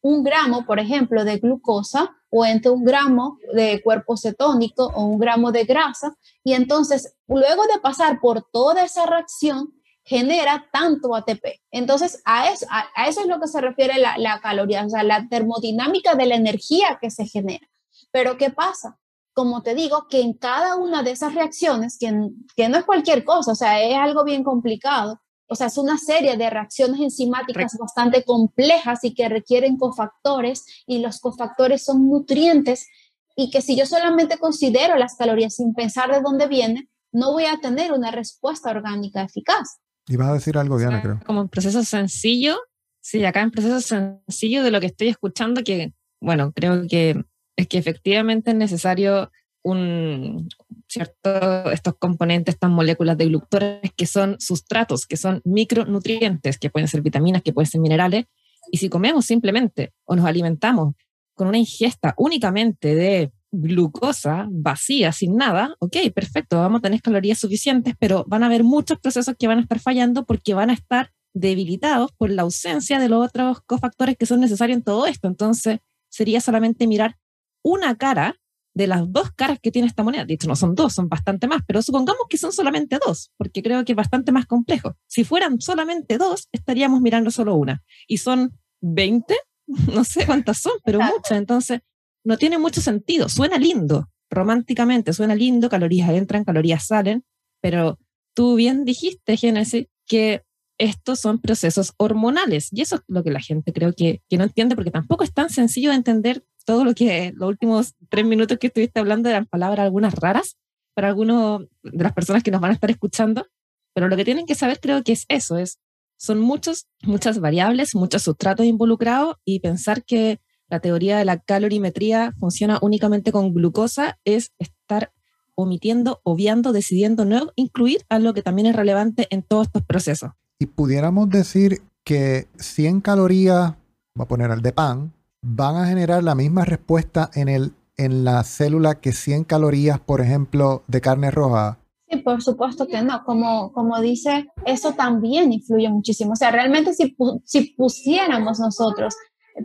un 0.06 0.24
gramo, 0.24 0.68
por 0.68 0.80
ejemplo, 0.80 1.26
de 1.26 1.40
glucosa 1.40 2.16
o 2.30 2.46
entre 2.46 2.70
un 2.70 2.84
gramo 2.84 3.40
de 3.56 3.82
cuerpo 3.82 4.16
cetónico 4.16 4.86
o 4.94 5.04
un 5.06 5.18
gramo 5.18 5.52
de 5.52 5.64
grasa. 5.64 6.16
Y 6.44 6.54
entonces, 6.54 7.16
luego 7.28 7.64
de 7.64 7.80
pasar 7.82 8.20
por 8.20 8.48
toda 8.52 8.84
esa 8.84 9.08
reacción, 9.08 9.74
genera 10.04 10.70
tanto 10.72 11.16
ATP. 11.16 11.60
Entonces, 11.72 12.22
a 12.24 12.52
eso, 12.52 12.68
es 13.08 13.26
lo 13.26 13.40
que 13.40 13.48
se 13.48 13.60
refiere 13.62 13.98
la, 13.98 14.16
la, 14.20 14.40
caloría, 14.42 14.86
o 14.86 14.90
sea, 14.90 15.02
la 15.02 15.28
termodinámica 15.28 16.14
de 16.14 16.28
la 16.28 16.36
energía 16.36 17.00
que 17.02 17.10
se 17.10 17.26
genera. 17.26 17.68
Pero, 18.12 18.38
¿qué 18.38 18.52
pasa? 18.52 19.00
Como 19.34 19.64
te 19.64 19.74
digo, 19.74 20.06
que 20.08 20.22
en 20.22 20.34
cada 20.34 20.76
una 20.76 21.02
de 21.02 21.12
esas 21.12 21.34
reacciones, 21.34 21.98
que, 22.00 22.14
que 22.56 22.70
no 22.70 22.78
es 22.78 22.86
cualquier 22.86 23.24
cosa, 23.24 23.54
o 23.54 23.56
sea, 23.56 23.82
es 23.82 23.98
algo 23.98 24.24
bien 24.24 24.44
complicado, 24.44 25.20
o 25.48 25.56
sea, 25.56 25.68
es 25.68 25.78
una 25.78 25.98
serie 25.98 26.38
de 26.38 26.50
reacciones 26.50 27.00
enzimáticas 27.00 27.78
bastante 27.80 28.24
complejas 28.24 29.04
y 29.04 29.14
que 29.14 29.30
requieren 29.30 29.78
cofactores 29.78 30.66
y 30.88 31.00
los 31.00 31.20
cofactores 31.20 31.84
son 31.84 32.10
nutrientes 32.10 32.88
y 33.36 33.52
que 33.52 33.62
si 33.62 33.76
yo 33.76 33.86
solamente 33.86 34.38
considero 34.38 34.96
las 34.96 35.16
calorías 35.16 35.56
sin 35.56 35.74
pensar 35.74 36.12
de 36.12 36.22
dónde 36.22 36.48
viene, 36.48 36.90
no 37.12 37.32
voy 37.34 37.46
a 37.46 37.60
tener 37.60 37.92
una 37.92 38.12
respuesta 38.12 38.72
orgánica 38.72 39.24
eficaz. 39.24 39.80
Y 40.08 40.18
vas 40.18 40.30
a 40.30 40.34
decir 40.34 40.58
algo, 40.58 40.78
Diana, 40.78 41.02
creo. 41.02 41.20
Como 41.26 41.42
un 41.42 41.50
proceso 41.50 41.84
sencillo, 41.84 42.58
sí, 43.02 43.24
acá 43.26 43.42
en 43.42 43.52
proceso 43.52 43.82
sencillo 43.82 44.64
de 44.64 44.72
lo 44.72 44.80
que 44.80 44.88
estoy 44.88 45.10
escuchando, 45.10 45.64
que, 45.64 45.94
bueno, 46.22 46.52
creo 46.54 46.88
que 46.88 47.24
es 47.58 47.68
que 47.68 47.78
efectivamente 47.78 48.52
es 48.52 48.58
necesario 48.58 49.32
un, 49.66 50.48
¿cierto? 50.88 51.72
Estos 51.72 51.96
componentes, 51.98 52.54
estas 52.54 52.70
moléculas 52.70 53.18
de 53.18 53.26
gluctores 53.26 53.92
que 53.98 54.06
son 54.06 54.38
sustratos, 54.40 55.08
que 55.08 55.18
son 55.18 55.42
micronutrientes, 55.44 56.60
que 56.60 56.70
pueden 56.70 56.88
ser 56.88 57.02
vitaminas, 57.02 57.42
que 57.42 57.52
pueden 57.52 57.70
ser 57.70 57.82
minerales. 57.82 58.26
Y 58.72 58.78
si 58.78 58.90
comemos 58.90 59.26
simplemente 59.26 59.92
o 60.06 60.16
nos 60.16 60.26
alimentamos 60.26 60.94
con 61.34 61.48
una 61.48 61.58
ingesta 61.58 62.14
únicamente 62.18 62.94
de 62.94 63.32
glucosa 63.52 64.48
vacía, 64.52 65.12
sin 65.12 65.36
nada, 65.36 65.76
ok, 65.80 65.98
perfecto, 66.14 66.58
vamos 66.58 66.80
a 66.80 66.82
tener 66.84 67.02
calorías 67.02 67.40
suficientes, 67.40 67.96
pero 68.00 68.24
van 68.28 68.44
a 68.44 68.46
haber 68.46 68.64
muchos 68.64 69.00
procesos 69.00 69.36
que 69.38 69.48
van 69.48 69.58
a 69.58 69.62
estar 69.62 69.80
fallando 69.80 70.26
porque 70.26 70.54
van 70.54 70.70
a 70.70 70.74
estar 70.74 71.12
debilitados 71.34 72.12
por 72.12 72.30
la 72.30 72.44
ausencia 72.44 73.00
de 73.00 73.10
los 73.10 73.26
otros 73.26 73.62
cofactores 73.66 74.16
que 74.16 74.28
son 74.28 74.42
necesarios 74.42 74.78
en 74.78 74.84
todo 74.84 75.08
esto. 75.08 75.28
Entonces, 75.28 75.80
sería 76.10 76.40
solamente 76.40 76.86
mirar 76.86 77.18
una 77.64 77.96
cara 77.96 78.38
de 78.76 78.88
las 78.88 79.12
dos 79.12 79.32
caras 79.32 79.58
que 79.60 79.72
tiene 79.72 79.88
esta 79.88 80.04
moneda. 80.04 80.26
De 80.26 80.34
hecho, 80.34 80.48
no 80.48 80.56
son 80.56 80.76
dos, 80.76 80.94
son 80.94 81.08
bastante 81.08 81.48
más, 81.48 81.62
pero 81.66 81.82
supongamos 81.82 82.24
que 82.30 82.38
son 82.38 82.52
solamente 82.52 83.00
dos, 83.04 83.32
porque 83.38 83.64
creo 83.64 83.84
que 83.86 83.94
es 83.94 83.96
bastante 83.96 84.32
más 84.32 84.46
complejo. 84.46 84.96
Si 85.08 85.24
fueran 85.24 85.62
solamente 85.62 86.18
dos, 86.18 86.50
estaríamos 86.52 87.02
mirando 87.02 87.32
solo 87.32 87.56
una. 87.56 87.82
Y 88.08 88.18
son 88.18 88.60
20, 88.82 89.34
no 89.94 90.04
sé 90.04 90.26
cuántas 90.26 90.60
son, 90.60 90.74
pero 90.84 91.00
muchas. 91.00 91.38
Entonces, 91.38 91.80
no 92.26 92.38
tiene 92.38 92.60
mucho 92.60 92.82
sentido. 92.82 93.30
Suena 93.30 93.58
lindo, 93.58 94.10
románticamente, 94.30 95.14
suena 95.14 95.36
lindo, 95.36 95.70
calorías 95.70 96.10
entran, 96.10 96.44
calorías 96.44 96.86
salen, 96.86 97.24
pero 97.62 97.98
tú 98.34 98.56
bien 98.56 98.84
dijiste, 98.84 99.38
Génesis, 99.38 99.88
que 100.06 100.44
estos 100.78 101.22
son 101.22 101.40
procesos 101.40 101.94
hormonales. 101.96 102.68
Y 102.74 102.82
eso 102.82 102.98
es 102.98 103.02
lo 103.08 103.24
que 103.24 103.32
la 103.32 103.40
gente 103.40 103.72
creo 103.72 103.94
que, 103.94 104.22
que 104.30 104.38
no 104.38 104.44
entiende, 104.44 104.76
porque 104.76 104.92
tampoco 104.92 105.24
es 105.24 105.34
tan 105.34 105.50
sencillo 105.50 105.92
de 105.92 105.96
entender 105.96 106.44
todo 106.66 106.84
lo 106.84 106.94
que 106.94 107.32
los 107.36 107.48
últimos 107.48 107.96
tres 108.10 108.26
minutos 108.26 108.58
que 108.58 108.68
estuviste 108.68 109.00
hablando 109.00 109.30
eran 109.30 109.46
palabras 109.46 109.86
algunas 109.86 110.14
raras 110.16 110.58
para 110.94 111.08
algunos 111.08 111.64
de 111.84 112.04
las 112.04 112.14
personas 112.14 112.44
que 112.44 112.52
nos 112.52 112.62
van 112.62 112.72
a 112.72 112.74
estar 112.74 112.90
escuchando, 112.90 113.48
pero 113.94 114.08
lo 114.08 114.18
que 114.18 114.26
tienen 114.26 114.46
que 114.46 114.56
saber 114.56 114.80
creo 114.80 115.04
que 115.04 115.14
es 115.14 115.26
eso, 115.30 115.58
es 115.58 115.80
son 116.18 116.40
muchos, 116.40 116.88
muchas 117.04 117.40
variables, 117.40 117.96
muchos 117.96 118.24
sustratos 118.24 118.66
involucrados 118.66 119.36
y 119.44 119.60
pensar 119.60 120.04
que 120.04 120.40
la 120.70 120.80
teoría 120.80 121.18
de 121.18 121.26
la 121.26 121.40
calorimetría 121.40 122.34
funciona 122.40 122.80
únicamente 122.82 123.32
con 123.32 123.54
glucosa 123.54 124.18
es 124.26 124.52
estar 124.58 125.12
omitiendo, 125.56 126.22
obviando, 126.24 126.74
decidiendo 126.74 127.26
no 127.26 127.52
incluir 127.56 128.04
algo 128.10 128.34
que 128.34 128.42
también 128.42 128.68
es 128.68 128.76
relevante 128.76 129.28
en 129.30 129.44
todos 129.44 129.68
estos 129.68 129.84
procesos. 129.84 130.32
Y 130.60 130.66
pudiéramos 130.66 131.30
decir 131.30 131.82
que 132.04 132.48
100 132.58 133.02
calorías, 133.02 133.74
voy 134.16 134.24
a 134.24 134.28
poner 134.28 134.52
al 134.52 134.62
de 134.62 134.72
pan, 134.72 135.14
van 135.48 135.76
a 135.76 135.86
generar 135.86 136.24
la 136.24 136.34
misma 136.34 136.66
respuesta 136.66 137.30
en, 137.36 137.48
el, 137.50 137.74
en 137.98 138.26
la 138.26 138.44
célula 138.44 139.00
que 139.00 139.12
100 139.12 139.44
calorías, 139.44 140.00
por 140.00 140.22
ejemplo, 140.22 140.84
de 140.88 141.02
carne 141.02 141.30
roja? 141.30 141.78
Sí, 142.10 142.18
por 142.18 142.42
supuesto 142.42 142.88
que 142.88 143.02
no. 143.04 143.24
Como, 143.24 143.72
como 143.72 144.02
dice, 144.02 144.48
eso 144.66 144.94
también 144.94 145.54
influye 145.54 145.90
muchísimo. 145.90 146.34
O 146.34 146.36
sea, 146.36 146.50
realmente 146.50 146.94
si, 146.94 147.16
si 147.44 147.74
pusiéramos 147.76 148.60
nosotros 148.60 149.16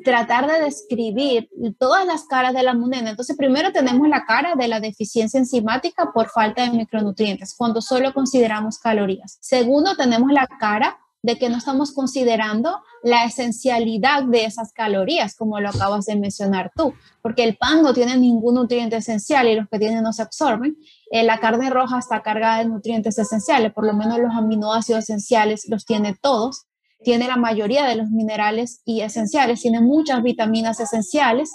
tratar 0.05 0.47
de 0.47 0.64
describir 0.64 1.49
todas 1.79 2.07
las 2.07 2.25
caras 2.25 2.55
de 2.55 2.62
la 2.62 2.75
moneda. 2.75 3.11
Entonces, 3.11 3.37
primero 3.37 3.73
tenemos 3.73 4.07
la 4.09 4.25
cara 4.25 4.55
de 4.55 4.69
la 4.69 4.81
deficiencia 4.81 5.38
enzimática 5.40 6.12
por 6.12 6.29
falta 6.29 6.62
de 6.62 6.77
micronutrientes, 6.77 7.55
cuando 7.57 7.81
solo 7.81 8.14
consideramos 8.14 8.79
calorías. 8.79 9.38
Segundo, 9.40 9.97
tenemos 9.97 10.31
la 10.31 10.47
cara 10.47 10.99
de 11.22 11.37
que 11.37 11.48
no 11.48 11.59
estamos 11.59 11.92
considerando 11.92 12.83
la 13.02 13.24
esencialidad 13.24 14.24
de 14.24 14.44
esas 14.44 14.72
calorías, 14.72 15.35
como 15.35 15.61
lo 15.61 15.68
acabas 15.68 16.06
de 16.06 16.16
mencionar 16.16 16.72
tú, 16.74 16.94
porque 17.22 17.44
el 17.44 17.56
pan 17.56 17.83
no 17.83 17.92
tiene 17.92 18.16
ningún 18.16 18.54
nutriente 18.54 18.96
esencial 18.96 19.48
y 19.48 19.54
los 19.54 19.68
que 19.68 19.78
tienen 19.78 20.02
no 20.02 20.12
se 20.12 20.22
absorben. 20.22 20.76
Eh, 21.11 21.22
la 21.22 21.38
carne 21.38 21.68
roja 21.70 21.98
está 21.98 22.22
cargada 22.22 22.59
de 22.59 22.66
nutrientes 22.66 23.18
esenciales, 23.18 23.72
por 23.72 23.87
lo 23.87 23.92
menos 23.92 24.18
los 24.18 24.35
aminoácidos 24.35 25.04
esenciales 25.04 25.66
los 25.68 25.85
tiene 25.85 26.16
todos, 26.20 26.66
tiene 27.02 27.26
la 27.26 27.37
mayoría 27.37 27.85
de 27.85 27.96
los 27.96 28.11
minerales 28.11 28.83
y 28.85 29.00
esenciales, 29.00 29.62
tiene 29.62 29.80
muchas 29.80 30.22
vitaminas 30.22 30.80
esenciales. 30.80 31.50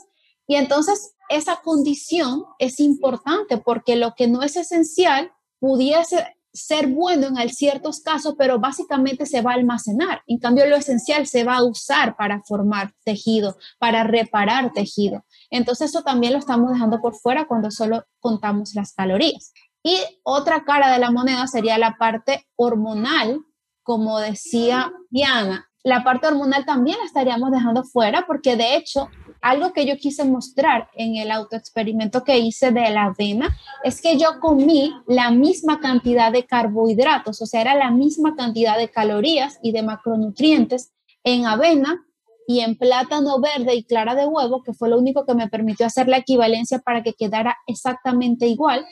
Y 0.47 0.55
entonces 0.55 1.15
esa 1.29 1.61
condición 1.63 2.43
es 2.59 2.79
importante 2.79 3.57
porque 3.57 3.95
lo 3.95 4.13
que 4.15 4.27
no 4.27 4.41
es 4.43 4.55
esencial 4.57 5.31
pudiese 5.59 6.35
ser 6.55 6.87
bueno 6.87 7.27
en 7.27 7.49
ciertos 7.49 7.99
casos, 7.99 8.35
pero 8.37 8.59
básicamente 8.59 9.25
se 9.25 9.41
va 9.41 9.51
a 9.51 9.55
almacenar. 9.55 10.21
En 10.25 10.39
cambio, 10.39 10.65
lo 10.65 10.75
esencial 10.75 11.27
se 11.27 11.43
va 11.43 11.57
a 11.57 11.63
usar 11.63 12.15
para 12.15 12.41
formar 12.43 12.93
tejido, 13.03 13.57
para 13.77 14.03
reparar 14.03 14.71
tejido. 14.73 15.25
Entonces, 15.49 15.89
eso 15.89 16.01
también 16.01 16.33
lo 16.33 16.39
estamos 16.39 16.71
dejando 16.71 17.01
por 17.01 17.15
fuera 17.15 17.45
cuando 17.45 17.69
solo 17.71 18.03
contamos 18.19 18.73
las 18.73 18.93
calorías. 18.93 19.53
Y 19.83 19.97
otra 20.23 20.63
cara 20.63 20.91
de 20.91 20.99
la 20.99 21.11
moneda 21.11 21.45
sería 21.45 21.77
la 21.77 21.97
parte 21.97 22.47
hormonal, 22.55 23.41
como 23.83 24.19
decía 24.19 24.91
Diana. 25.11 25.69
La 25.83 26.03
parte 26.03 26.25
hormonal 26.25 26.65
también 26.65 26.97
la 26.97 27.05
estaríamos 27.05 27.51
dejando 27.51 27.83
fuera 27.83 28.25
porque 28.25 28.55
de 28.55 28.75
hecho 28.75 29.09
algo 29.45 29.73
que 29.73 29.85
yo 29.85 29.95
quise 29.97 30.25
mostrar 30.25 30.89
en 30.95 31.17
el 31.17 31.29
autoexperimento 31.29 32.23
que 32.23 32.39
hice 32.39 32.71
de 32.71 32.89
la 32.89 33.05
avena 33.05 33.55
es 33.83 34.01
que 34.01 34.17
yo 34.17 34.39
comí 34.41 34.91
la 35.05 35.29
misma 35.29 35.79
cantidad 35.79 36.31
de 36.31 36.47
carbohidratos, 36.47 37.43
o 37.43 37.45
sea, 37.45 37.61
era 37.61 37.75
la 37.75 37.91
misma 37.91 38.35
cantidad 38.35 38.75
de 38.75 38.89
calorías 38.89 39.59
y 39.61 39.71
de 39.71 39.83
macronutrientes 39.83 40.93
en 41.23 41.45
avena 41.45 42.03
y 42.47 42.61
en 42.61 42.75
plátano 42.75 43.39
verde 43.39 43.75
y 43.75 43.83
clara 43.83 44.15
de 44.15 44.25
huevo, 44.25 44.63
que 44.63 44.73
fue 44.73 44.89
lo 44.89 44.97
único 44.97 45.27
que 45.27 45.35
me 45.35 45.47
permitió 45.47 45.85
hacer 45.85 46.07
la 46.07 46.17
equivalencia 46.17 46.79
para 46.79 47.03
que 47.03 47.13
quedara 47.13 47.55
exactamente 47.67 48.47
igual. 48.47 48.83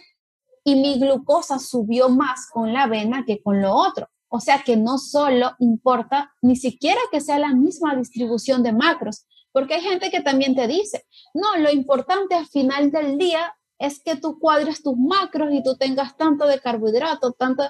Y 0.63 0.75
mi 0.75 0.99
glucosa 0.99 1.57
subió 1.57 2.09
más 2.09 2.47
con 2.51 2.73
la 2.73 2.83
avena 2.83 3.23
que 3.25 3.41
con 3.41 3.59
lo 3.59 3.73
otro. 3.73 4.07
O 4.29 4.39
sea 4.39 4.63
que 4.63 4.77
no 4.77 4.99
solo 4.99 5.53
importa 5.57 6.31
ni 6.43 6.55
siquiera 6.55 7.01
que 7.11 7.21
sea 7.21 7.39
la 7.39 7.55
misma 7.55 7.95
distribución 7.95 8.61
de 8.61 8.71
macros, 8.71 9.25
porque 9.53 9.75
hay 9.75 9.81
gente 9.81 10.09
que 10.11 10.21
también 10.21 10.55
te 10.55 10.67
dice, 10.67 11.05
no, 11.33 11.55
lo 11.57 11.71
importante 11.71 12.35
al 12.35 12.47
final 12.47 12.91
del 12.91 13.17
día 13.17 13.55
es 13.79 14.01
que 14.03 14.15
tú 14.15 14.39
cuadres 14.39 14.81
tus 14.81 14.97
macros 14.97 15.53
y 15.53 15.63
tú 15.63 15.77
tengas 15.77 16.17
tanto 16.17 16.45
de 16.47 16.59
carbohidratos, 16.59 17.37
tanto... 17.37 17.63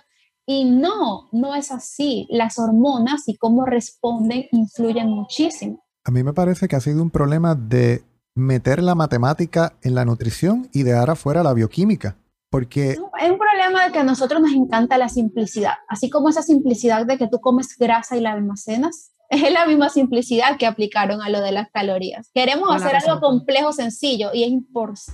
Y 0.46 0.66
no, 0.66 1.30
no 1.32 1.56
es 1.56 1.72
así. 1.72 2.28
Las 2.30 2.60
hormonas 2.60 3.28
y 3.28 3.38
cómo 3.38 3.66
responden 3.66 4.48
influyen 4.52 5.08
muchísimo. 5.08 5.86
A 6.04 6.12
mí 6.12 6.22
me 6.22 6.34
parece 6.34 6.68
que 6.68 6.76
ha 6.76 6.82
sido 6.82 7.02
un 7.02 7.12
problema 7.12 7.56
de 7.56 8.04
meter 8.36 8.84
la 8.84 8.94
matemática 8.94 9.78
en 9.82 9.96
la 9.96 10.04
nutrición 10.04 10.68
y 10.74 10.84
dejar 10.84 11.12
afuera 11.12 11.44
la 11.44 11.54
bioquímica. 11.54 12.18
Porque... 12.50 12.92
es 12.92 13.00
un 13.00 13.40
problema 13.40 13.86
de 13.86 13.94
que 13.94 14.00
a 14.00 14.04
nosotros 14.04 14.42
nos 14.42 14.52
encanta 14.52 14.98
la 14.98 15.08
simplicidad. 15.08 15.76
Así 15.88 16.10
como 16.10 16.28
esa 16.28 16.44
simplicidad 16.44 17.06
de 17.06 17.18
que 17.18 17.30
tú 17.30 17.40
comes 17.40 17.78
grasa 17.78 18.18
y 18.18 18.22
la 18.22 18.34
almacenas, 18.34 19.13
Es 19.34 19.52
la 19.52 19.66
misma 19.66 19.90
simplicidad 19.90 20.58
que 20.58 20.68
aplicaron 20.68 21.22
a 21.22 21.30
lo 21.30 21.42
de 21.42 21.52
las 21.52 21.70
calorías. 21.72 22.30
Queremos 22.34 22.70
hacer 22.76 22.96
algo 22.96 23.20
complejo, 23.20 23.74
sencillo, 23.74 24.30
y 24.34 24.44
es 24.44 24.52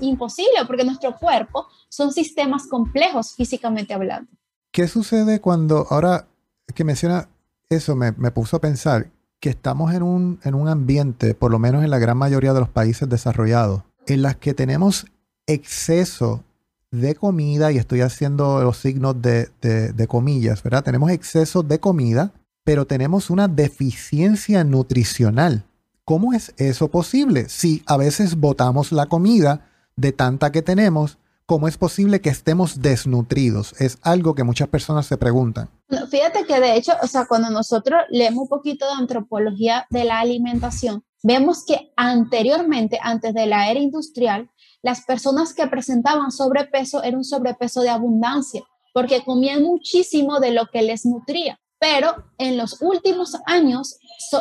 imposible 0.01 0.55
porque 0.67 0.83
nuestro 0.83 1.15
cuerpo 1.15 1.67
son 1.87 2.11
sistemas 2.11 2.67
complejos 2.67 3.33
físicamente 3.35 3.93
hablando. 3.93 4.29
¿Qué 4.71 4.87
sucede 4.87 5.39
cuando, 5.39 5.87
ahora 5.89 6.27
que 6.75 6.83
menciona 6.83 7.29
eso, 7.69 7.95
me, 7.95 8.11
me 8.13 8.31
puso 8.31 8.57
a 8.57 8.61
pensar 8.61 9.09
que 9.39 9.49
estamos 9.49 9.93
en 9.93 10.03
un, 10.03 10.39
en 10.43 10.53
un 10.53 10.67
ambiente, 10.67 11.33
por 11.33 11.51
lo 11.51 11.59
menos 11.59 11.83
en 11.83 11.89
la 11.89 11.99
gran 11.99 12.17
mayoría 12.17 12.53
de 12.53 12.59
los 12.59 12.69
países 12.69 13.07
desarrollados, 13.07 13.83
en 14.07 14.21
las 14.21 14.35
que 14.35 14.53
tenemos 14.53 15.05
exceso 15.47 16.43
de 16.91 17.15
comida, 17.15 17.71
y 17.71 17.77
estoy 17.77 18.01
haciendo 18.01 18.63
los 18.63 18.77
signos 18.77 19.21
de, 19.21 19.49
de, 19.61 20.07
comillas, 20.07 20.63
¿verdad? 20.63 20.83
Tenemos 20.83 21.11
exceso 21.11 21.61
de 21.61 21.79
comida, 21.79 22.33
pero 22.69 22.85
tenemos 22.85 23.31
una 23.31 23.47
deficiencia 23.47 24.63
nutricional. 24.63 25.63
¿Cómo 26.05 26.33
es 26.33 26.53
eso 26.57 26.89
posible? 26.89 27.49
Si 27.49 27.81
a 27.87 27.97
veces 27.97 28.35
botamos 28.35 28.91
la 28.91 29.07
comida 29.07 29.65
de 29.95 30.11
tanta 30.11 30.51
que 30.51 30.61
tenemos, 30.61 31.17
¿cómo 31.47 31.67
es 31.67 31.79
posible 31.79 32.21
que 32.21 32.29
estemos 32.29 32.79
desnutridos? 32.83 33.73
Es 33.81 33.97
algo 34.03 34.35
que 34.35 34.43
muchas 34.43 34.67
personas 34.67 35.07
se 35.07 35.17
preguntan. 35.17 35.71
Fíjate 36.11 36.45
que 36.45 36.59
de 36.59 36.75
hecho, 36.75 36.91
o 37.01 37.07
sea, 37.07 37.25
cuando 37.25 37.49
nosotros 37.49 38.01
leemos 38.11 38.43
un 38.43 38.49
poquito 38.49 38.85
de 38.85 39.01
antropología 39.01 39.87
de 39.89 40.03
la 40.03 40.19
alimentación, 40.19 41.03
vemos 41.23 41.65
que 41.65 41.91
anteriormente, 41.95 42.99
antes 43.01 43.33
de 43.33 43.47
la 43.47 43.71
era 43.71 43.79
industrial, 43.79 44.51
las 44.83 45.05
personas 45.05 45.55
que 45.55 45.65
presentaban 45.65 46.29
sobrepeso 46.29 47.01
era 47.01 47.17
un 47.17 47.25
sobrepeso 47.25 47.81
de 47.81 47.89
abundancia, 47.89 48.61
porque 48.93 49.23
comían 49.23 49.63
muchísimo 49.63 50.39
de 50.39 50.51
lo 50.51 50.67
que 50.67 50.83
les 50.83 51.03
nutría. 51.03 51.59
Pero 51.79 52.25
en 52.37 52.57
los 52.57 52.81
últimos 52.81 53.37
años, 53.45 53.97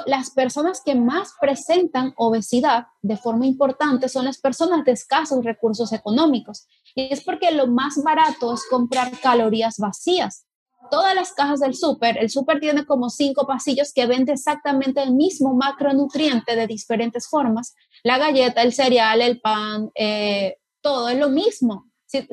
las 0.07 0.31
personas 0.31 0.83
que 0.85 0.97
más 0.97 1.35
presentan 1.41 2.13
obesidad 2.17 2.89
de 3.01 3.17
forma 3.17 3.47
importante 3.47 4.09
son 4.09 4.25
las 4.25 4.39
personas 4.39 4.85
de 4.85 4.93
escasos 4.93 5.45
recursos 5.45 5.93
económicos. 5.93 6.67
Y 6.97 7.13
es 7.13 7.23
porque 7.23 7.53
lo 7.53 7.69
más 7.69 8.03
barato 8.03 8.53
es 8.53 8.65
comprar 8.69 9.13
calorías 9.21 9.77
vacías 9.79 10.49
todas 10.91 11.15
las 11.15 11.33
cajas 11.33 11.61
del 11.61 11.75
súper, 11.75 12.19
el 12.19 12.31
súper 12.31 12.61
tiene 12.61 12.85
como 12.85 13.11
cinco 13.11 13.47
pasillos 13.47 13.93
que 13.93 14.07
vende 14.07 14.33
exactamente 14.33 15.03
el 15.03 15.13
mismo 15.13 15.55
macronutriente 15.55 16.57
de 16.57 16.67
diferentes 16.67 17.29
formas. 17.29 17.75
La 18.03 18.19
galleta, 18.19 18.63
el 18.63 18.73
cereal, 18.73 19.21
el 19.23 19.41
pan, 19.41 19.91
eh, 19.95 20.57
todo 20.81 21.09
es 21.09 21.19
lo 21.19 21.29
mismo. 21.29 21.87
Si, 22.07 22.27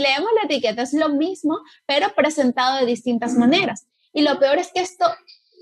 leemos 0.00 0.30
la 0.34 0.44
etiqueta 0.44 0.82
es 0.82 0.94
lo 0.94 1.10
mismo, 1.10 1.58
pero 1.86 2.14
presentado 2.14 2.78
de 2.78 2.86
distintas 2.86 3.34
maneras. 3.34 3.86
Y 4.18 4.22
lo 4.22 4.40
peor 4.40 4.58
es 4.58 4.72
que 4.74 4.80
esto 4.80 5.04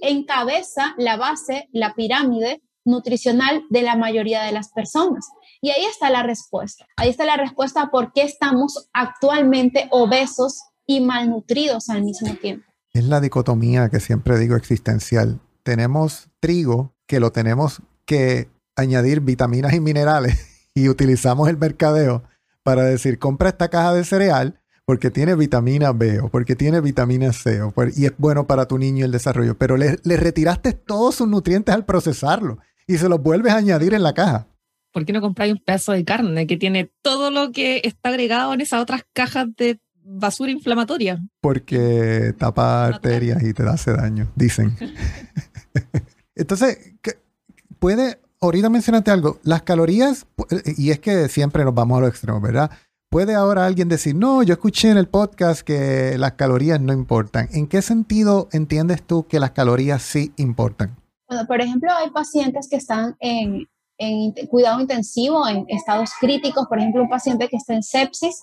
encabeza 0.00 0.94
la 0.96 1.18
base, 1.18 1.68
la 1.74 1.94
pirámide 1.94 2.62
nutricional 2.86 3.64
de 3.68 3.82
la 3.82 3.96
mayoría 3.96 4.44
de 4.44 4.52
las 4.52 4.70
personas. 4.70 5.26
Y 5.60 5.68
ahí 5.68 5.84
está 5.84 6.08
la 6.08 6.22
respuesta. 6.22 6.86
Ahí 6.96 7.10
está 7.10 7.26
la 7.26 7.36
respuesta 7.36 7.82
a 7.82 7.90
por 7.90 8.14
qué 8.14 8.22
estamos 8.22 8.88
actualmente 8.94 9.88
obesos 9.90 10.62
y 10.86 11.02
malnutridos 11.02 11.90
al 11.90 12.02
mismo 12.02 12.34
tiempo. 12.36 12.64
Es 12.94 13.04
la 13.04 13.20
dicotomía 13.20 13.90
que 13.90 14.00
siempre 14.00 14.38
digo 14.38 14.56
existencial. 14.56 15.38
Tenemos 15.62 16.30
trigo 16.40 16.94
que 17.06 17.20
lo 17.20 17.32
tenemos 17.32 17.82
que 18.06 18.48
añadir 18.74 19.20
vitaminas 19.20 19.74
y 19.74 19.80
minerales 19.80 20.70
y 20.74 20.88
utilizamos 20.88 21.50
el 21.50 21.58
mercadeo 21.58 22.22
para 22.62 22.84
decir, 22.84 23.18
compra 23.18 23.50
esta 23.50 23.68
caja 23.68 23.92
de 23.92 24.04
cereal 24.04 24.62
porque 24.86 25.10
tiene 25.10 25.34
vitamina 25.34 25.92
B 25.92 26.20
o 26.20 26.28
porque 26.28 26.56
tiene 26.56 26.80
vitamina 26.80 27.32
C 27.32 27.60
y 27.94 28.06
es 28.06 28.12
bueno 28.16 28.46
para 28.46 28.66
tu 28.66 28.78
niño 28.78 29.04
el 29.04 29.12
desarrollo, 29.12 29.58
pero 29.58 29.76
le, 29.76 29.98
le 30.02 30.16
retiraste 30.16 30.72
todos 30.72 31.16
sus 31.16 31.28
nutrientes 31.28 31.74
al 31.74 31.84
procesarlo 31.84 32.58
y 32.86 32.96
se 32.96 33.08
los 33.08 33.22
vuelves 33.22 33.52
a 33.52 33.58
añadir 33.58 33.92
en 33.92 34.02
la 34.02 34.14
caja. 34.14 34.46
¿Por 34.92 35.04
qué 35.04 35.12
no 35.12 35.20
compráis 35.20 35.52
un 35.52 35.58
pedazo 35.58 35.92
de 35.92 36.04
carne 36.04 36.46
que 36.46 36.56
tiene 36.56 36.90
todo 37.02 37.30
lo 37.30 37.52
que 37.52 37.82
está 37.84 38.08
agregado 38.08 38.54
en 38.54 38.62
esas 38.62 38.80
otras 38.80 39.04
cajas 39.12 39.48
de 39.56 39.78
basura 40.06 40.50
inflamatoria. 40.52 41.20
Porque 41.40 42.34
tapa 42.38 42.86
arterias 42.86 43.42
y 43.42 43.52
te 43.52 43.62
hace 43.64 43.92
daño, 43.92 44.28
dicen. 44.36 44.76
Entonces, 46.34 46.94
puede, 47.78 48.18
ahorita 48.40 48.70
mencionaste 48.70 49.10
algo, 49.10 49.40
las 49.42 49.62
calorías, 49.62 50.26
y 50.76 50.90
es 50.90 51.00
que 51.00 51.28
siempre 51.28 51.64
nos 51.64 51.74
vamos 51.74 51.98
a 51.98 52.00
lo 52.02 52.06
extremo, 52.06 52.40
¿verdad? 52.40 52.70
Puede 53.08 53.34
ahora 53.34 53.66
alguien 53.66 53.88
decir, 53.88 54.14
no, 54.14 54.42
yo 54.42 54.54
escuché 54.54 54.90
en 54.90 54.98
el 54.98 55.06
podcast 55.06 55.62
que 55.62 56.16
las 56.18 56.32
calorías 56.32 56.80
no 56.80 56.92
importan. 56.92 57.48
¿En 57.52 57.68
qué 57.68 57.80
sentido 57.80 58.48
entiendes 58.52 59.02
tú 59.02 59.26
que 59.26 59.38
las 59.38 59.52
calorías 59.52 60.02
sí 60.02 60.32
importan? 60.36 60.96
Bueno, 61.28 61.46
por 61.46 61.60
ejemplo, 61.60 61.90
hay 61.92 62.10
pacientes 62.10 62.68
que 62.68 62.76
están 62.76 63.16
en, 63.20 63.68
en 63.98 64.32
cuidado 64.48 64.80
intensivo, 64.80 65.46
en 65.48 65.64
estados 65.68 66.10
críticos, 66.20 66.66
por 66.66 66.78
ejemplo, 66.78 67.02
un 67.02 67.08
paciente 67.08 67.48
que 67.48 67.56
está 67.56 67.74
en 67.74 67.82
sepsis 67.82 68.40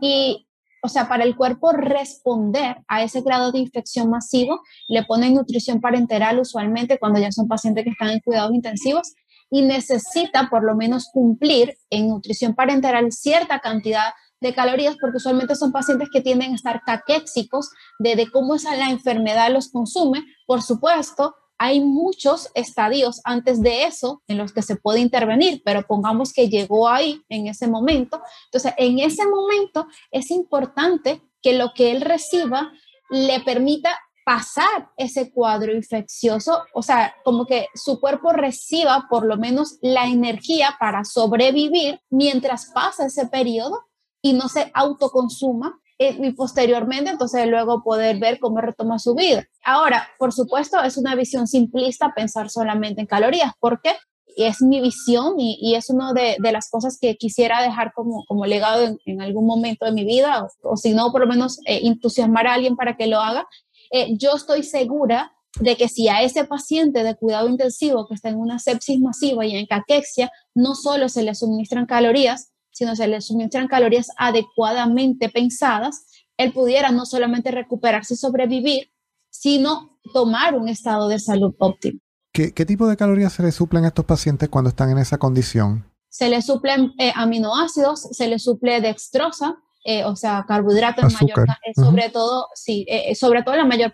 y 0.00 0.46
o 0.84 0.88
sea, 0.88 1.08
para 1.08 1.22
el 1.22 1.36
cuerpo 1.36 1.70
responder 1.70 2.82
a 2.88 3.04
ese 3.04 3.20
grado 3.20 3.52
de 3.52 3.60
infección 3.60 4.10
masivo, 4.10 4.60
le 4.88 5.04
ponen 5.04 5.34
nutrición 5.34 5.80
parenteral 5.80 6.40
usualmente 6.40 6.98
cuando 6.98 7.20
ya 7.20 7.30
son 7.30 7.46
pacientes 7.46 7.84
que 7.84 7.90
están 7.90 8.10
en 8.10 8.18
cuidados 8.18 8.52
intensivos 8.52 9.14
y 9.52 9.60
necesita 9.60 10.48
por 10.48 10.64
lo 10.64 10.74
menos 10.74 11.10
cumplir 11.12 11.76
en 11.90 12.08
nutrición 12.08 12.54
parenteral 12.54 13.12
cierta 13.12 13.60
cantidad 13.60 14.14
de 14.40 14.54
calorías 14.54 14.96
porque 14.98 15.18
usualmente 15.18 15.54
son 15.54 15.72
pacientes 15.72 16.08
que 16.10 16.22
tienden 16.22 16.52
a 16.52 16.54
estar 16.54 16.80
caquéxicos 16.86 17.70
de, 17.98 18.30
cómo 18.32 18.54
esa 18.54 18.74
la 18.74 18.88
enfermedad 18.88 19.52
los 19.52 19.68
consume. 19.70 20.24
Por 20.46 20.62
supuesto, 20.62 21.36
hay 21.58 21.80
muchos 21.80 22.48
estadios 22.54 23.20
antes 23.24 23.60
de 23.60 23.84
eso 23.84 24.22
en 24.26 24.38
los 24.38 24.54
que 24.54 24.62
se 24.62 24.76
puede 24.76 25.00
intervenir, 25.00 25.60
pero 25.66 25.86
pongamos 25.86 26.32
que 26.32 26.48
llegó 26.48 26.88
ahí 26.88 27.22
en 27.28 27.46
ese 27.46 27.68
momento. 27.68 28.22
Entonces, 28.46 28.72
en 28.78 29.00
ese 29.00 29.26
momento 29.26 29.86
es 30.10 30.30
importante 30.30 31.20
que 31.42 31.52
lo 31.52 31.74
que 31.74 31.90
él 31.90 32.00
reciba 32.00 32.72
le 33.10 33.40
permita 33.40 33.98
pasar 34.24 34.90
ese 34.96 35.32
cuadro 35.32 35.74
infeccioso, 35.74 36.62
o 36.74 36.82
sea, 36.82 37.14
como 37.24 37.46
que 37.46 37.66
su 37.74 38.00
cuerpo 38.00 38.32
reciba 38.32 39.06
por 39.10 39.26
lo 39.26 39.36
menos 39.36 39.78
la 39.82 40.06
energía 40.06 40.76
para 40.78 41.04
sobrevivir 41.04 42.00
mientras 42.10 42.66
pasa 42.72 43.06
ese 43.06 43.26
periodo 43.26 43.78
y 44.20 44.34
no 44.34 44.48
se 44.48 44.70
autoconsuma 44.74 45.80
eh, 45.98 46.16
y 46.20 46.32
posteriormente 46.32 47.10
entonces 47.10 47.46
luego 47.46 47.82
poder 47.82 48.18
ver 48.18 48.38
cómo 48.38 48.60
retoma 48.60 48.98
su 48.98 49.14
vida. 49.14 49.44
Ahora, 49.64 50.08
por 50.18 50.32
supuesto, 50.32 50.82
es 50.82 50.96
una 50.96 51.14
visión 51.14 51.46
simplista 51.46 52.12
pensar 52.14 52.50
solamente 52.50 53.00
en 53.00 53.06
calorías, 53.06 53.52
porque 53.60 53.90
es 54.36 54.62
mi 54.62 54.80
visión 54.80 55.34
y, 55.38 55.74
es 55.74 55.90
una 55.90 56.12
de, 56.12 56.36
las 56.52 56.70
cosas 56.70 56.98
que 57.00 57.16
quisiera 57.16 57.62
dejar 57.62 57.92
como, 57.92 58.24
como 58.26 58.46
legado 58.46 58.96
en, 59.04 59.20
algún 59.20 59.46
momento 59.46 59.84
de 59.84 59.92
mi 59.92 60.04
vida, 60.04 60.46
o, 60.62 60.76
si 60.76 60.94
no, 60.94 61.12
por 61.12 61.20
lo 61.22 61.26
menos 61.26 61.58
eh, 61.66 61.80
entusiasmar 61.84 62.46
a 62.46 62.54
alguien 62.54 62.76
para 62.76 62.96
que 62.96 63.06
lo 63.06 63.20
haga. 63.20 63.46
Eh, 63.92 64.16
yo 64.16 64.34
estoy 64.34 64.62
segura 64.62 65.32
de 65.60 65.76
que 65.76 65.88
si 65.88 66.08
a 66.08 66.22
ese 66.22 66.44
paciente 66.44 67.04
de 67.04 67.14
cuidado 67.14 67.48
intensivo 67.48 68.06
que 68.06 68.14
está 68.14 68.30
en 68.30 68.38
una 68.38 68.58
sepsis 68.58 68.98
masiva 68.98 69.44
y 69.44 69.54
en 69.54 69.66
caquexia, 69.66 70.30
no 70.54 70.74
solo 70.74 71.10
se 71.10 71.22
le 71.22 71.34
suministran 71.34 71.84
calorías, 71.84 72.52
sino 72.70 72.96
se 72.96 73.06
le 73.06 73.20
suministran 73.20 73.68
calorías 73.68 74.08
adecuadamente 74.16 75.28
pensadas, 75.28 76.06
él 76.38 76.52
pudiera 76.52 76.90
no 76.90 77.04
solamente 77.04 77.50
recuperarse 77.50 78.14
y 78.14 78.16
sobrevivir, 78.16 78.90
sino 79.30 79.98
tomar 80.14 80.54
un 80.54 80.68
estado 80.68 81.08
de 81.08 81.18
salud 81.18 81.54
óptimo. 81.58 82.00
¿Qué, 82.32 82.50
tipo 82.50 82.88
de 82.88 82.96
calorías 82.96 83.34
se 83.34 83.42
le 83.42 83.52
suplen 83.52 83.84
a 83.84 83.88
estos 83.88 84.06
pacientes 84.06 84.48
cuando 84.48 84.70
están 84.70 84.88
en 84.88 84.96
esa 84.96 85.18
condición? 85.18 85.84
Se 86.08 86.30
le 86.30 86.40
suplen 86.40 86.92
eh, 86.98 87.12
aminoácidos, 87.14 88.08
se 88.12 88.26
le 88.26 88.38
suple 88.38 88.80
dextrosa, 88.80 89.58
eh, 89.84 90.04
o 90.04 90.16
sea, 90.16 90.44
carbohidratos 90.46 91.12
mayor, 91.20 91.46
eh, 91.66 91.72
sobre 91.74 92.08
todo, 92.10 92.48
sí, 92.54 92.86
sobre 93.14 93.42
todo 93.42 93.56
la 93.56 93.64
mayor 93.64 93.92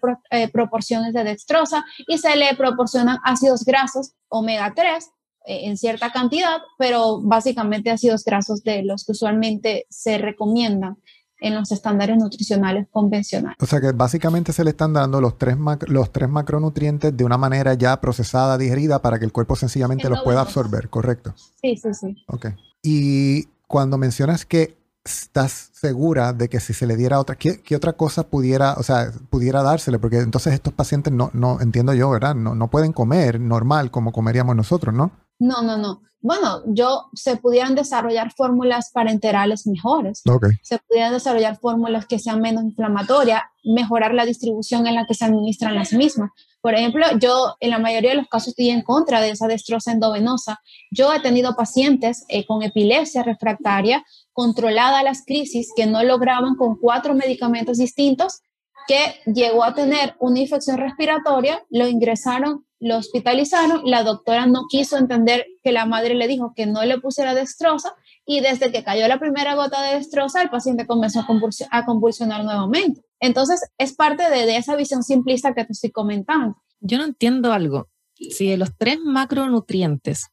proporción 0.53 1.05
es 1.07 1.15
de 1.15 1.25
dextrosa 1.25 1.85
y 2.07 2.19
se 2.19 2.37
le 2.37 2.55
proporcionan 2.57 3.19
ácidos 3.25 3.65
grasos 3.65 4.13
omega 4.29 4.73
3 4.75 5.11
eh, 5.49 5.67
en 5.67 5.79
cierta 5.79 6.13
cantidad, 6.13 6.59
pero 6.77 7.23
básicamente 7.23 7.91
ácidos 7.91 8.23
grasos 8.23 8.63
de 8.65 8.83
los 8.83 9.07
que 9.07 9.13
usualmente 9.13 9.87
se 9.89 10.19
recomiendan 10.19 10.99
en 11.41 11.55
los 11.55 11.73
estándares 11.73 12.19
nutricionales 12.19 12.87
convencionales. 12.91 13.57
O 13.59 13.65
sea 13.65 13.81
que 13.81 13.93
básicamente 13.93 14.53
se 14.53 14.63
le 14.63 14.71
están 14.71 14.93
dando 14.93 15.23
los 15.23 15.39
tres, 15.39 15.57
los 15.87 16.13
tres 16.13 16.29
macronutrientes 16.29 17.17
de 17.17 17.25
una 17.25 17.39
manera 17.39 17.73
ya 17.73 17.99
procesada, 17.99 18.59
digerida, 18.59 19.01
para 19.01 19.19
que 19.19 19.25
el 19.25 19.33
cuerpo 19.33 19.57
sencillamente 19.57 20.11
los 20.11 20.23
pueda 20.23 20.43
absorber, 20.43 20.91
¿correcto? 20.91 21.33
Sí, 21.63 21.77
sí, 21.77 21.95
sí. 21.95 22.25
Ok. 22.27 22.49
Y 22.83 23.45
cuando 23.67 23.97
mencionas 23.97 24.45
que 24.45 24.77
estás 25.09 25.71
segura 25.73 26.33
de 26.33 26.49
que 26.49 26.61
si 26.61 26.73
se 26.75 26.87
le 26.87 26.97
diera 26.97 27.21
otra, 27.21 27.37
¿qué, 27.37 27.61
otra 27.75 27.95
cosa 27.95 28.29
pudiera, 28.29 28.75
o 28.75 28.83
sea, 28.83 29.13
pudiera 29.31 29.63
dársele? 29.63 29.99
Porque 29.99 30.19
entonces 30.19 30.55
estos 30.55 30.73
pacientes 30.73 31.13
no, 31.13 31.31
no 31.33 31.61
entiendo 31.61 31.95
yo, 31.95 32.11
¿verdad? 32.11 32.35
No, 32.35 32.55
no 32.55 32.69
pueden 32.69 32.93
comer 32.93 33.41
normal 33.41 33.91
como 33.91 34.13
comeríamos 34.13 34.57
nosotros, 34.57 34.95
¿no? 34.95 35.13
No, 35.39 35.63
no, 35.63 35.79
no. 35.79 36.03
Bueno, 36.21 36.63
yo 36.67 37.07
se 37.15 37.37
pudieran 37.37 37.77
desarrollar 37.77 38.33
fórmulas 38.33 38.91
parenterales 38.93 39.69
mejores. 39.69 40.23
Se 40.63 40.79
pudieran 40.79 41.13
desarrollar 41.13 41.59
fórmulas 41.59 42.07
que 42.07 42.19
sean 42.19 42.41
menos 42.41 42.65
inflamatorias, 42.65 43.43
mejorar 43.63 44.15
la 44.15 44.27
distribución 44.27 44.89
en 44.89 44.97
la 44.97 45.07
que 45.07 45.15
se 45.15 45.25
administran 45.25 45.77
las 45.77 45.93
mismas. 45.93 46.31
Por 46.61 46.75
ejemplo, 46.75 47.07
yo 47.21 47.55
en 47.61 47.71
la 47.71 47.79
mayoría 47.79 48.11
de 48.11 48.17
los 48.17 48.27
casos 48.27 48.49
estoy 48.49 48.71
en 48.71 48.83
contra 48.83 49.21
de 49.21 49.31
esa 49.31 49.47
destroza 49.47 49.93
endovenosa. 49.93 50.59
Yo 50.91 51.13
he 51.15 51.21
tenido 51.21 51.55
pacientes 51.55 52.25
eh, 52.29 52.45
con 52.47 52.65
epilepsia 52.65 53.23
refractaria 53.23 54.05
controlada 54.39 55.03
las 55.03 55.25
crisis 55.25 55.73
que 55.75 55.87
no 55.87 56.05
lograban 56.05 56.55
con 56.55 56.77
cuatro 56.77 57.13
medicamentos 57.13 57.79
distintos 57.79 58.43
que 58.87 59.17
llegó 59.27 59.65
a 59.65 59.75
tener 59.75 60.15
una 60.21 60.39
infección 60.39 60.77
respiratoria, 60.77 61.67
lo 61.71 61.89
ingresaron, 61.89 62.65
lo 62.79 62.99
hospitalizaron, 62.99 63.81
la 63.85 64.05
doctora 64.05 64.47
no 64.47 64.67
quiso 64.71 64.97
entender 64.97 65.45
que 65.65 65.73
la 65.73 65.87
madre 65.87 66.15
le 66.15 66.29
dijo 66.29 66.53
que 66.55 66.67
no 66.67 66.85
le 66.85 67.01
pusiera 67.01 67.35
destroza 67.35 67.97
y 68.25 68.39
desde 68.39 68.71
que 68.71 68.85
cayó 68.85 69.09
la 69.09 69.19
primera 69.19 69.57
gota 69.57 69.83
de 69.83 69.97
destroza, 69.97 70.41
el 70.41 70.51
paciente 70.51 70.87
comenzó 70.87 71.25
a, 71.73 71.85
convulsionar 71.85 72.45
nuevamente. 72.45 73.03
Entonces, 73.19 73.61
es 73.77 73.93
parte 73.93 74.31
de, 74.31 74.47
de 74.47 74.57
esa 74.57 74.77
visión 74.77 75.03
simplista 75.03 75.53
que 75.53 75.65
te 75.65 75.73
estoy 75.73 75.91
comentando. 75.91 76.63
Yo 76.79 76.99
no 76.99 77.05
entiendo 77.07 77.53
algo. 77.53 77.89
Si 78.15 78.49
de 78.49 78.57
los 78.57 78.71
tres 78.79 79.01
macronutrientes 79.01 80.29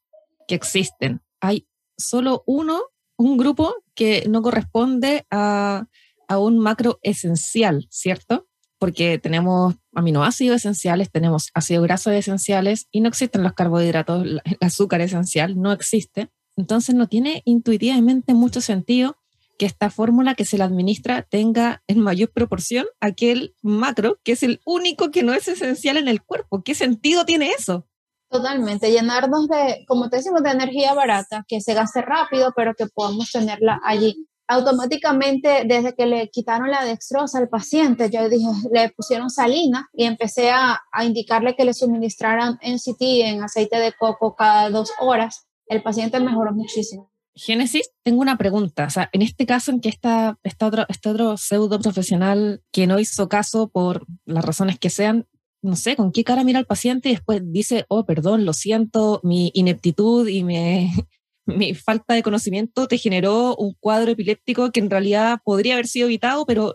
que 0.48 0.54
existen, 0.54 1.24
hay 1.40 1.68
solo 1.98 2.44
uno, 2.46 2.84
un 3.18 3.38
grupo 3.38 3.76
que 3.94 4.26
no 4.30 4.42
corresponde 4.42 5.26
a 5.32 5.88
a 6.28 6.40
un 6.40 6.60
macro 6.60 7.00
esencial, 7.04 7.88
¿cierto? 7.90 8.48
Porque 8.78 9.18
tenemos 9.18 9.76
aminoácidos 9.94 10.58
esenciales, 10.58 11.12
tenemos 11.12 11.50
ácidos 11.54 11.84
grasos 11.84 12.14
esenciales 12.14 12.88
y 12.92 13.02
no 13.02 13.10
existen 13.10 13.44
los 13.44 13.54
carbohidratos, 13.54 14.26
el 14.26 14.42
azúcar 14.62 15.02
esencial 15.02 15.60
no 15.60 15.72
existe. 15.72 16.30
Entonces 16.58 16.96
no 16.96 17.08
tiene 17.08 17.42
intuitivamente 17.46 18.34
mucho 18.34 18.62
sentido 18.62 19.18
que 19.58 19.66
esta 19.66 19.90
fórmula 19.90 20.36
que 20.36 20.44
se 20.44 20.58
la 20.58 20.66
administra 20.66 21.22
tenga 21.22 21.82
en 21.88 22.02
mayor 22.02 22.32
proporción 22.32 22.86
aquel 23.00 23.56
macro, 23.62 24.20
que 24.24 24.34
es 24.34 24.44
el 24.44 24.60
único 24.66 25.12
que 25.12 25.24
no 25.24 25.34
es 25.34 25.48
esencial 25.48 25.96
en 25.96 26.10
el 26.10 26.22
cuerpo. 26.22 26.62
¿Qué 26.62 26.76
sentido 26.76 27.26
tiene 27.26 27.52
eso? 27.52 27.88
Totalmente, 28.30 28.92
llenarnos 28.92 29.48
de, 29.48 29.86
como 29.88 30.10
te 30.10 30.18
decimos, 30.18 30.44
de 30.44 30.52
energía 30.52 30.94
barata, 30.94 31.46
que 31.48 31.62
se 31.62 31.74
gaste 31.74 32.02
rápido, 32.02 32.54
pero 32.56 32.74
que 32.74 32.88
podamos 32.88 33.32
tenerla 33.32 33.80
allí 33.84 34.28
automáticamente 34.48 35.64
desde 35.66 35.96
que 35.96 36.06
le 36.06 36.30
quitaron 36.30 36.70
la 36.70 36.84
dextrosa 36.86 37.40
al 37.40 37.50
paciente, 37.50 38.10
yo 38.10 38.30
dije, 38.30 38.48
le 38.72 38.90
pusieron 38.90 39.30
salina 39.30 39.90
y 39.94 40.06
empecé 40.06 40.52
a, 40.52 40.82
indicarle 41.04 41.56
que 41.56 41.66
le 41.66 41.74
suministraran 41.74 42.60
NCT 42.62 43.02
en 43.02 43.44
aceite 43.44 43.78
de 43.78 43.94
coco 43.94 44.36
cada 44.36 44.70
dos 44.70 44.92
horas. 45.00 45.48
El 45.68 45.82
paciente 45.82 46.20
mejoró 46.20 46.54
muchísimo. 46.54 47.12
Génesis, 47.36 47.90
tengo 48.02 48.22
una 48.22 48.38
pregunta. 48.38 48.86
O 48.86 48.90
sea, 48.90 49.10
en 49.12 49.22
este 49.22 49.46
caso 49.46 49.72
en 49.72 49.82
que 49.82 49.90
está, 49.90 50.38
está 50.44 50.68
otro, 50.68 50.86
este 50.88 51.10
otro 51.10 51.38
pseudo 51.38 51.80
profesional 51.80 52.64
que 52.72 52.88
no 52.88 52.98
hizo 53.00 53.28
caso 53.28 53.68
por 53.68 54.06
las 54.26 54.46
razones 54.46 54.80
que 54.80 54.90
sean, 54.90 55.28
no 55.66 55.76
sé, 55.76 55.96
con 55.96 56.12
qué 56.12 56.24
cara 56.24 56.44
mira 56.44 56.60
al 56.60 56.66
paciente 56.66 57.10
y 57.10 57.14
después 57.14 57.42
dice, 57.44 57.86
oh, 57.90 58.06
perdón, 58.06 58.46
lo 58.46 58.54
siento, 58.54 59.20
mi 59.24 59.52
ineptitud 59.54 60.28
y 60.28 60.44
me, 60.44 60.92
mi 61.46 61.74
falta 61.74 62.14
de 62.14 62.24
conocimiento 62.24 62.88
te 62.88 62.98
generó 62.98 63.56
un 63.56 63.76
cuadro 63.80 64.12
epiléptico 64.12 64.72
que 64.72 64.80
en 64.80 64.90
realidad 64.90 65.40
podría 65.44 65.74
haber 65.74 65.88
sido 65.88 66.08
evitado, 66.08 66.46
pero 66.46 66.74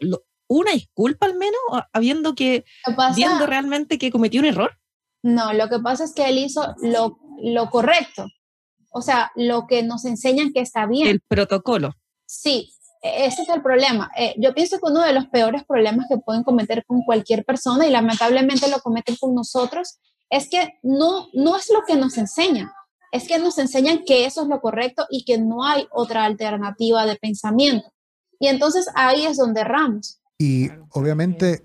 una 0.49 0.73
disculpa 0.73 1.27
al 1.27 1.37
menos, 1.37 1.61
habiendo 1.93 2.35
que, 2.35 2.65
viendo 3.15 3.47
realmente 3.47 3.99
que 3.99 4.11
cometió 4.11 4.41
un 4.41 4.47
error. 4.47 4.79
No, 5.23 5.53
lo 5.53 5.69
que 5.69 5.79
pasa 5.79 6.05
es 6.05 6.13
que 6.13 6.29
él 6.29 6.39
hizo 6.39 6.75
lo, 6.83 7.19
lo 7.43 7.71
correcto, 7.71 8.27
o 8.91 9.03
sea, 9.03 9.31
lo 9.37 9.67
que 9.67 9.83
nos 9.83 10.05
enseñan 10.05 10.53
que 10.53 10.61
está 10.61 10.87
bien. 10.87 11.07
El 11.07 11.21
protocolo. 11.21 11.95
Sí, 12.27 12.73
ese 13.01 13.43
es 13.43 13.49
el 13.49 13.63
problema. 13.63 14.11
Eh, 14.17 14.35
yo 14.39 14.55
pienso 14.55 14.79
que 14.79 14.91
uno 14.91 15.03
de 15.03 15.13
los 15.13 15.27
peores 15.27 15.65
problemas 15.65 16.07
que 16.09 16.19
pueden 16.19 16.43
cometer 16.43 16.85
con 16.87 17.03
cualquier 17.03 17.45
persona, 17.45 17.87
y 17.87 17.91
lamentablemente 17.91 18.69
lo 18.69 18.81
cometen 18.81 19.17
con 19.17 19.35
nosotros, 19.35 19.99
es 20.29 20.49
que 20.49 20.79
no, 20.83 21.29
no 21.33 21.57
es 21.57 21.71
lo 21.73 21.83
que 21.87 21.97
nos 21.97 22.17
enseñan 22.19 22.71
es 23.13 23.27
que 23.27 23.39
nos 23.39 23.59
enseñan 23.59 24.05
que 24.07 24.25
eso 24.25 24.43
es 24.43 24.49
lo 24.49 24.61
correcto 24.61 25.07
y 25.11 25.25
que 25.25 25.39
no 25.39 25.65
hay 25.65 25.87
otra 25.91 26.25
alternativa 26.25 27.07
de 27.07 27.17
pensamiento. 27.17 27.93
Y 28.39 28.49
entonces 28.49 28.87
ahí 28.95 29.27
es 29.27 29.37
donde 29.37 29.63
erramos. 29.63 30.21
Y 30.39 30.71
obviamente 30.93 31.63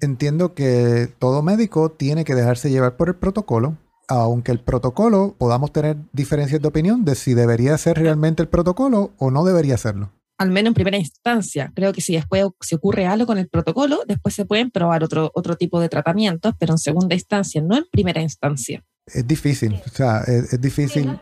entiendo 0.00 0.54
que 0.54 1.08
todo 1.18 1.42
médico 1.42 1.90
tiene 1.90 2.24
que 2.24 2.34
dejarse 2.34 2.70
llevar 2.70 2.96
por 2.96 3.08
el 3.08 3.16
protocolo, 3.16 3.78
aunque 4.06 4.52
el 4.52 4.60
protocolo 4.60 5.34
podamos 5.38 5.72
tener 5.72 5.96
diferencias 6.12 6.60
de 6.60 6.68
opinión 6.68 7.04
de 7.04 7.14
si 7.14 7.32
debería 7.32 7.78
ser 7.78 7.98
realmente 7.98 8.42
el 8.42 8.48
protocolo 8.48 9.12
o 9.18 9.30
no 9.30 9.44
debería 9.44 9.78
serlo. 9.78 10.12
Al 10.38 10.50
menos 10.50 10.68
en 10.68 10.74
primera 10.74 10.96
instancia. 10.96 11.72
Creo 11.74 11.92
que 11.92 12.00
si 12.00 12.14
después 12.14 12.46
se 12.60 12.76
ocurre 12.76 13.06
algo 13.06 13.26
con 13.26 13.38
el 13.38 13.48
protocolo, 13.48 14.02
después 14.06 14.34
se 14.34 14.44
pueden 14.44 14.70
probar 14.70 15.02
otro, 15.02 15.30
otro 15.34 15.56
tipo 15.56 15.80
de 15.80 15.88
tratamientos, 15.88 16.54
pero 16.58 16.74
en 16.74 16.78
segunda 16.78 17.14
instancia, 17.14 17.60
no 17.60 17.76
en 17.76 17.84
primera 17.90 18.22
instancia 18.22 18.84
es 19.12 19.26
difícil, 19.26 19.80
o 19.84 19.88
sea, 19.90 20.20
es, 20.20 20.60
difícil. 20.60 21.18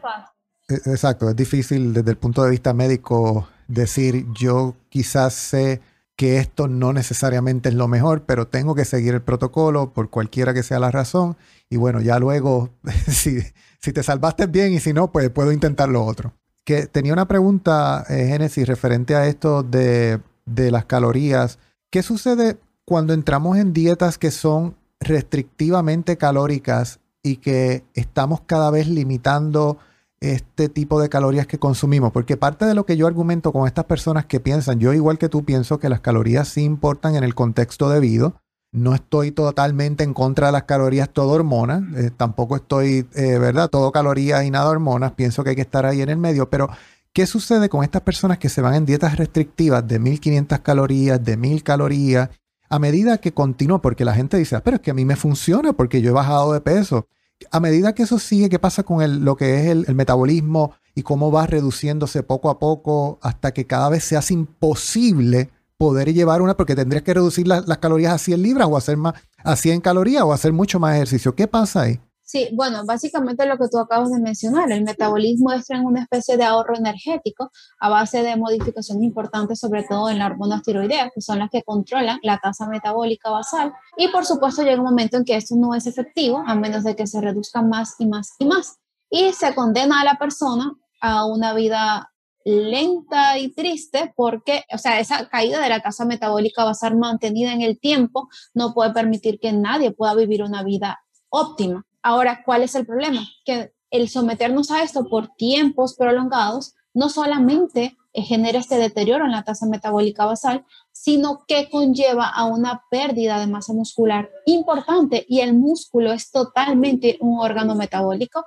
E, 0.68 0.74
exacto, 0.74 1.30
es 1.30 1.36
difícil 1.36 1.92
desde 1.92 2.10
el 2.10 2.16
punto 2.16 2.42
de 2.42 2.50
vista 2.50 2.74
médico 2.74 3.48
decir 3.68 4.26
yo 4.32 4.76
quizás 4.88 5.34
sé 5.34 5.80
que 6.16 6.38
esto 6.38 6.66
no 6.66 6.92
necesariamente 6.92 7.68
es 7.68 7.74
lo 7.74 7.88
mejor, 7.88 8.24
pero 8.24 8.48
tengo 8.48 8.74
que 8.74 8.84
seguir 8.84 9.14
el 9.14 9.22
protocolo 9.22 9.92
por 9.92 10.08
cualquiera 10.08 10.54
que 10.54 10.62
sea 10.62 10.78
la 10.78 10.90
razón. 10.90 11.36
Y 11.68 11.76
bueno, 11.76 12.00
ya 12.00 12.18
luego, 12.18 12.70
si, 13.08 13.38
si 13.80 13.92
te 13.92 14.02
salvaste 14.02 14.46
bien 14.46 14.72
y 14.72 14.80
si 14.80 14.92
no, 14.94 15.12
pues 15.12 15.28
puedo 15.30 15.52
intentar 15.52 15.88
lo 15.88 16.04
otro. 16.04 16.32
Que 16.66 16.86
tenía 16.86 17.14
una 17.14 17.28
pregunta, 17.28 18.04
eh, 18.10 18.26
Génesis, 18.26 18.68
referente 18.68 19.14
a 19.14 19.26
esto 19.26 19.62
de, 19.62 20.20
de 20.44 20.70
las 20.70 20.84
calorías. 20.84 21.58
¿Qué 21.90 22.02
sucede 22.02 22.58
cuando 22.84 23.14
entramos 23.14 23.56
en 23.56 23.72
dietas 23.72 24.18
que 24.18 24.30
son 24.30 24.76
restrictivamente 25.00 26.18
calóricas 26.18 27.00
y 27.22 27.36
que 27.36 27.84
estamos 27.94 28.42
cada 28.46 28.70
vez 28.70 28.88
limitando 28.88 29.78
este 30.20 30.68
tipo 30.68 31.00
de 31.00 31.08
calorías 31.08 31.46
que 31.46 31.58
consumimos, 31.58 32.12
porque 32.12 32.36
parte 32.36 32.64
de 32.64 32.74
lo 32.74 32.86
que 32.86 32.96
yo 32.96 33.06
argumento 33.06 33.52
con 33.52 33.66
estas 33.66 33.84
personas 33.84 34.26
que 34.26 34.40
piensan, 34.40 34.78
yo 34.78 34.92
igual 34.92 35.18
que 35.18 35.28
tú 35.28 35.44
pienso 35.44 35.78
que 35.78 35.88
las 35.88 36.00
calorías 36.00 36.48
sí 36.48 36.62
importan 36.62 37.16
en 37.16 37.24
el 37.24 37.34
contexto 37.34 37.90
debido, 37.90 38.34
no 38.72 38.94
estoy 38.94 39.30
totalmente 39.30 40.04
en 40.04 40.14
contra 40.14 40.46
de 40.48 40.52
las 40.52 40.64
calorías 40.64 41.08
todo 41.10 41.30
hormonas, 41.30 41.82
eh, 41.96 42.10
tampoco 42.16 42.56
estoy, 42.56 43.06
eh, 43.14 43.38
¿verdad? 43.38 43.68
Todo 43.70 43.92
calorías 43.92 44.44
y 44.44 44.50
nada 44.50 44.68
hormonas, 44.68 45.12
pienso 45.12 45.44
que 45.44 45.50
hay 45.50 45.56
que 45.56 45.62
estar 45.62 45.86
ahí 45.86 46.02
en 46.02 46.08
el 46.08 46.18
medio, 46.18 46.50
pero 46.50 46.68
¿qué 47.12 47.26
sucede 47.26 47.68
con 47.68 47.84
estas 47.84 48.02
personas 48.02 48.38
que 48.38 48.48
se 48.48 48.60
van 48.60 48.74
en 48.74 48.86
dietas 48.86 49.16
restrictivas 49.16 49.86
de 49.86 49.98
1500 49.98 50.60
calorías, 50.60 51.24
de 51.24 51.36
1000 51.36 51.62
calorías, 51.62 52.30
a 52.68 52.78
medida 52.78 53.18
que 53.18 53.32
continúa, 53.32 53.80
porque 53.80 54.04
la 54.04 54.14
gente 54.14 54.36
dice, 54.36 54.56
ah, 54.56 54.62
pero 54.62 54.76
es 54.76 54.82
que 54.82 54.90
a 54.90 54.94
mí 54.94 55.04
me 55.04 55.16
funciona 55.16 55.72
porque 55.72 56.02
yo 56.02 56.10
he 56.10 56.14
bajado 56.14 56.52
de 56.52 56.60
peso 56.60 57.06
a 57.50 57.60
medida 57.60 57.94
que 57.94 58.02
eso 58.02 58.18
sigue, 58.18 58.48
¿qué 58.48 58.58
pasa 58.58 58.82
con 58.82 59.02
el, 59.02 59.24
lo 59.24 59.36
que 59.36 59.60
es 59.60 59.66
el, 59.66 59.94
metabolismo 59.94 60.74
y 60.94 61.02
cómo 61.02 61.30
va 61.30 61.46
reduciéndose 61.46 62.22
poco 62.22 62.50
a 62.50 62.58
poco 62.58 63.18
hasta 63.22 63.52
que 63.52 63.66
cada 63.66 63.88
vez 63.88 64.04
se 64.04 64.16
hace 64.16 64.34
imposible 64.34 65.50
poder 65.78 66.12
llevar 66.12 66.42
una, 66.42 66.56
porque 66.56 66.74
tendrías 66.74 67.02
que 67.02 67.14
reducir 67.14 67.46
las 67.46 67.78
calorías 67.78 68.12
a 68.12 68.18
100 68.18 68.42
libras 68.42 68.68
o 68.70 68.76
hacer 68.76 68.96
más 68.96 69.14
a 69.44 69.56
100 69.56 69.80
calorías 69.80 70.22
o 70.22 70.32
hacer 70.32 70.52
mucho 70.52 70.80
más 70.80 70.94
ejercicio? 70.94 71.34
¿Qué 71.34 71.46
pasa 71.46 71.82
ahí? 71.82 72.00
Sí, 72.28 72.48
bueno, 72.54 72.84
básicamente 72.84 73.46
lo 73.46 73.56
que 73.56 73.68
tú 73.70 73.78
acabas 73.78 74.10
de 74.10 74.18
mencionar, 74.18 74.72
el 74.72 74.82
metabolismo 74.82 75.52
es 75.52 75.70
una 75.70 76.02
especie 76.02 76.36
de 76.36 76.42
ahorro 76.42 76.76
energético 76.76 77.52
a 77.78 77.88
base 77.88 78.24
de 78.24 78.36
modificaciones 78.36 79.04
importantes, 79.04 79.60
sobre 79.60 79.84
todo 79.84 80.10
en 80.10 80.18
las 80.18 80.32
hormonas 80.32 80.62
tiroideas, 80.62 81.12
que 81.14 81.20
son 81.20 81.38
las 81.38 81.50
que 81.50 81.62
controlan 81.62 82.18
la 82.24 82.38
tasa 82.38 82.66
metabólica 82.66 83.30
basal. 83.30 83.72
Y 83.96 84.08
por 84.08 84.26
supuesto 84.26 84.64
llega 84.64 84.78
un 84.78 84.86
momento 84.86 85.18
en 85.18 85.24
que 85.24 85.36
esto 85.36 85.54
no 85.54 85.72
es 85.72 85.86
efectivo, 85.86 86.42
a 86.44 86.56
menos 86.56 86.82
de 86.82 86.96
que 86.96 87.06
se 87.06 87.20
reduzca 87.20 87.62
más 87.62 87.94
y 88.00 88.06
más 88.06 88.34
y 88.40 88.46
más. 88.46 88.78
Y 89.08 89.32
se 89.32 89.54
condena 89.54 90.00
a 90.00 90.04
la 90.04 90.18
persona 90.18 90.72
a 91.00 91.26
una 91.26 91.54
vida 91.54 92.12
lenta 92.46 93.36
y 93.38 93.48
triste 93.48 94.12
porque, 94.14 94.62
o 94.72 94.78
sea, 94.78 95.00
esa 95.00 95.28
caída 95.28 95.60
de 95.60 95.68
la 95.68 95.80
tasa 95.80 96.04
metabólica 96.04 96.64
basal 96.64 96.96
mantenida 96.96 97.52
en 97.52 97.60
el 97.60 97.80
tiempo 97.80 98.28
no 98.54 98.72
puede 98.72 98.92
permitir 98.92 99.40
que 99.40 99.52
nadie 99.52 99.90
pueda 99.90 100.14
vivir 100.14 100.44
una 100.44 100.62
vida 100.62 101.00
óptima. 101.28 101.84
Ahora, 102.02 102.44
¿cuál 102.44 102.62
es 102.62 102.76
el 102.76 102.86
problema? 102.86 103.26
Que 103.44 103.72
el 103.90 104.08
someternos 104.08 104.70
a 104.70 104.84
esto 104.84 105.08
por 105.08 105.34
tiempos 105.34 105.96
prolongados 105.96 106.74
no 106.94 107.08
solamente 107.08 107.96
genera 108.14 108.60
este 108.60 108.76
deterioro 108.76 109.24
en 109.24 109.32
la 109.32 109.42
tasa 109.42 109.66
metabólica 109.66 110.24
basal, 110.24 110.64
sino 110.92 111.44
que 111.48 111.68
conlleva 111.68 112.28
a 112.28 112.44
una 112.44 112.84
pérdida 112.92 113.40
de 113.40 113.48
masa 113.48 113.72
muscular 113.72 114.30
importante 114.46 115.26
y 115.28 115.40
el 115.40 115.52
músculo 115.52 116.12
es 116.12 116.30
totalmente 116.30 117.18
un 117.20 117.40
órgano 117.40 117.74
metabólico 117.74 118.44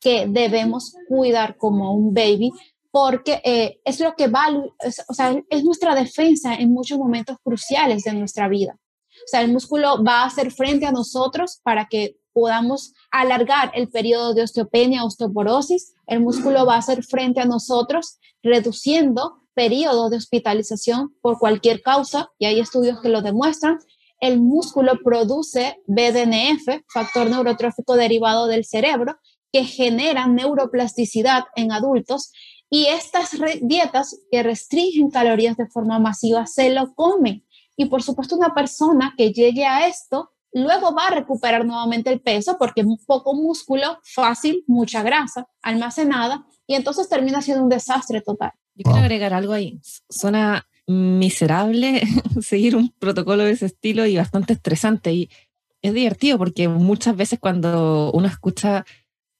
que 0.00 0.26
debemos 0.26 0.94
cuidar 1.06 1.56
como 1.56 1.92
un 1.92 2.12
baby 2.14 2.50
porque 2.92 3.40
eh, 3.42 3.80
es 3.84 3.98
lo 3.98 4.14
que 4.14 4.28
va, 4.28 4.46
o 5.08 5.14
sea, 5.14 5.34
es 5.48 5.64
nuestra 5.64 5.94
defensa 5.94 6.54
en 6.54 6.72
muchos 6.72 6.98
momentos 6.98 7.38
cruciales 7.42 8.04
de 8.04 8.12
nuestra 8.12 8.48
vida. 8.48 8.78
O 9.24 9.28
sea, 9.28 9.40
el 9.40 9.50
músculo 9.50 10.04
va 10.04 10.20
a 10.20 10.26
hacer 10.26 10.52
frente 10.52 10.86
a 10.86 10.92
nosotros 10.92 11.60
para 11.64 11.86
que 11.86 12.18
podamos 12.34 12.92
alargar 13.10 13.72
el 13.74 13.88
periodo 13.88 14.34
de 14.34 14.42
osteopenia, 14.42 15.04
osteoporosis, 15.04 15.94
el 16.06 16.20
músculo 16.20 16.66
va 16.66 16.74
a 16.74 16.78
hacer 16.78 17.02
frente 17.02 17.40
a 17.40 17.46
nosotros, 17.46 18.18
reduciendo 18.42 19.38
periodo 19.54 20.10
de 20.10 20.18
hospitalización 20.18 21.14
por 21.22 21.38
cualquier 21.38 21.82
causa, 21.82 22.30
y 22.38 22.46
hay 22.46 22.60
estudios 22.60 23.00
que 23.00 23.08
lo 23.08 23.22
demuestran. 23.22 23.78
El 24.20 24.40
músculo 24.40 24.92
produce 25.02 25.78
BDNF, 25.86 26.82
factor 26.92 27.28
neurotrófico 27.28 27.96
derivado 27.96 28.46
del 28.46 28.64
cerebro, 28.64 29.16
que 29.52 29.64
genera 29.64 30.26
neuroplasticidad 30.26 31.44
en 31.56 31.72
adultos 31.72 32.32
y 32.74 32.86
estas 32.86 33.36
dietas 33.60 34.18
que 34.30 34.42
restringen 34.42 35.10
calorías 35.10 35.58
de 35.58 35.66
forma 35.66 35.98
masiva 35.98 36.46
se 36.46 36.70
lo 36.70 36.94
comen. 36.94 37.44
Y 37.76 37.84
por 37.84 38.02
supuesto 38.02 38.34
una 38.34 38.54
persona 38.54 39.12
que 39.14 39.30
llegue 39.30 39.66
a 39.66 39.86
esto 39.86 40.30
luego 40.54 40.94
va 40.94 41.08
a 41.08 41.10
recuperar 41.10 41.66
nuevamente 41.66 42.10
el 42.10 42.22
peso 42.22 42.56
porque 42.58 42.82
poco 43.06 43.34
músculo, 43.34 43.98
fácil, 44.02 44.64
mucha 44.66 45.02
grasa 45.02 45.46
almacenada 45.60 46.46
y 46.66 46.74
entonces 46.74 47.10
termina 47.10 47.42
siendo 47.42 47.62
un 47.62 47.68
desastre 47.68 48.22
total. 48.22 48.52
Yo 48.74 48.84
quiero 48.84 49.00
agregar 49.00 49.34
algo 49.34 49.52
ahí. 49.52 49.78
Suena 50.08 50.66
miserable 50.86 52.00
seguir 52.40 52.74
un 52.74 52.88
protocolo 52.98 53.44
de 53.44 53.50
ese 53.50 53.66
estilo 53.66 54.06
y 54.06 54.16
bastante 54.16 54.54
estresante 54.54 55.12
y 55.12 55.28
es 55.82 55.92
divertido 55.92 56.38
porque 56.38 56.68
muchas 56.68 57.16
veces 57.16 57.38
cuando 57.38 58.10
uno 58.12 58.28
escucha 58.28 58.86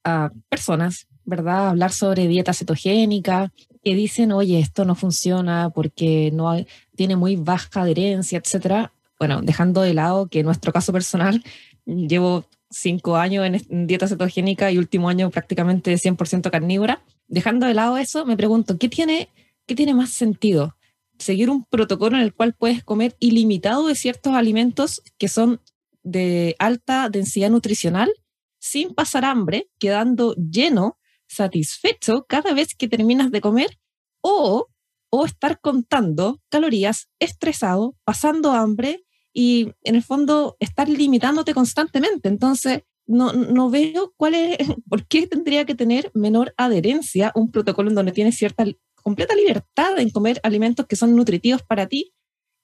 a 0.04 0.32
personas, 0.50 1.06
¿verdad? 1.24 1.70
Hablar 1.70 1.92
sobre 1.92 2.28
dieta 2.28 2.52
cetogénica, 2.52 3.52
que 3.84 3.94
dicen, 3.94 4.32
oye, 4.32 4.58
esto 4.58 4.84
no 4.84 4.94
funciona 4.94 5.70
porque 5.70 6.30
no 6.32 6.54
tiene 6.94 7.16
muy 7.16 7.36
baja 7.36 7.82
adherencia, 7.82 8.38
etcétera. 8.38 8.92
Bueno, 9.18 9.42
dejando 9.42 9.82
de 9.82 9.94
lado 9.94 10.28
que 10.28 10.40
en 10.40 10.46
nuestro 10.46 10.72
caso 10.72 10.92
personal 10.92 11.42
llevo 11.84 12.44
cinco 12.70 13.16
años 13.16 13.44
en 13.68 13.86
dieta 13.86 14.08
cetogénica 14.08 14.70
y 14.70 14.78
último 14.78 15.08
año 15.08 15.30
prácticamente 15.30 15.94
100% 15.94 16.50
carnívora. 16.50 17.02
Dejando 17.28 17.66
de 17.66 17.74
lado 17.74 17.96
eso, 17.98 18.24
me 18.24 18.36
pregunto, 18.36 18.78
¿qué 18.78 18.88
tiene, 18.88 19.28
¿qué 19.66 19.74
tiene 19.74 19.94
más 19.94 20.10
sentido? 20.10 20.76
¿Seguir 21.18 21.50
un 21.50 21.64
protocolo 21.64 22.16
en 22.16 22.22
el 22.22 22.34
cual 22.34 22.54
puedes 22.54 22.82
comer 22.82 23.16
ilimitado 23.20 23.86
de 23.86 23.94
ciertos 23.94 24.34
alimentos 24.34 25.02
que 25.18 25.28
son 25.28 25.60
de 26.02 26.56
alta 26.58 27.08
densidad 27.08 27.50
nutricional 27.50 28.10
sin 28.58 28.94
pasar 28.94 29.24
hambre, 29.24 29.68
quedando 29.78 30.34
lleno, 30.34 30.98
satisfecho 31.32 32.24
cada 32.28 32.54
vez 32.54 32.74
que 32.76 32.88
terminas 32.88 33.30
de 33.30 33.40
comer, 33.40 33.78
o, 34.22 34.68
o 35.10 35.24
estar 35.24 35.60
contando 35.60 36.40
calorías, 36.48 37.08
estresado, 37.18 37.94
pasando 38.04 38.52
hambre 38.52 39.04
y 39.34 39.72
en 39.82 39.94
el 39.94 40.02
fondo 40.02 40.56
estar 40.60 40.88
limitándote 40.88 41.54
constantemente. 41.54 42.28
Entonces, 42.28 42.82
no, 43.06 43.32
no 43.32 43.70
veo 43.70 44.14
cuál 44.16 44.34
es, 44.34 44.56
por 44.88 45.06
qué 45.06 45.26
tendría 45.26 45.64
que 45.64 45.74
tener 45.74 46.10
menor 46.14 46.54
adherencia 46.56 47.32
un 47.34 47.50
protocolo 47.50 47.90
en 47.90 47.94
donde 47.94 48.12
tienes 48.12 48.36
cierta 48.36 48.64
completa 49.02 49.34
libertad 49.34 49.98
en 49.98 50.10
comer 50.10 50.40
alimentos 50.42 50.86
que 50.86 50.96
son 50.96 51.16
nutritivos 51.16 51.62
para 51.62 51.86
ti. 51.86 52.12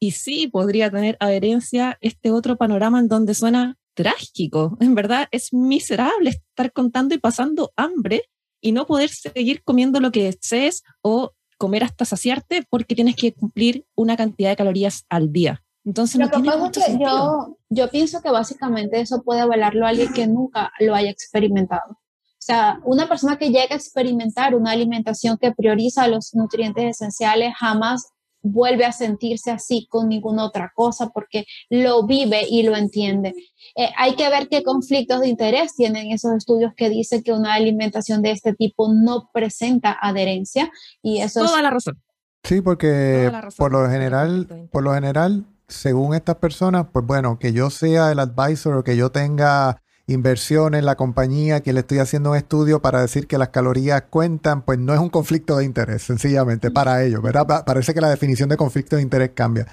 Y 0.00 0.12
sí 0.12 0.46
podría 0.46 0.90
tener 0.90 1.16
adherencia 1.18 1.98
este 2.00 2.30
otro 2.30 2.56
panorama 2.56 3.00
en 3.00 3.08
donde 3.08 3.34
suena 3.34 3.76
trágico. 3.94 4.78
En 4.80 4.94
verdad 4.94 5.26
es 5.32 5.52
miserable 5.52 6.30
estar 6.30 6.72
contando 6.72 7.16
y 7.16 7.18
pasando 7.18 7.72
hambre 7.74 8.22
y 8.60 8.72
no 8.72 8.86
poder 8.86 9.10
seguir 9.10 9.62
comiendo 9.62 10.00
lo 10.00 10.10
que 10.10 10.24
desees 10.24 10.82
o 11.02 11.32
comer 11.58 11.84
hasta 11.84 12.04
saciarte 12.04 12.64
porque 12.70 12.94
tienes 12.94 13.16
que 13.16 13.34
cumplir 13.34 13.84
una 13.94 14.16
cantidad 14.16 14.50
de 14.50 14.56
calorías 14.56 15.04
al 15.08 15.32
día. 15.32 15.62
Entonces, 15.84 16.20
que 16.20 16.40
pasa 16.40 16.66
es 16.66 16.86
que 16.86 16.98
yo, 17.02 17.56
yo 17.70 17.88
pienso 17.90 18.20
que 18.20 18.30
básicamente 18.30 19.00
eso 19.00 19.22
puede 19.22 19.40
avalarlo 19.40 19.86
a 19.86 19.88
alguien 19.88 20.12
que 20.12 20.26
nunca 20.26 20.70
lo 20.80 20.94
haya 20.94 21.10
experimentado. 21.10 21.92
O 21.92 22.40
sea, 22.40 22.80
una 22.84 23.08
persona 23.08 23.38
que 23.38 23.48
llega 23.48 23.72
a 23.74 23.76
experimentar 23.76 24.54
una 24.54 24.70
alimentación 24.70 25.38
que 25.38 25.52
prioriza 25.52 26.06
los 26.08 26.34
nutrientes 26.34 26.84
esenciales 26.84 27.52
jamás 27.58 28.12
vuelve 28.42 28.84
a 28.84 28.92
sentirse 28.92 29.50
así 29.50 29.86
con 29.90 30.08
ninguna 30.08 30.44
otra 30.44 30.72
cosa 30.74 31.10
porque 31.10 31.44
lo 31.68 32.06
vive 32.06 32.42
y 32.48 32.62
lo 32.62 32.76
entiende. 32.76 33.34
Eh, 33.76 33.90
hay 33.96 34.14
que 34.14 34.28
ver 34.30 34.48
qué 34.48 34.62
conflictos 34.62 35.20
de 35.20 35.28
interés 35.28 35.74
tienen 35.74 36.12
esos 36.12 36.32
estudios 36.32 36.72
que 36.76 36.88
dicen 36.88 37.22
que 37.22 37.32
una 37.32 37.54
alimentación 37.54 38.22
de 38.22 38.32
este 38.32 38.54
tipo 38.54 38.92
no 38.92 39.30
presenta 39.32 39.96
adherencia 40.00 40.70
y 41.02 41.18
eso 41.20 41.44
toda 41.44 41.62
la 41.62 41.70
razón. 41.70 42.00
Sí, 42.44 42.60
porque 42.60 43.30
por 43.56 43.72
lo 43.72 43.90
general, 43.90 44.68
por 44.70 44.82
lo 44.82 44.94
general, 44.94 45.44
según 45.66 46.14
estas 46.14 46.36
personas, 46.36 46.86
pues 46.92 47.04
bueno, 47.04 47.38
que 47.38 47.52
yo 47.52 47.68
sea 47.68 48.10
el 48.10 48.20
advisor 48.20 48.78
o 48.78 48.84
que 48.84 48.96
yo 48.96 49.10
tenga 49.10 49.82
inversión 50.08 50.74
en 50.74 50.86
la 50.86 50.96
compañía, 50.96 51.60
que 51.60 51.72
le 51.72 51.80
estoy 51.80 51.98
haciendo 51.98 52.30
un 52.30 52.36
estudio 52.36 52.80
para 52.80 53.02
decir 53.02 53.26
que 53.26 53.38
las 53.38 53.50
calorías 53.50 54.04
cuentan, 54.10 54.62
pues 54.62 54.78
no 54.78 54.94
es 54.94 55.00
un 55.00 55.10
conflicto 55.10 55.58
de 55.58 55.64
interés, 55.64 56.02
sencillamente, 56.02 56.70
para 56.70 57.04
ellos, 57.04 57.22
¿verdad? 57.22 57.64
Parece 57.64 57.94
que 57.94 58.00
la 58.00 58.08
definición 58.08 58.48
de 58.48 58.56
conflicto 58.56 58.96
de 58.96 59.02
interés 59.02 59.30
cambia. 59.34 59.66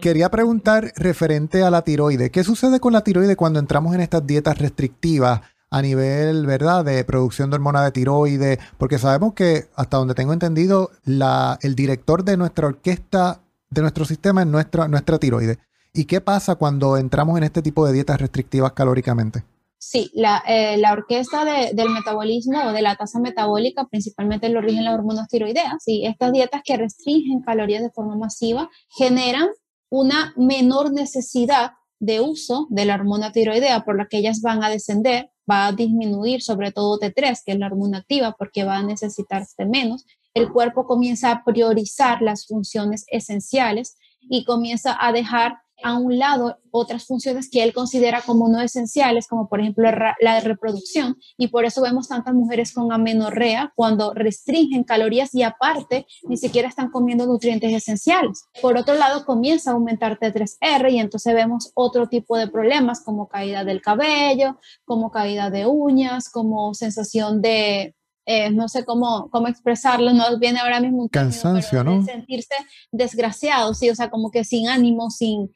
Quería 0.00 0.30
preguntar 0.30 0.92
referente 0.96 1.62
a 1.62 1.70
la 1.70 1.82
tiroide, 1.82 2.30
¿qué 2.30 2.44
sucede 2.44 2.78
con 2.78 2.92
la 2.92 3.02
tiroide 3.02 3.36
cuando 3.36 3.58
entramos 3.58 3.94
en 3.94 4.02
estas 4.02 4.26
dietas 4.26 4.58
restrictivas? 4.58 5.40
a 5.72 5.82
nivel, 5.82 6.46
¿verdad?, 6.46 6.84
de 6.84 7.04
producción 7.04 7.48
de 7.48 7.54
hormona 7.54 7.84
de 7.84 7.92
tiroide, 7.92 8.58
porque 8.76 8.98
sabemos 8.98 9.34
que, 9.34 9.68
hasta 9.76 9.98
donde 9.98 10.14
tengo 10.14 10.32
entendido, 10.32 10.90
la, 11.04 11.60
el 11.62 11.76
director 11.76 12.24
de 12.24 12.36
nuestra 12.36 12.66
orquesta, 12.66 13.40
de 13.70 13.80
nuestro 13.80 14.04
sistema 14.04 14.40
es 14.40 14.48
nuestra, 14.48 14.88
nuestra 14.88 15.18
tiroide. 15.18 15.60
¿Y 15.92 16.06
qué 16.06 16.20
pasa 16.20 16.56
cuando 16.56 16.96
entramos 16.96 17.38
en 17.38 17.44
este 17.44 17.62
tipo 17.62 17.86
de 17.86 17.92
dietas 17.92 18.20
restrictivas 18.20 18.72
calóricamente? 18.72 19.44
Sí, 19.82 20.10
la, 20.12 20.42
eh, 20.46 20.78
orquesta 20.92 21.42
del 21.72 21.88
metabolismo 21.88 22.62
o 22.66 22.72
de 22.72 22.82
la 22.82 22.96
tasa 22.96 23.18
metabólica 23.18 23.86
principalmente 23.86 24.50
lo 24.50 24.60
rigen 24.60 24.84
las 24.84 24.92
hormonas 24.92 25.26
tiroideas 25.28 25.82
y 25.86 26.04
estas 26.04 26.32
dietas 26.32 26.60
que 26.62 26.76
restringen 26.76 27.40
calorías 27.40 27.82
de 27.82 27.90
forma 27.90 28.14
masiva 28.14 28.68
generan 28.90 29.48
una 29.88 30.34
menor 30.36 30.92
necesidad 30.92 31.72
de 31.98 32.20
uso 32.20 32.66
de 32.68 32.84
la 32.84 32.96
hormona 32.96 33.32
tiroidea 33.32 33.82
por 33.82 33.96
la 33.96 34.06
que 34.06 34.18
ellas 34.18 34.42
van 34.42 34.62
a 34.62 34.68
descender, 34.68 35.30
va 35.50 35.68
a 35.68 35.72
disminuir 35.72 36.42
sobre 36.42 36.72
todo 36.72 36.98
T3, 36.98 37.40
que 37.44 37.52
es 37.52 37.58
la 37.58 37.66
hormona 37.66 37.98
activa, 37.98 38.36
porque 38.38 38.64
va 38.64 38.76
a 38.76 38.82
necesitarse 38.82 39.64
menos. 39.64 40.04
El 40.34 40.52
cuerpo 40.52 40.84
comienza 40.84 41.30
a 41.32 41.42
priorizar 41.42 42.20
las 42.20 42.46
funciones 42.46 43.06
esenciales 43.08 43.96
y 44.20 44.44
comienza 44.44 44.94
a 45.00 45.10
dejar 45.12 45.54
a 45.82 45.98
un 45.98 46.18
lado 46.18 46.58
otras 46.70 47.06
funciones 47.06 47.50
que 47.50 47.62
él 47.62 47.72
considera 47.72 48.22
como 48.22 48.48
no 48.48 48.60
esenciales, 48.60 49.26
como 49.26 49.48
por 49.48 49.60
ejemplo 49.60 49.90
la 50.20 50.40
reproducción, 50.40 51.16
y 51.36 51.48
por 51.48 51.64
eso 51.64 51.82
vemos 51.82 52.08
tantas 52.08 52.34
mujeres 52.34 52.72
con 52.72 52.92
amenorrea 52.92 53.72
cuando 53.74 54.14
restringen 54.14 54.84
calorías 54.84 55.34
y 55.34 55.42
aparte 55.42 56.06
ni 56.28 56.36
siquiera 56.36 56.68
están 56.68 56.90
comiendo 56.90 57.26
nutrientes 57.26 57.72
esenciales. 57.72 58.44
Por 58.60 58.76
otro 58.76 58.94
lado, 58.94 59.24
comienza 59.24 59.70
a 59.70 59.74
aumentar 59.74 60.18
T3R 60.18 60.92
y 60.92 60.98
entonces 60.98 61.34
vemos 61.34 61.72
otro 61.74 62.08
tipo 62.08 62.36
de 62.36 62.48
problemas 62.48 63.02
como 63.02 63.28
caída 63.28 63.64
del 63.64 63.80
cabello, 63.80 64.58
como 64.84 65.10
caída 65.10 65.50
de 65.50 65.66
uñas, 65.66 66.30
como 66.30 66.74
sensación 66.74 67.42
de 67.42 67.94
eh, 68.26 68.50
no 68.50 68.68
sé 68.68 68.84
cómo, 68.84 69.28
cómo 69.30 69.48
expresarlo, 69.48 70.12
no 70.12 70.38
viene 70.38 70.60
ahora 70.60 70.78
mismo 70.78 71.02
un 71.02 71.08
cansancio, 71.08 71.82
¿no? 71.82 72.04
sentirse 72.04 72.54
desgraciado, 72.92 73.74
sí, 73.74 73.90
o 73.90 73.94
sea, 73.96 74.10
como 74.10 74.30
que 74.30 74.44
sin 74.44 74.68
ánimo, 74.68 75.10
sin, 75.10 75.50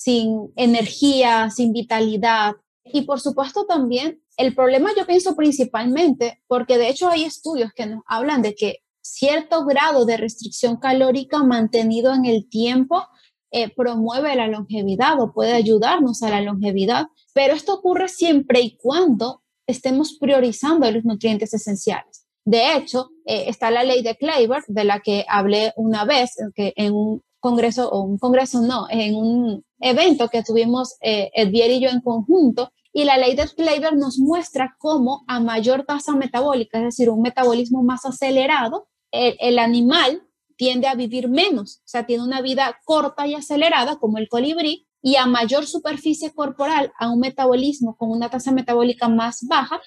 sin 0.00 0.50
energía, 0.56 1.50
sin 1.50 1.72
vitalidad. 1.72 2.54
Y 2.84 3.02
por 3.02 3.20
supuesto 3.20 3.66
también 3.66 4.22
el 4.38 4.54
problema 4.54 4.92
yo 4.96 5.06
pienso 5.06 5.36
principalmente, 5.36 6.42
porque 6.46 6.78
de 6.78 6.88
hecho 6.88 7.10
hay 7.10 7.24
estudios 7.24 7.70
que 7.76 7.84
nos 7.84 8.02
hablan 8.06 8.40
de 8.40 8.54
que 8.54 8.78
cierto 9.02 9.66
grado 9.66 10.06
de 10.06 10.16
restricción 10.16 10.78
calórica 10.78 11.42
mantenido 11.42 12.14
en 12.14 12.24
el 12.24 12.48
tiempo 12.48 13.02
eh, 13.50 13.68
promueve 13.74 14.34
la 14.36 14.46
longevidad 14.46 15.20
o 15.20 15.34
puede 15.34 15.52
ayudarnos 15.52 16.22
a 16.22 16.30
la 16.30 16.40
longevidad, 16.40 17.08
pero 17.34 17.52
esto 17.52 17.74
ocurre 17.74 18.08
siempre 18.08 18.62
y 18.62 18.78
cuando 18.78 19.42
estemos 19.66 20.16
priorizando 20.18 20.90
los 20.90 21.04
nutrientes 21.04 21.52
esenciales. 21.52 22.26
De 22.46 22.74
hecho, 22.74 23.10
eh, 23.26 23.44
está 23.48 23.70
la 23.70 23.84
ley 23.84 24.02
de 24.02 24.16
Kleiber, 24.16 24.62
de 24.66 24.84
la 24.84 25.00
que 25.00 25.26
hablé 25.28 25.74
una 25.76 26.06
vez, 26.06 26.36
que 26.54 26.72
en 26.76 26.94
un 26.94 27.22
congreso, 27.40 27.90
o 27.90 28.02
un 28.02 28.18
congreso 28.18 28.60
no, 28.60 28.86
en 28.90 29.16
un 29.16 29.64
evento 29.80 30.28
que 30.28 30.42
tuvimos 30.42 30.96
eh, 31.00 31.30
Edvier 31.34 31.70
y 31.70 31.80
yo 31.80 31.88
en 31.88 32.00
conjunto, 32.00 32.72
y 32.92 33.04
la 33.04 33.18
ley 33.18 33.34
de 33.34 33.48
Kleiber 33.48 33.96
nos 33.96 34.18
muestra 34.18 34.76
cómo 34.78 35.24
a 35.28 35.40
mayor 35.40 35.84
tasa 35.84 36.14
metabólica, 36.14 36.78
es 36.78 36.84
decir, 36.84 37.10
un 37.10 37.22
metabolismo 37.22 37.82
más 37.82 38.04
acelerado, 38.04 38.88
el, 39.12 39.58
animal 39.58 40.22
tiende 40.56 40.86
a 40.86 40.94
vivir 40.94 41.28
menos, 41.28 41.78
o 41.78 41.88
sea, 41.88 42.06
tiene 42.06 42.22
una 42.22 42.42
vida 42.42 42.78
corta 42.84 43.26
y 43.26 43.34
acelerada 43.34 43.96
como 43.96 44.18
el 44.18 44.28
colibrí, 44.28 44.86
y 45.02 45.16
a 45.16 45.26
mayor 45.26 45.66
superficie 45.66 46.32
corporal, 46.32 46.92
a 46.98 47.10
un 47.10 47.20
metabolismo 47.20 47.96
con 47.96 48.10
una 48.10 48.28
tasa 48.28 48.52
metabólica 48.52 49.08
más 49.08 49.46
baja, 49.48 49.80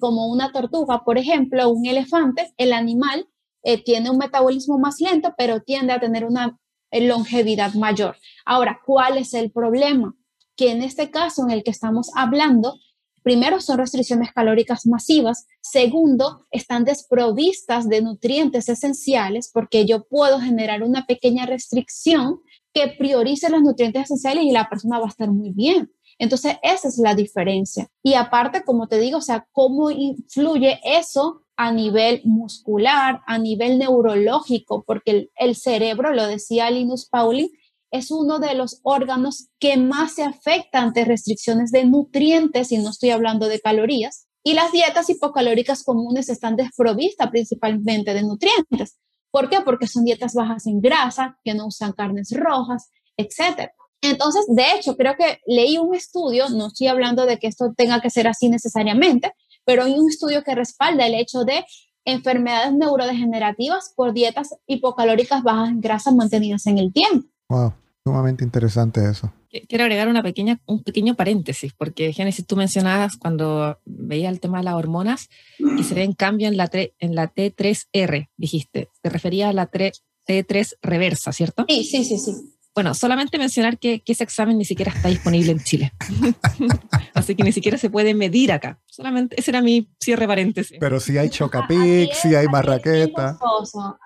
como 0.00 0.28
una 0.28 0.52
tortuga, 0.52 1.02
por 1.04 1.16
ejemplo, 1.18 1.70
un 1.70 1.86
elefante, 1.86 2.52
el 2.56 2.72
animal 2.72 3.28
eh, 3.62 3.82
tiene 3.82 4.10
un 4.10 4.18
metabolismo 4.18 4.78
más 4.78 5.00
lento, 5.00 5.34
pero 5.36 5.62
tiende 5.62 5.92
a 5.92 6.00
tener 6.00 6.24
una 6.24 6.58
longevidad 6.92 7.74
mayor. 7.74 8.16
Ahora, 8.44 8.80
¿cuál 8.84 9.18
es 9.18 9.34
el 9.34 9.50
problema? 9.50 10.14
Que 10.56 10.70
en 10.70 10.82
este 10.82 11.10
caso 11.10 11.42
en 11.44 11.50
el 11.50 11.62
que 11.62 11.70
estamos 11.70 12.10
hablando, 12.14 12.78
primero, 13.22 13.60
son 13.60 13.78
restricciones 13.78 14.32
calóricas 14.32 14.86
masivas. 14.86 15.46
Segundo, 15.60 16.46
están 16.50 16.84
desprovistas 16.84 17.88
de 17.88 18.02
nutrientes 18.02 18.68
esenciales 18.68 19.50
porque 19.52 19.86
yo 19.86 20.04
puedo 20.04 20.40
generar 20.40 20.82
una 20.82 21.06
pequeña 21.06 21.46
restricción 21.46 22.40
que 22.72 22.88
priorice 22.98 23.50
los 23.50 23.62
nutrientes 23.62 24.04
esenciales 24.04 24.44
y 24.44 24.52
la 24.52 24.68
persona 24.68 24.98
va 24.98 25.06
a 25.06 25.10
estar 25.10 25.30
muy 25.30 25.50
bien. 25.50 25.90
Entonces, 26.18 26.56
esa 26.62 26.88
es 26.88 26.98
la 26.98 27.14
diferencia. 27.14 27.88
Y 28.02 28.14
aparte, 28.14 28.64
como 28.64 28.88
te 28.88 28.98
digo, 28.98 29.18
o 29.18 29.22
sea, 29.22 29.46
cómo 29.52 29.90
influye 29.90 30.80
eso 30.82 31.42
a 31.58 31.72
nivel 31.72 32.22
muscular, 32.24 33.20
a 33.26 33.36
nivel 33.36 33.78
neurológico, 33.78 34.84
porque 34.86 35.28
el, 35.34 35.56
cerebro, 35.56 36.14
lo 36.14 36.28
decía 36.28 36.70
Linus 36.70 37.08
Pauling, 37.08 37.48
es 37.90 38.12
uno 38.12 38.38
de 38.38 38.54
los 38.54 38.78
órganos 38.84 39.48
que 39.58 39.76
más 39.76 40.14
se 40.14 40.22
afecta 40.22 40.80
ante 40.80 41.04
restricciones 41.04 41.72
de 41.72 41.84
nutrientes, 41.84 42.70
y 42.70 42.78
no 42.78 42.90
estoy 42.90 43.10
hablando 43.10 43.48
de 43.48 43.58
calorías, 43.58 44.28
y 44.44 44.54
las 44.54 44.70
dietas 44.70 45.10
hipocalóricas 45.10 45.82
comunes 45.82 46.28
están 46.28 46.54
desprovistas 46.54 47.28
principalmente 47.28 48.14
de 48.14 48.22
nutrientes. 48.22 48.96
¿Por 49.32 49.50
qué? 49.50 49.60
Porque 49.60 49.88
son 49.88 50.04
dietas 50.04 50.34
bajas 50.34 50.64
en 50.68 50.80
grasa, 50.80 51.40
que 51.42 51.54
no 51.54 51.66
usan 51.66 51.92
carnes 51.92 52.30
rojas, 52.30 52.88
etc. 53.16 53.72
Entonces, 54.00 54.44
de 54.46 54.76
hecho, 54.76 54.96
creo 54.96 55.16
que 55.18 55.40
leí 55.44 55.76
un 55.76 55.92
estudio, 55.96 56.48
no 56.50 56.68
estoy 56.68 56.86
hablando 56.86 57.26
de 57.26 57.40
que 57.40 57.48
esto 57.48 57.74
tenga 57.76 58.00
que 58.00 58.10
ser 58.10 58.28
así 58.28 58.48
necesariamente, 58.48 59.32
pero 59.68 59.84
hay 59.84 59.92
un 59.98 60.08
estudio 60.08 60.42
que 60.44 60.54
respalda 60.54 61.06
el 61.06 61.12
hecho 61.12 61.44
de 61.44 61.62
enfermedades 62.06 62.72
neurodegenerativas 62.72 63.92
por 63.94 64.14
dietas 64.14 64.54
hipocalóricas 64.66 65.42
bajas 65.42 65.68
en 65.68 65.82
grasa 65.82 66.10
mantenidas 66.10 66.66
en 66.66 66.78
el 66.78 66.90
tiempo. 66.90 67.28
Wow, 67.50 67.74
sumamente 68.02 68.44
interesante 68.44 69.06
eso. 69.06 69.30
Quiero 69.68 69.84
agregar 69.84 70.08
una 70.08 70.22
pequeña, 70.22 70.58
un 70.64 70.82
pequeño 70.82 71.16
paréntesis, 71.16 71.74
porque 71.76 72.14
Génesis, 72.14 72.46
tú 72.46 72.56
mencionabas 72.56 73.18
cuando 73.18 73.78
veía 73.84 74.30
el 74.30 74.40
tema 74.40 74.56
de 74.56 74.64
las 74.64 74.74
hormonas 74.74 75.28
que 75.58 75.82
se 75.82 75.94
ven 75.94 76.14
cambio 76.14 76.48
en 76.48 76.56
la, 76.56 76.70
en 76.72 77.14
la 77.14 77.30
T3R, 77.34 78.30
dijiste. 78.38 78.88
Te 79.02 79.10
refería 79.10 79.50
a 79.50 79.52
la 79.52 79.70
T3 79.70 80.76
reversa, 80.80 81.32
¿cierto? 81.32 81.66
Sí, 81.68 81.84
sí, 81.84 82.04
sí, 82.04 82.16
sí. 82.16 82.32
Bueno, 82.78 82.94
solamente 82.94 83.38
mencionar 83.38 83.76
que, 83.76 84.04
ese 84.06 84.22
examen 84.22 84.56
ni 84.56 84.64
siquiera 84.64 84.92
está 84.92 85.08
disponible 85.08 85.50
en 85.50 85.58
Chile. 85.58 85.92
Así 87.12 87.34
que 87.34 87.42
ni 87.42 87.50
siquiera 87.50 87.76
se 87.76 87.90
puede 87.90 88.14
medir 88.14 88.52
acá. 88.52 88.78
Solamente 88.86 89.34
ese 89.36 89.50
era 89.50 89.60
mi 89.60 89.88
cierre 89.98 90.28
paréntesis. 90.28 90.78
Pero 90.78 91.00
si 91.00 91.18
hay 91.18 91.28
Chocapic, 91.28 92.12
si 92.12 92.36
hay 92.36 92.46
marraqueta. 92.46 93.36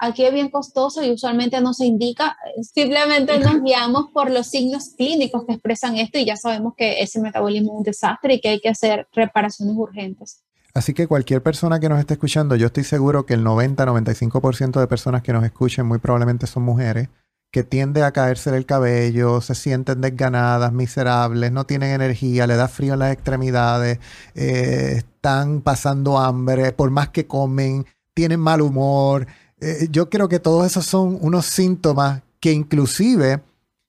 Aquí 0.00 0.24
es 0.24 0.32
bien 0.32 0.48
costoso 0.48 1.04
y 1.04 1.10
usualmente 1.10 1.60
no 1.60 1.74
se 1.74 1.84
indica. 1.84 2.34
Simplemente 2.62 3.38
nos 3.40 3.60
guiamos 3.62 4.06
por 4.10 4.30
los 4.30 4.46
signos 4.46 4.94
clínicos 4.96 5.44
que 5.46 5.52
expresan 5.52 5.98
esto 5.98 6.18
y 6.18 6.24
ya 6.24 6.36
sabemos 6.36 6.72
que 6.74 7.02
ese 7.02 7.20
metabolismo 7.20 7.74
es 7.74 7.76
un 7.76 7.82
desastre 7.82 8.36
y 8.36 8.40
que 8.40 8.48
hay 8.48 8.60
que 8.60 8.70
hacer 8.70 9.06
reparaciones 9.12 9.76
urgentes. 9.76 10.44
Así 10.72 10.94
que 10.94 11.06
cualquier 11.06 11.42
persona 11.42 11.78
que 11.78 11.90
nos 11.90 12.00
esté 12.00 12.14
escuchando, 12.14 12.56
yo 12.56 12.68
estoy 12.68 12.84
seguro 12.84 13.26
que 13.26 13.34
el 13.34 13.44
90-95% 13.44 14.80
de 14.80 14.86
personas 14.86 15.22
que 15.22 15.34
nos 15.34 15.44
escuchen 15.44 15.84
muy 15.84 15.98
probablemente 15.98 16.46
son 16.46 16.62
mujeres 16.62 17.10
que 17.52 17.62
tiende 17.62 18.02
a 18.02 18.12
caerse 18.12 18.56
el 18.56 18.64
cabello, 18.64 19.42
se 19.42 19.54
sienten 19.54 20.00
desganadas, 20.00 20.72
miserables, 20.72 21.52
no 21.52 21.66
tienen 21.66 21.90
energía, 21.90 22.46
le 22.46 22.56
da 22.56 22.66
frío 22.66 22.94
en 22.94 23.00
las 23.00 23.12
extremidades, 23.12 23.98
eh, 24.34 24.94
están 24.96 25.60
pasando 25.60 26.18
hambre, 26.18 26.72
por 26.72 26.90
más 26.90 27.10
que 27.10 27.26
comen, 27.26 27.84
tienen 28.14 28.40
mal 28.40 28.62
humor. 28.62 29.26
Eh, 29.60 29.86
yo 29.90 30.08
creo 30.08 30.30
que 30.30 30.38
todos 30.38 30.66
esos 30.66 30.86
son 30.86 31.18
unos 31.20 31.44
síntomas 31.44 32.22
que 32.40 32.52
inclusive 32.52 33.42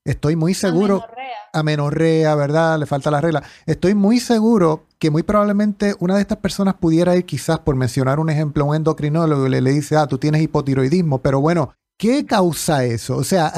estoy 0.05 0.35
muy 0.35 0.53
seguro... 0.53 1.03
Amenorrea, 1.55 2.33
¿verdad? 2.33 2.79
Le 2.79 2.87
falta 2.87 3.11
la 3.11 3.21
regla. 3.21 3.43
Estoy 3.67 3.93
muy 3.93 4.19
seguro 4.19 4.87
que 4.97 5.11
muy 5.11 5.21
probablemente 5.21 5.95
una 5.99 6.15
de 6.15 6.21
estas 6.21 6.39
personas 6.39 6.73
pudiera 6.73 7.15
ir 7.15 7.25
quizás, 7.25 7.59
por 7.59 7.75
mencionar 7.75 8.19
un 8.19 8.31
ejemplo, 8.31 8.65
un 8.65 8.75
endocrinólogo 8.75 9.45
y 9.45 9.51
le, 9.51 9.61
le 9.61 9.71
dice, 9.71 9.95
ah, 9.95 10.07
tú 10.07 10.17
tienes 10.17 10.41
hipotiroidismo, 10.41 11.21
pero 11.21 11.41
bueno, 11.41 11.75
¿Qué 12.03 12.25
causa 12.25 12.83
eso? 12.83 13.15
O 13.15 13.23
sea, 13.23 13.53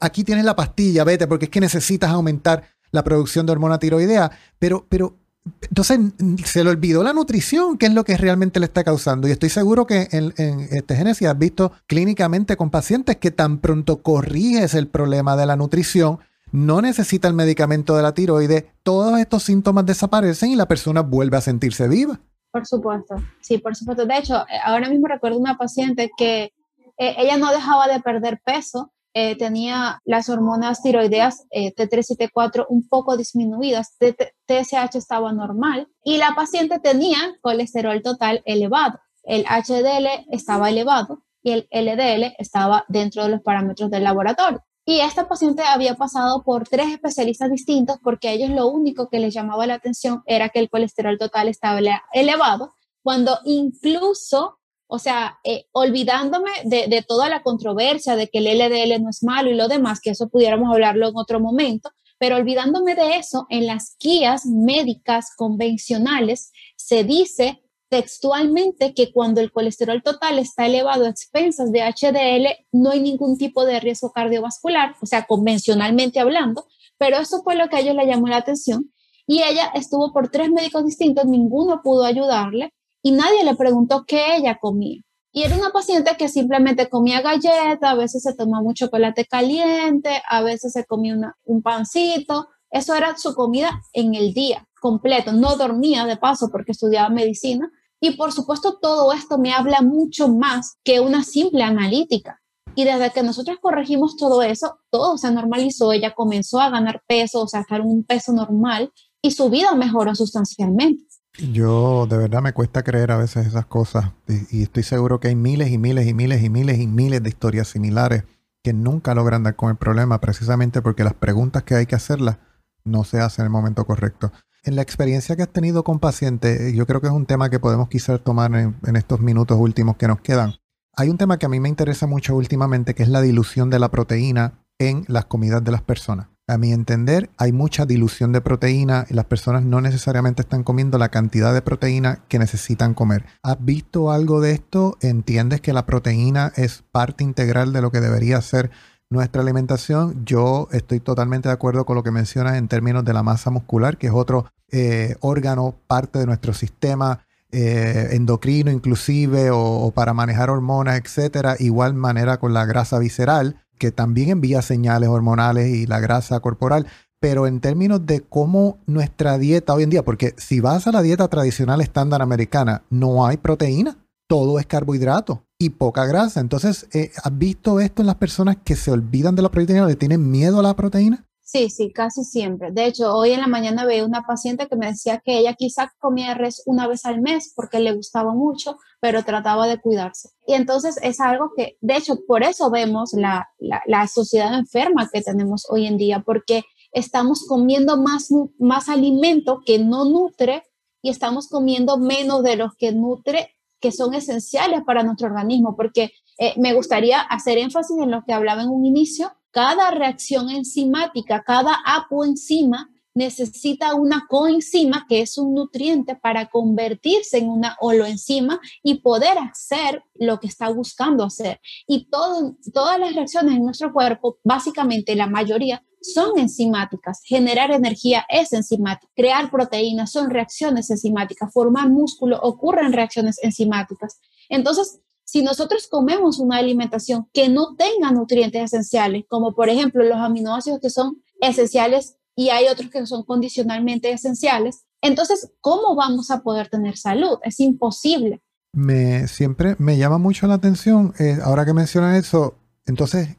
aquí 0.00 0.22
tienes 0.22 0.44
la 0.44 0.54
pastilla, 0.54 1.02
vete, 1.02 1.26
porque 1.26 1.46
es 1.46 1.50
que 1.50 1.62
necesitas 1.62 2.10
aumentar 2.10 2.62
la 2.90 3.02
producción 3.02 3.46
de 3.46 3.52
hormona 3.52 3.78
tiroidea, 3.78 4.30
pero, 4.58 4.84
pero 4.86 5.16
entonces 5.62 5.98
se 6.44 6.62
le 6.62 6.68
olvidó 6.68 7.02
la 7.02 7.14
nutrición, 7.14 7.78
que 7.78 7.86
es 7.86 7.94
lo 7.94 8.04
que 8.04 8.18
realmente 8.18 8.60
le 8.60 8.66
está 8.66 8.84
causando. 8.84 9.26
Y 9.26 9.30
estoy 9.30 9.48
seguro 9.48 9.86
que 9.86 10.08
en, 10.12 10.34
este 10.72 10.94
Génesis 10.94 11.26
has 11.26 11.38
visto 11.38 11.72
clínicamente 11.86 12.54
con 12.54 12.68
pacientes 12.68 13.16
que 13.16 13.30
tan 13.30 13.56
pronto 13.60 14.02
corriges 14.02 14.74
el 14.74 14.86
problema 14.86 15.34
de 15.34 15.46
la 15.46 15.56
nutrición, 15.56 16.18
no 16.52 16.82
necesita 16.82 17.28
el 17.28 17.34
medicamento 17.34 17.96
de 17.96 18.02
la 18.02 18.12
tiroides, 18.12 18.66
todos 18.82 19.18
estos 19.18 19.42
síntomas 19.42 19.86
desaparecen 19.86 20.50
y 20.50 20.56
la 20.56 20.68
persona 20.68 21.00
vuelve 21.00 21.38
a 21.38 21.40
sentirse 21.40 21.88
viva. 21.88 22.20
Por 22.52 22.66
supuesto, 22.66 23.14
sí, 23.40 23.56
por 23.56 23.74
supuesto. 23.74 24.04
De 24.04 24.18
hecho, 24.18 24.44
ahora 24.66 24.90
mismo 24.90 25.08
recuerdo 25.08 25.38
una 25.38 25.56
paciente 25.56 26.10
que 26.18 26.52
eh, 27.00 27.14
ella 27.16 27.38
no 27.38 27.50
dejaba 27.50 27.88
de 27.88 28.00
perder 28.00 28.42
peso, 28.44 28.92
eh, 29.14 29.34
tenía 29.34 30.02
las 30.04 30.28
hormonas 30.28 30.82
tiroideas 30.82 31.46
eh, 31.50 31.74
T3 31.74 32.04
y 32.10 32.16
T4 32.16 32.66
un 32.68 32.86
poco 32.86 33.16
disminuidas, 33.16 33.96
TSH 33.98 34.96
estaba 34.96 35.32
normal 35.32 35.88
y 36.04 36.18
la 36.18 36.34
paciente 36.36 36.78
tenía 36.78 37.18
colesterol 37.40 38.02
total 38.02 38.42
elevado, 38.44 39.00
el 39.24 39.46
HDL 39.46 40.26
estaba 40.30 40.68
elevado 40.68 41.22
y 41.42 41.52
el 41.52 41.68
LDL 41.70 42.34
estaba 42.36 42.84
dentro 42.88 43.24
de 43.24 43.30
los 43.30 43.40
parámetros 43.40 43.90
del 43.90 44.04
laboratorio. 44.04 44.62
Y 44.84 45.00
esta 45.00 45.26
paciente 45.26 45.62
había 45.62 45.94
pasado 45.94 46.42
por 46.42 46.68
tres 46.68 46.88
especialistas 46.88 47.50
distintos 47.50 47.96
porque 48.02 48.28
a 48.28 48.32
ellos 48.32 48.50
lo 48.50 48.68
único 48.68 49.08
que 49.08 49.20
les 49.20 49.32
llamaba 49.32 49.66
la 49.66 49.74
atención 49.74 50.22
era 50.26 50.50
que 50.50 50.58
el 50.58 50.68
colesterol 50.68 51.16
total 51.16 51.48
estaba 51.48 51.80
elevado, 52.12 52.74
cuando 53.02 53.38
incluso 53.44 54.59
o 54.90 54.98
sea, 54.98 55.38
eh, 55.44 55.66
olvidándome 55.72 56.50
de, 56.64 57.04
toda 57.06 57.28
la 57.28 57.42
controversia 57.42 58.16
de 58.16 58.28
que 58.28 58.38
el 58.38 58.58
LDL 58.58 59.02
no 59.02 59.08
es 59.08 59.22
malo 59.22 59.50
y 59.50 59.54
lo 59.54 59.68
demás, 59.68 60.00
que 60.00 60.10
eso 60.10 60.28
pudiéramos 60.28 60.72
hablarlo 60.72 61.08
en 61.08 61.16
otro 61.16 61.38
momento, 61.38 61.90
pero 62.18 62.36
olvidándome 62.36 62.96
de 62.96 63.16
eso, 63.16 63.46
en 63.50 63.66
las 63.66 63.96
guías 63.98 64.44
médicas 64.46 65.34
convencionales 65.36 66.50
se 66.76 67.04
dice 67.04 67.62
textualmente 67.88 68.92
que 68.92 69.12
cuando 69.12 69.40
el 69.40 69.52
colesterol 69.52 70.02
total 70.02 70.38
está 70.38 70.66
elevado 70.66 71.06
a 71.06 71.10
expensas 71.10 71.70
de 71.72 71.82
HDL, 71.82 72.66
no 72.72 72.90
hay 72.90 73.00
ningún 73.00 73.38
tipo 73.38 73.64
de 73.64 73.78
riesgo 73.80 74.12
cardiovascular, 74.12 74.96
o 75.00 75.06
sea, 75.06 75.24
convencionalmente 75.26 76.18
hablando, 76.18 76.66
pero 76.98 77.16
eso 77.18 77.42
fue 77.42 77.54
lo 77.54 77.68
que 77.68 77.76
a 77.76 77.80
ellos 77.80 77.94
le 77.94 78.06
llamó 78.06 78.26
la 78.26 78.38
atención. 78.38 78.92
Y 79.26 79.42
ella 79.42 79.70
estuvo 79.74 80.12
por 80.12 80.30
tres 80.30 80.50
médicos 80.50 80.84
distintos, 80.84 81.24
ninguno 81.26 81.80
pudo 81.82 82.04
ayudarle 82.04 82.74
y 83.02 83.12
nadie 83.12 83.44
le 83.44 83.54
preguntó 83.54 84.04
qué 84.06 84.36
ella 84.36 84.58
comía. 84.60 85.02
Y 85.32 85.42
era 85.44 85.56
una 85.56 85.70
paciente 85.70 86.16
que 86.18 86.28
simplemente 86.28 86.88
comía 86.88 87.20
galleta, 87.20 87.90
a 87.90 87.94
veces 87.94 88.22
se 88.22 88.34
tomaba 88.34 88.66
un 88.66 88.74
chocolate 88.74 89.26
caliente, 89.26 90.22
a 90.28 90.42
veces 90.42 90.72
se 90.72 90.84
comía 90.84 91.16
un 91.44 91.62
pancito. 91.62 92.48
Eso 92.70 92.94
era 92.94 93.16
su 93.16 93.34
comida 93.34 93.80
en 93.92 94.14
el 94.14 94.34
día 94.34 94.66
completo. 94.80 95.32
No 95.32 95.56
dormía 95.56 96.04
de 96.04 96.16
paso 96.16 96.48
porque 96.50 96.72
estudiaba 96.72 97.08
medicina. 97.10 97.70
Y 98.00 98.12
por 98.12 98.32
supuesto 98.32 98.78
todo 98.80 99.12
esto 99.12 99.38
me 99.38 99.52
habla 99.52 99.82
mucho 99.82 100.28
más 100.28 100.78
que 100.82 101.00
una 101.00 101.22
simple 101.22 101.62
analítica. 101.62 102.40
Y 102.74 102.84
desde 102.84 103.10
que 103.10 103.22
nosotros 103.22 103.58
corregimos 103.60 104.16
todo 104.16 104.42
eso, 104.42 104.78
todo 104.90 105.16
se 105.16 105.30
normalizó. 105.30 105.92
Ella 105.92 106.14
comenzó 106.14 106.60
a 106.60 106.70
ganar 106.70 107.02
peso, 107.06 107.42
o 107.42 107.48
sea, 107.48 107.60
estar 107.60 107.82
un 107.82 108.04
peso 108.04 108.32
normal 108.32 108.92
y 109.22 109.32
su 109.32 109.50
vida 109.50 109.74
mejoró 109.74 110.14
sustancialmente. 110.14 111.04
Yo 111.40 112.06
de 112.06 112.18
verdad 112.18 112.42
me 112.42 112.52
cuesta 112.52 112.82
creer 112.82 113.10
a 113.12 113.16
veces 113.16 113.46
esas 113.46 113.64
cosas 113.64 114.12
y, 114.50 114.62
estoy 114.62 114.82
seguro 114.82 115.20
que 115.20 115.28
hay 115.28 115.36
miles 115.36 115.70
y 115.70 115.78
miles 115.78 116.06
y 116.06 116.12
miles 116.12 116.42
y 116.42 116.50
miles 116.50 116.78
y 116.78 116.86
miles 116.86 117.22
de 117.22 117.28
historias 117.28 117.68
similares 117.68 118.24
que 118.62 118.74
nunca 118.74 119.14
logran 119.14 119.42
dar 119.42 119.56
con 119.56 119.70
el 119.70 119.76
problema 119.76 120.20
precisamente 120.20 120.82
porque 120.82 121.02
las 121.02 121.14
preguntas 121.14 121.62
que 121.62 121.74
hay 121.74 121.86
que 121.86 121.94
hacerlas 121.94 122.38
no 122.84 123.04
se 123.04 123.20
hacen 123.20 123.44
en 123.44 123.46
el 123.46 123.52
momento 123.52 123.86
correcto. 123.86 124.32
En 124.64 124.76
la 124.76 124.82
experiencia 124.82 125.34
que 125.34 125.42
has 125.42 125.48
tenido 125.48 125.82
con 125.82 125.98
pacientes, 125.98 126.74
yo 126.74 126.86
creo 126.86 127.00
que 127.00 127.06
es 127.06 127.12
un 127.12 127.24
tema 127.24 127.48
que 127.48 127.58
podemos 127.58 127.88
quizás 127.88 128.22
tomar 128.22 128.54
en, 128.54 128.76
en 128.86 128.96
estos 128.96 129.20
minutos 129.20 129.56
últimos 129.58 129.96
que 129.96 130.08
nos 130.08 130.20
quedan. 130.20 130.54
Hay 130.94 131.08
un 131.08 131.16
tema 131.16 131.38
que 131.38 131.46
a 131.46 131.48
mí 131.48 131.58
me 131.58 131.70
interesa 131.70 132.06
mucho 132.06 132.36
últimamente 132.36 132.94
que 132.94 133.02
es 133.02 133.08
la 133.08 133.22
dilución 133.22 133.70
de 133.70 133.78
la 133.78 133.90
proteína 133.90 134.66
en 134.78 135.04
las 135.08 135.24
comidas 135.24 135.64
de 135.64 135.72
las 135.72 135.82
personas. 135.82 136.29
A 136.50 136.58
mi 136.58 136.72
entender, 136.72 137.30
hay 137.36 137.52
mucha 137.52 137.86
dilución 137.86 138.32
de 138.32 138.40
proteína 138.40 139.06
y 139.08 139.14
las 139.14 139.26
personas 139.26 139.62
no 139.62 139.80
necesariamente 139.80 140.42
están 140.42 140.64
comiendo 140.64 140.98
la 140.98 141.08
cantidad 141.08 141.54
de 141.54 141.62
proteína 141.62 142.24
que 142.26 142.40
necesitan 142.40 142.92
comer. 142.92 143.24
¿Has 143.44 143.64
visto 143.64 144.10
algo 144.10 144.40
de 144.40 144.50
esto? 144.50 144.98
¿Entiendes 145.00 145.60
que 145.60 145.72
la 145.72 145.86
proteína 145.86 146.52
es 146.56 146.82
parte 146.90 147.22
integral 147.22 147.72
de 147.72 147.82
lo 147.82 147.92
que 147.92 148.00
debería 148.00 148.40
ser 148.40 148.72
nuestra 149.10 149.42
alimentación? 149.42 150.24
Yo 150.24 150.66
estoy 150.72 150.98
totalmente 150.98 151.48
de 151.48 151.52
acuerdo 151.52 151.86
con 151.86 151.94
lo 151.94 152.02
que 152.02 152.10
mencionas 152.10 152.56
en 152.56 152.66
términos 152.66 153.04
de 153.04 153.12
la 153.12 153.22
masa 153.22 153.50
muscular, 153.50 153.96
que 153.96 154.08
es 154.08 154.12
otro 154.12 154.46
eh, 154.72 155.14
órgano, 155.20 155.76
parte 155.86 156.18
de 156.18 156.26
nuestro 156.26 156.52
sistema 156.52 157.20
eh, 157.52 158.08
endocrino 158.10 158.72
inclusive 158.72 159.52
o, 159.52 159.60
o, 159.60 159.92
para 159.92 160.14
manejar 160.14 160.50
hormonas, 160.50 160.98
etcétera. 160.98 161.54
Igual 161.60 161.94
manera 161.94 162.38
con 162.40 162.54
la 162.54 162.64
grasa 162.64 162.98
visceral 162.98 163.54
que 163.80 163.90
también 163.90 164.28
envía 164.28 164.60
señales 164.60 165.08
hormonales 165.08 165.74
y 165.74 165.86
la 165.86 166.00
grasa 166.00 166.38
corporal, 166.40 166.86
pero 167.18 167.46
en 167.46 167.60
términos 167.60 168.04
de 168.04 168.20
cómo 168.20 168.78
nuestra 168.86 169.38
dieta 169.38 169.74
hoy 169.74 169.84
en 169.84 169.90
día, 169.90 170.04
porque 170.04 170.34
si 170.36 170.60
vas 170.60 170.86
a 170.86 170.92
la 170.92 171.00
dieta 171.00 171.26
tradicional 171.28 171.80
estándar 171.80 172.20
americana, 172.20 172.82
no 172.90 173.26
hay 173.26 173.38
proteína, 173.38 173.96
todo 174.28 174.58
es 174.58 174.66
carbohidrato 174.66 175.44
y 175.58 175.70
poca 175.70 176.04
grasa. 176.04 176.40
Entonces, 176.40 176.88
eh, 176.92 177.10
¿has 177.24 177.36
visto 177.36 177.80
esto 177.80 178.02
en 178.02 178.06
las 178.06 178.16
personas 178.16 178.58
que 178.62 178.76
se 178.76 178.90
olvidan 178.90 179.34
de 179.34 179.42
la 179.42 179.50
proteína, 179.50 179.86
le 179.86 179.96
tienen 179.96 180.30
miedo 180.30 180.60
a 180.60 180.62
la 180.62 180.76
proteína? 180.76 181.24
Sí, 181.52 181.68
sí, 181.68 181.92
casi 181.92 182.22
siempre. 182.22 182.70
De 182.70 182.86
hecho, 182.86 183.12
hoy 183.12 183.32
en 183.32 183.40
la 183.40 183.48
mañana 183.48 183.84
veía 183.84 184.06
una 184.06 184.22
paciente 184.22 184.68
que 184.68 184.76
me 184.76 184.86
decía 184.86 185.18
que 185.18 185.36
ella 185.36 185.54
quizá 185.54 185.92
comía 185.98 186.32
res 186.34 186.62
una 186.64 186.86
vez 186.86 187.04
al 187.06 187.20
mes 187.20 187.52
porque 187.56 187.80
le 187.80 187.90
gustaba 187.90 188.32
mucho, 188.34 188.78
pero 189.00 189.24
trataba 189.24 189.66
de 189.66 189.80
cuidarse. 189.80 190.28
Y 190.46 190.54
entonces 190.54 190.96
es 191.02 191.18
algo 191.18 191.50
que, 191.56 191.76
de 191.80 191.96
hecho, 191.96 192.20
por 192.24 192.44
eso 192.44 192.70
vemos 192.70 193.14
la, 193.14 193.48
la, 193.58 194.06
sociedad 194.06 194.56
enferma 194.56 195.08
que 195.12 195.22
tenemos 195.22 195.66
hoy 195.68 195.86
en 195.86 195.98
día, 195.98 196.22
porque 196.24 196.62
estamos 196.92 197.44
comiendo 197.48 197.96
más, 197.96 198.28
más 198.60 198.88
alimento 198.88 199.60
que 199.66 199.80
no 199.80 200.04
nutre 200.04 200.62
y 201.02 201.10
estamos 201.10 201.48
comiendo 201.48 201.98
menos 201.98 202.44
de 202.44 202.54
los 202.54 202.76
que 202.76 202.92
nutre 202.92 203.56
que 203.80 203.90
son 203.90 204.14
esenciales 204.14 204.82
para 204.86 205.02
nuestro 205.02 205.26
organismo, 205.26 205.74
porque 205.74 206.12
eh, 206.38 206.54
me 206.58 206.74
gustaría 206.74 207.20
hacer 207.20 207.58
énfasis 207.58 207.96
en 207.98 208.12
lo 208.12 208.22
que 208.24 208.34
hablaba 208.34 208.62
en 208.62 208.68
un 208.68 208.84
inicio, 208.86 209.32
cada 209.50 209.90
reacción 209.90 210.50
enzimática, 210.50 211.42
cada 211.44 211.76
apoenzima 211.84 212.90
necesita 213.14 213.94
una 213.94 214.26
coenzima, 214.28 215.04
que 215.08 215.20
es 215.20 215.36
un 215.36 215.54
nutriente, 215.54 216.14
para 216.14 216.48
convertirse 216.48 217.38
en 217.38 217.48
una 217.48 217.76
holoenzima 217.80 218.60
y 218.82 219.00
poder 219.00 219.36
hacer 219.38 220.04
lo 220.14 220.38
que 220.38 220.46
está 220.46 220.68
buscando 220.70 221.24
hacer. 221.24 221.60
Y 221.86 222.08
todas 222.08 223.00
las 223.00 223.14
reacciones 223.14 223.56
en 223.56 223.64
nuestro 223.64 223.92
cuerpo, 223.92 224.38
básicamente 224.44 225.16
la 225.16 225.26
mayoría, 225.26 225.84
son 226.00 226.38
enzimáticas. 226.38 227.20
Generar 227.24 227.72
energía 227.72 228.24
es 228.28 228.52
enzimática. 228.52 229.12
Crear 229.14 229.50
proteínas 229.50 230.12
son 230.12 230.30
reacciones 230.30 230.88
enzimáticas. 230.88 231.52
Formar 231.52 231.90
músculo 231.90 232.38
ocurren 232.40 232.92
reacciones 232.92 233.38
enzimáticas. 233.42 234.18
Entonces, 234.48 235.00
si 235.30 235.44
nosotros 235.44 235.86
comemos 235.88 236.40
una 236.40 236.56
alimentación 236.56 237.28
que 237.32 237.48
no 237.48 237.76
tenga 237.76 238.10
nutrientes 238.10 238.64
esenciales, 238.64 239.26
como 239.28 239.54
por 239.54 239.68
ejemplo 239.68 240.02
los 240.02 240.18
aminoácidos 240.18 240.80
que 240.80 240.90
son 240.90 241.22
esenciales 241.40 242.16
y 242.34 242.48
hay 242.48 242.66
otros 242.66 242.90
que 242.90 243.06
son 243.06 243.22
condicionalmente 243.22 244.10
esenciales, 244.10 244.82
entonces, 245.00 245.52
¿cómo 245.60 245.94
vamos 245.94 246.32
a 246.32 246.42
poder 246.42 246.68
tener 246.68 246.96
salud? 246.96 247.38
Es 247.44 247.60
imposible. 247.60 248.42
Me 248.72 249.28
siempre 249.28 249.76
me 249.78 249.96
llama 249.96 250.18
mucho 250.18 250.48
la 250.48 250.54
atención, 250.54 251.14
eh, 251.20 251.38
ahora 251.44 251.64
que 251.64 251.74
mencionan 251.74 252.16
eso, 252.16 252.56
entonces 252.84 253.36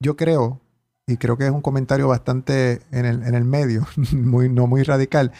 yo 0.00 0.16
creo, 0.16 0.62
y 1.06 1.18
creo 1.18 1.36
que 1.36 1.44
es 1.44 1.50
un 1.50 1.60
comentario 1.60 2.08
bastante 2.08 2.80
en 2.92 3.04
el, 3.04 3.22
en 3.24 3.34
el 3.34 3.44
medio, 3.44 3.86
muy, 4.10 4.48
no 4.48 4.66
muy 4.66 4.84
radical, 4.84 5.32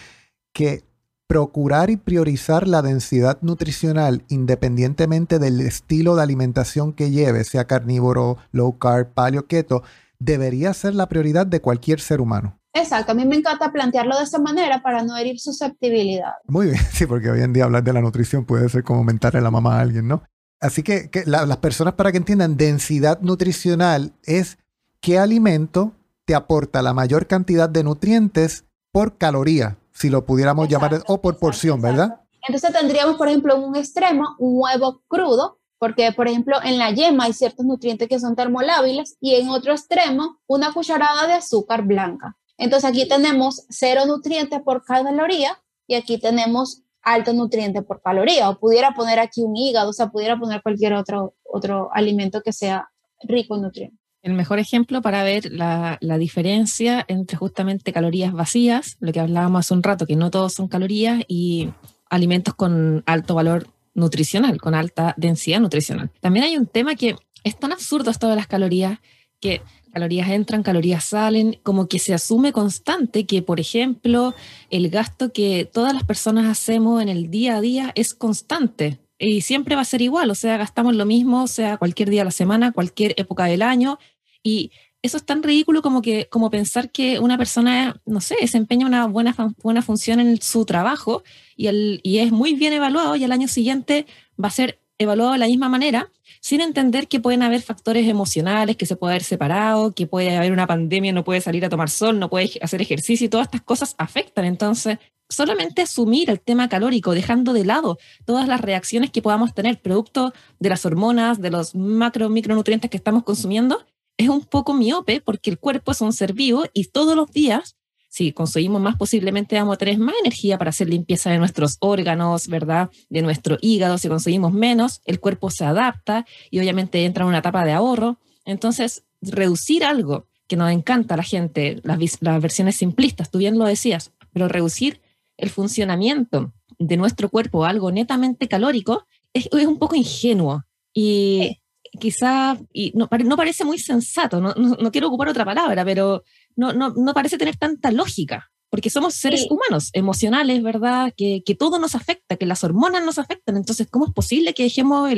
que 0.53 0.85
procurar 1.27 1.91
y 1.91 1.97
priorizar 1.97 2.69
la 2.69 2.83
densidad 2.83 3.39
nutricional 3.41 4.25
independientemente 4.29 5.39
del 5.39 5.61
estilo 5.61 6.17
de 6.17 6.23
alimentación 6.23 6.93
que 6.93 7.11
lleve, 7.11 7.45
sea 7.45 7.67
carnívoro, 7.67 8.39
low 8.53 8.79
carb, 8.79 9.13
paleo, 9.13 9.47
keto, 9.47 9.83
debería 10.19 10.73
ser 10.73 10.95
la 10.95 11.09
prioridad 11.09 11.47
de 11.47 11.61
cualquier 11.61 12.01
ser 12.01 12.21
humano. 12.21 12.59
Exacto, 12.73 13.13
a 13.13 13.15
mí 13.15 13.25
me 13.25 13.37
encanta 13.37 13.73
plantearlo 13.73 14.17
de 14.19 14.25
esa 14.25 14.39
manera 14.39 14.83
para 14.83 15.03
no 15.03 15.17
herir 15.17 15.41
susceptibilidad. 15.41 16.33
Muy 16.47 16.67
bien, 16.67 16.79
sí, 16.93 17.07
porque 17.07 17.31
hoy 17.31 17.41
en 17.41 17.53
día 17.53 17.65
hablar 17.65 17.83
de 17.83 17.93
la 17.93 18.03
nutrición 18.03 18.45
puede 18.45 18.69
ser 18.69 18.85
como 18.85 19.03
mentarle 19.03 19.41
la 19.41 19.51
mamá 19.51 19.79
a 19.79 19.81
alguien, 19.81 20.07
¿no? 20.07 20.23
Así 20.61 20.83
que, 20.83 21.11
las 21.27 21.57
personas 21.59 21.95
para 21.95 22.13
que 22.13 22.19
entiendan, 22.19 22.57
densidad 22.57 23.21
nutricional 23.21 24.13
es 24.25 24.59
qué 25.01 25.19
alimento 25.19 25.93
te 26.25 26.35
aporta 26.35 26.83
la 26.83 26.95
mayor 26.95 27.27
cantidad 27.27 27.69
de 27.69 27.85
nutrientes 27.85 28.65
por 28.91 29.19
caloría 29.19 29.77
si 29.97 30.11
lo 30.11 30.27
pudiéramos 30.27 30.69
llamar, 30.69 31.03
o 31.09 31.21
por 31.21 31.39
porción, 31.39 31.81
¿verdad? 31.81 32.21
Entonces 32.47 32.71
tendríamos, 32.73 33.17
por 33.17 33.29
ejemplo, 33.29 33.57
en 33.57 33.63
un 33.63 33.77
extremo 33.77 34.37
un 34.39 34.61
huevo 34.61 35.03
crudo, 35.09 35.59
porque, 35.79 36.13
por 36.13 36.29
ejemplo, 36.29 36.59
en 36.63 36.79
la 36.79 36.91
yema 36.91 37.25
hay 37.25 37.33
ciertos 37.33 37.65
nutrientes 37.65 38.09
que 38.09 38.21
son 38.21 38.37
termolábiles, 38.37 39.17
y 39.21 39.35
en 39.35 39.49
otro 39.49 39.73
extremo, 39.73 40.39
una 40.47 40.73
cucharada 40.73 41.27
de 41.27 41.33
azúcar 41.33 41.83
blanca. 41.83 42.37
Entonces 42.59 42.89
aquí 42.89 43.09
tenemos 43.09 43.67
cero 43.69 44.03
nutrientes 44.07 44.61
por 44.63 44.85
caloría 44.85 45.59
y 45.87 45.95
aquí 45.95 46.19
tenemos 46.19 46.83
alto 47.03 47.33
nutriente 47.33 47.83
por 47.83 48.01
caloría. 48.01 48.49
O 48.49 48.59
pudiera 48.59 48.93
poner 48.93 49.19
aquí 49.19 49.43
un 49.43 49.57
hígado, 49.57 49.91
o 49.91 49.93
sea, 49.93 50.09
pudiera 50.09 50.39
poner 50.39 50.63
cualquier 50.63 50.95
otro, 50.95 51.35
otro 51.45 51.91
alimento 51.93 52.43
que 52.43 52.53
sea 52.53 52.89
rico 53.23 53.57
en 53.57 53.63
nutrientes 53.63 54.06
el 54.27 54.35
mejor 54.35 54.59
ejemplo 54.59 55.03
para 55.03 55.23
ver 55.23 55.53
la, 55.53 55.99
diferencia 56.19 57.05
entre 57.07 57.37
justamente 57.37 57.93
calorías 57.93 58.33
vacías, 58.33 58.97
lo 58.99 59.13
que 59.13 59.21
hablábamos 59.21 59.61
hace 59.61 59.75
un 59.75 59.85
rato, 59.85 60.05
que 60.05 60.17
no 60.17 60.33
todos 60.33 60.53
son 60.53 60.67
calorías, 60.67 61.23
y 61.29 61.69
alimentos 62.11 62.55
con 62.55 63.05
alto 63.07 63.37
valor 63.37 63.69
nutricional, 63.95 64.61
con 64.61 64.75
alta 64.75 65.15
densidad 65.17 65.61
nutricional. 65.61 66.11
También 66.21 66.45
hay 66.45 66.57
un 66.57 66.67
tema 66.67 66.97
que 66.97 67.15
es 67.45 67.57
tan 67.57 67.73
absurdo 67.73 68.11
esto 68.11 68.29
de 68.29 68.35
las 68.35 68.49
calorías, 68.49 68.99
que 69.41 69.63
calorías 69.93 70.29
entran, 70.31 70.65
calorías 70.65 71.05
salen, 71.05 71.61
como 71.63 71.87
que 71.87 72.01
se 72.01 72.13
asume 72.13 72.53
constante 72.53 73.27
que, 73.27 73.43
por 73.43 73.61
ejemplo, 73.61 74.35
el 74.71 74.91
gasto 74.91 75.33
que 75.33 75.71
todas 75.73 75.95
las 75.95 76.03
personas 76.03 76.47
hacemos 76.47 77.01
en 77.01 77.09
el 77.09 77.31
día 77.31 77.57
a 77.57 77.61
día 77.61 77.93
es 77.95 78.13
constante 78.13 78.99
y 79.19 79.41
siempre 79.43 79.77
va 79.77 79.83
a 79.83 79.87
ser 79.87 80.03
igual, 80.03 80.31
o 80.31 80.35
sea, 80.35 80.57
gastamos 80.57 80.95
lo 80.95 81.07
mismo, 81.07 81.47
sea 81.47 81.79
cualquier 81.79 82.11
día 82.11 82.21
de 82.21 82.27
la 82.27 82.31
semana, 82.31 82.73
cualquier 82.73 83.15
época 83.17 83.45
del 83.47 83.63
año, 83.63 83.99
y 84.47 84.71
eso 85.03 85.17
es 85.17 85.25
tan 85.25 85.43
ridículo 85.43 85.83
como, 85.83 86.03
que, 86.03 86.29
como 86.29 86.51
pensar 86.51 86.91
que 86.91 87.19
una 87.19 87.37
persona, 87.37 88.01
no 88.07 88.21
sé, 88.21 88.37
desempeña 88.41 88.87
una 88.87 89.07
buena, 89.07 89.35
buena 89.61 89.83
función 89.83 90.21
en 90.21 90.41
su 90.41 90.65
trabajo 90.65 91.25
y, 91.57 91.67
el, 91.67 92.01
y 92.05 92.19
es 92.19 92.31
muy 92.31 92.55
bien 92.55 92.73
evaluado 92.73 93.17
y 93.17 93.25
al 93.25 93.33
año 93.33 93.49
siguiente 93.49 94.07
va 94.43 94.49
a 94.49 94.53
ser 94.53 94.79
evaluado 94.99 95.33
de 95.33 95.39
la 95.39 95.49
misma 95.49 95.69
manera, 95.69 96.13
sin 96.41 96.61
entender 96.61 97.09
que 97.09 97.19
pueden 97.19 97.43
haber 97.43 97.61
factores 97.61 98.09
emocionales, 98.09 98.77
que 98.77 98.87
se 98.87 98.95
puede 98.95 99.15
haber 99.15 99.25
separado, 99.25 99.93
que 99.93 100.07
puede 100.07 100.37
haber 100.37 100.53
una 100.53 100.69
pandemia, 100.69 101.13
no 101.13 101.25
puede 101.25 101.41
salir 101.41 101.65
a 101.65 101.69
tomar 101.69 101.91
sol, 101.91 102.19
no 102.21 102.31
puede 102.31 102.53
hacer 102.63 102.81
ejercicio 102.81 103.27
y 103.27 103.29
todas 103.29 103.49
estas 103.49 103.63
cosas 103.63 103.97
afectan. 103.99 104.45
Entonces, 104.45 104.99
solamente 105.29 105.83
asumir 105.83 106.31
el 106.31 106.41
tema 106.41 106.69
calórico, 106.69 107.15
dejando 107.15 107.53
de 107.53 107.65
lado 107.65 107.99
todas 108.25 108.47
las 108.47 108.61
reacciones 108.61 109.11
que 109.11 109.23
podamos 109.23 109.55
tener 109.55 109.83
producto 109.83 110.33
de 110.61 110.69
las 110.69 110.87
hormonas, 110.87 111.41
de 111.41 111.51
los 111.51 111.75
macro 111.75 112.29
micronutrientes 112.29 112.91
que 112.91 112.97
estamos 112.97 113.25
consumiendo, 113.25 113.85
es 114.17 114.29
un 114.29 114.45
poco 114.45 114.75
miope 114.75 115.21
porque 115.21 115.51
el 115.51 115.59
cuerpo 115.59 115.93
es 115.93 116.01
un 116.01 116.13
ser 116.13 116.33
vivo 116.33 116.65
y 116.73 116.85
todos 116.85 117.17
los 117.17 117.31
días, 117.31 117.77
si 118.09 118.33
consumimos 118.33 118.81
más, 118.81 118.97
posiblemente 118.97 119.57
vamos 119.57 119.75
a 119.75 119.79
tener 119.79 119.99
más 119.99 120.15
energía 120.21 120.57
para 120.57 120.71
hacer 120.71 120.89
limpieza 120.89 121.31
de 121.31 121.39
nuestros 121.39 121.77
órganos, 121.81 122.49
¿verdad? 122.49 122.91
De 123.11 123.21
nuestro 123.21 123.59
hígado. 123.61 123.99
Si 123.99 124.09
consumimos 124.09 124.53
menos, 124.53 125.03
el 125.05 125.21
cuerpo 125.21 125.51
se 125.51 125.65
adapta 125.65 126.25
y 126.51 126.59
obviamente 126.59 127.05
entra 127.05 127.25
en 127.25 127.29
una 127.29 127.39
etapa 127.39 127.65
de 127.65 127.73
ahorro. 127.73 128.19
Entonces, 128.47 129.05
reducir 129.21 129.85
algo 129.85 130.29
que 130.47 130.57
nos 130.57 130.71
encanta 130.71 131.15
a 131.15 131.17
la 131.19 131.23
gente, 131.25 131.83
las, 131.83 131.99
versiones 132.41 132.77
simplistas, 132.77 133.31
tú 133.31 133.39
bien 133.39 133.59
lo 133.59 133.67
decías, 133.67 134.13
pero 134.33 134.49
reducir 134.49 135.01
el 135.37 135.51
funcionamiento 135.51 136.55
de 136.79 136.97
nuestro 136.97 137.29
cuerpo 137.29 137.65
a 137.65 137.69
algo 137.69 137.91
netamente 137.91 138.49
calórico 138.49 139.07
es 139.35 139.49
un 139.53 139.79
poco 139.79 139.97
ingenuo. 139.97 140.65
Y 140.95 141.59
quizá, 141.99 142.59
y 142.73 142.93
no, 142.95 143.09
no, 143.25 143.37
parece 143.37 143.65
muy 143.65 143.79
sensato, 143.79 144.41
no, 144.41 144.55
no, 144.55 144.91
quiero 144.91 145.09
ocupar 145.09 145.29
otra 145.29 145.45
palabra, 145.45 145.85
pero 145.85 146.23
no, 146.55 146.73
no, 146.73 147.15
parece 147.15 147.39
tener 147.39 147.57
tanta 147.57 147.91
lógica, 147.91 148.51
porque 148.71 148.91
somos 148.91 149.15
seres 149.15 149.47
humanos, 149.51 149.91
emocionales, 149.93 150.63
¿verdad? 150.63 151.13
Que, 151.17 151.43
que, 151.45 151.55
todo 151.55 151.79
nos 151.79 151.95
afecta, 151.95 152.37
que 152.37 152.47
las 152.47 152.65
hormonas 152.65 153.05
nos 153.05 153.19
afectan. 153.19 153.57
Entonces, 153.57 153.89
¿cómo 153.91 154.07
es 154.07 154.13
posible 154.13 154.55
que 154.55 154.65
dejemos 154.65 155.11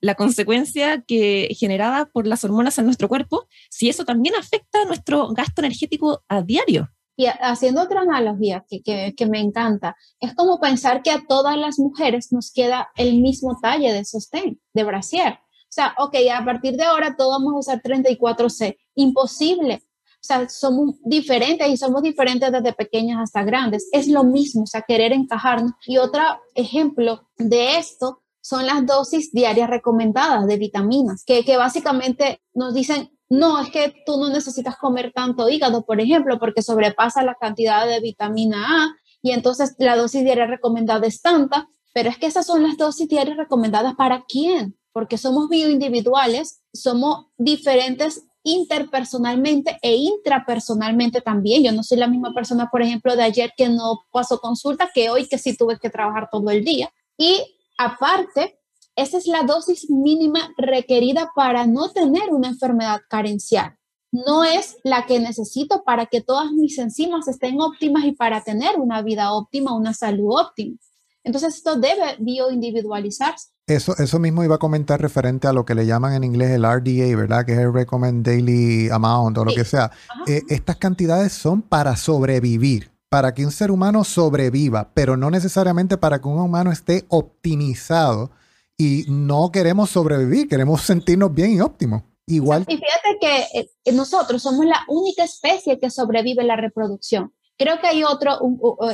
la 0.00 0.14
consecuencia 0.14 1.02
que 1.02 1.54
generada 1.58 2.06
por 2.06 2.26
las 2.26 2.44
hormonas 2.44 2.78
en 2.78 2.86
nuestro 2.86 3.08
cuerpo 3.08 3.46
si 3.70 3.88
eso 3.88 4.04
también 4.04 4.34
afecta 4.34 4.84
nuestro 4.84 5.28
gasto 5.28 5.62
energético 5.62 6.22
a 6.28 6.42
diario? 6.42 6.90
Y 7.20 7.26
haciendo 7.26 7.82
otra 7.82 8.00
analogía 8.00 8.64
que, 8.66 8.80
que, 8.82 9.14
que, 9.14 9.26
me 9.26 9.40
encanta, 9.40 9.94
es 10.20 10.34
como 10.34 10.58
pensar 10.58 11.02
que 11.02 11.10
a 11.10 11.22
todas 11.28 11.54
las 11.58 11.78
mujeres 11.78 12.32
nos 12.32 12.50
queda 12.50 12.88
el 12.96 13.20
mismo 13.20 13.58
talle 13.60 13.92
de 13.92 14.06
sostén, 14.06 14.58
de 14.72 14.84
brasier. 14.84 15.38
O 15.70 15.72
sea, 15.72 15.94
ok, 15.98 16.16
a 16.34 16.44
partir 16.44 16.76
de 16.76 16.82
ahora 16.82 17.14
todos 17.16 17.38
vamos 17.38 17.54
a 17.54 17.58
usar 17.58 17.82
34C. 17.82 18.76
Imposible. 18.96 19.82
O 20.20 20.22
sea, 20.22 20.48
somos 20.48 20.96
diferentes 21.04 21.66
y 21.68 21.76
somos 21.76 22.02
diferentes 22.02 22.50
desde 22.50 22.72
pequeñas 22.72 23.20
hasta 23.22 23.44
grandes. 23.44 23.88
Es 23.92 24.08
lo 24.08 24.24
mismo, 24.24 24.64
o 24.64 24.66
sea, 24.66 24.82
querer 24.82 25.12
encajarnos. 25.12 25.72
Y 25.86 25.98
otro 25.98 26.22
ejemplo 26.54 27.28
de 27.38 27.78
esto 27.78 28.20
son 28.42 28.66
las 28.66 28.84
dosis 28.84 29.32
diarias 29.32 29.70
recomendadas 29.70 30.46
de 30.46 30.56
vitaminas, 30.56 31.24
que, 31.24 31.44
que 31.44 31.56
básicamente 31.56 32.42
nos 32.52 32.74
dicen, 32.74 33.10
no, 33.28 33.60
es 33.60 33.70
que 33.70 33.94
tú 34.04 34.16
no 34.16 34.28
necesitas 34.28 34.76
comer 34.76 35.12
tanto 35.14 35.48
hígado, 35.48 35.86
por 35.86 36.00
ejemplo, 36.00 36.38
porque 36.40 36.62
sobrepasa 36.62 37.22
la 37.22 37.36
cantidad 37.36 37.86
de 37.86 38.00
vitamina 38.00 38.84
A 38.84 38.96
y 39.22 39.30
entonces 39.30 39.76
la 39.78 39.96
dosis 39.96 40.24
diaria 40.24 40.46
recomendada 40.46 41.06
es 41.06 41.22
tanta, 41.22 41.68
pero 41.94 42.10
es 42.10 42.18
que 42.18 42.26
esas 42.26 42.46
son 42.46 42.64
las 42.64 42.76
dosis 42.76 43.08
diarias 43.08 43.36
recomendadas 43.36 43.94
para 43.94 44.24
quién? 44.28 44.76
Porque 44.92 45.18
somos 45.18 45.48
bioindividuales, 45.48 46.62
somos 46.72 47.26
diferentes 47.38 48.24
interpersonalmente 48.42 49.78
e 49.82 49.96
intrapersonalmente 49.96 51.20
también. 51.20 51.62
Yo 51.62 51.72
no 51.72 51.82
soy 51.82 51.98
la 51.98 52.08
misma 52.08 52.32
persona, 52.32 52.68
por 52.70 52.82
ejemplo, 52.82 53.14
de 53.16 53.22
ayer 53.22 53.52
que 53.56 53.68
no 53.68 54.00
pasó 54.12 54.38
consulta 54.38 54.90
que 54.94 55.10
hoy 55.10 55.28
que 55.28 55.38
sí 55.38 55.56
tuve 55.56 55.78
que 55.78 55.90
trabajar 55.90 56.28
todo 56.30 56.50
el 56.50 56.64
día. 56.64 56.90
Y 57.16 57.42
aparte, 57.76 58.58
esa 58.96 59.18
es 59.18 59.26
la 59.26 59.42
dosis 59.42 59.90
mínima 59.90 60.52
requerida 60.56 61.30
para 61.34 61.66
no 61.66 61.90
tener 61.90 62.30
una 62.30 62.48
enfermedad 62.48 63.00
carencial. 63.08 63.76
No 64.12 64.42
es 64.42 64.78
la 64.82 65.06
que 65.06 65.20
necesito 65.20 65.84
para 65.84 66.06
que 66.06 66.20
todas 66.20 66.50
mis 66.52 66.76
enzimas 66.78 67.28
estén 67.28 67.60
óptimas 67.60 68.04
y 68.04 68.12
para 68.12 68.42
tener 68.42 68.76
una 68.78 69.02
vida 69.02 69.32
óptima, 69.32 69.76
una 69.76 69.94
salud 69.94 70.34
óptima. 70.36 70.76
Entonces, 71.22 71.56
esto 71.56 71.76
debe 71.76 72.16
bioindividualizarse. 72.18 73.50
Eso, 73.70 73.96
eso 73.98 74.18
mismo 74.18 74.42
iba 74.42 74.56
a 74.56 74.58
comentar 74.58 75.00
referente 75.00 75.46
a 75.46 75.52
lo 75.52 75.64
que 75.64 75.76
le 75.76 75.86
llaman 75.86 76.14
en 76.14 76.24
inglés 76.24 76.50
el 76.50 76.64
RDA, 76.64 77.16
¿verdad? 77.16 77.46
Que 77.46 77.52
es 77.52 77.58
el 77.58 77.72
Recommend 77.72 78.26
Daily 78.26 78.88
Amount 78.90 79.38
o 79.38 79.44
lo 79.44 79.54
que 79.54 79.64
sea. 79.64 79.92
Eh, 80.26 80.42
estas 80.48 80.74
cantidades 80.74 81.32
son 81.32 81.62
para 81.62 81.94
sobrevivir, 81.94 82.90
para 83.08 83.32
que 83.32 83.44
un 83.44 83.52
ser 83.52 83.70
humano 83.70 84.02
sobreviva, 84.02 84.90
pero 84.92 85.16
no 85.16 85.30
necesariamente 85.30 85.96
para 85.96 86.20
que 86.20 86.26
un 86.26 86.40
humano 86.40 86.72
esté 86.72 87.04
optimizado 87.10 88.32
y 88.76 89.04
no 89.06 89.52
queremos 89.52 89.90
sobrevivir, 89.90 90.48
queremos 90.48 90.82
sentirnos 90.82 91.32
bien 91.32 91.52
y 91.52 91.60
óptimos. 91.60 92.02
Igual. 92.26 92.64
Y 92.66 92.76
fíjate 92.76 93.18
que 93.20 93.60
eh, 93.60 93.92
nosotros 93.92 94.42
somos 94.42 94.66
la 94.66 94.80
única 94.88 95.22
especie 95.22 95.78
que 95.78 95.90
sobrevive 95.90 96.42
la 96.42 96.56
reproducción. 96.56 97.32
Creo 97.60 97.78
que 97.78 97.88
hay 97.88 98.04
otro, 98.04 98.38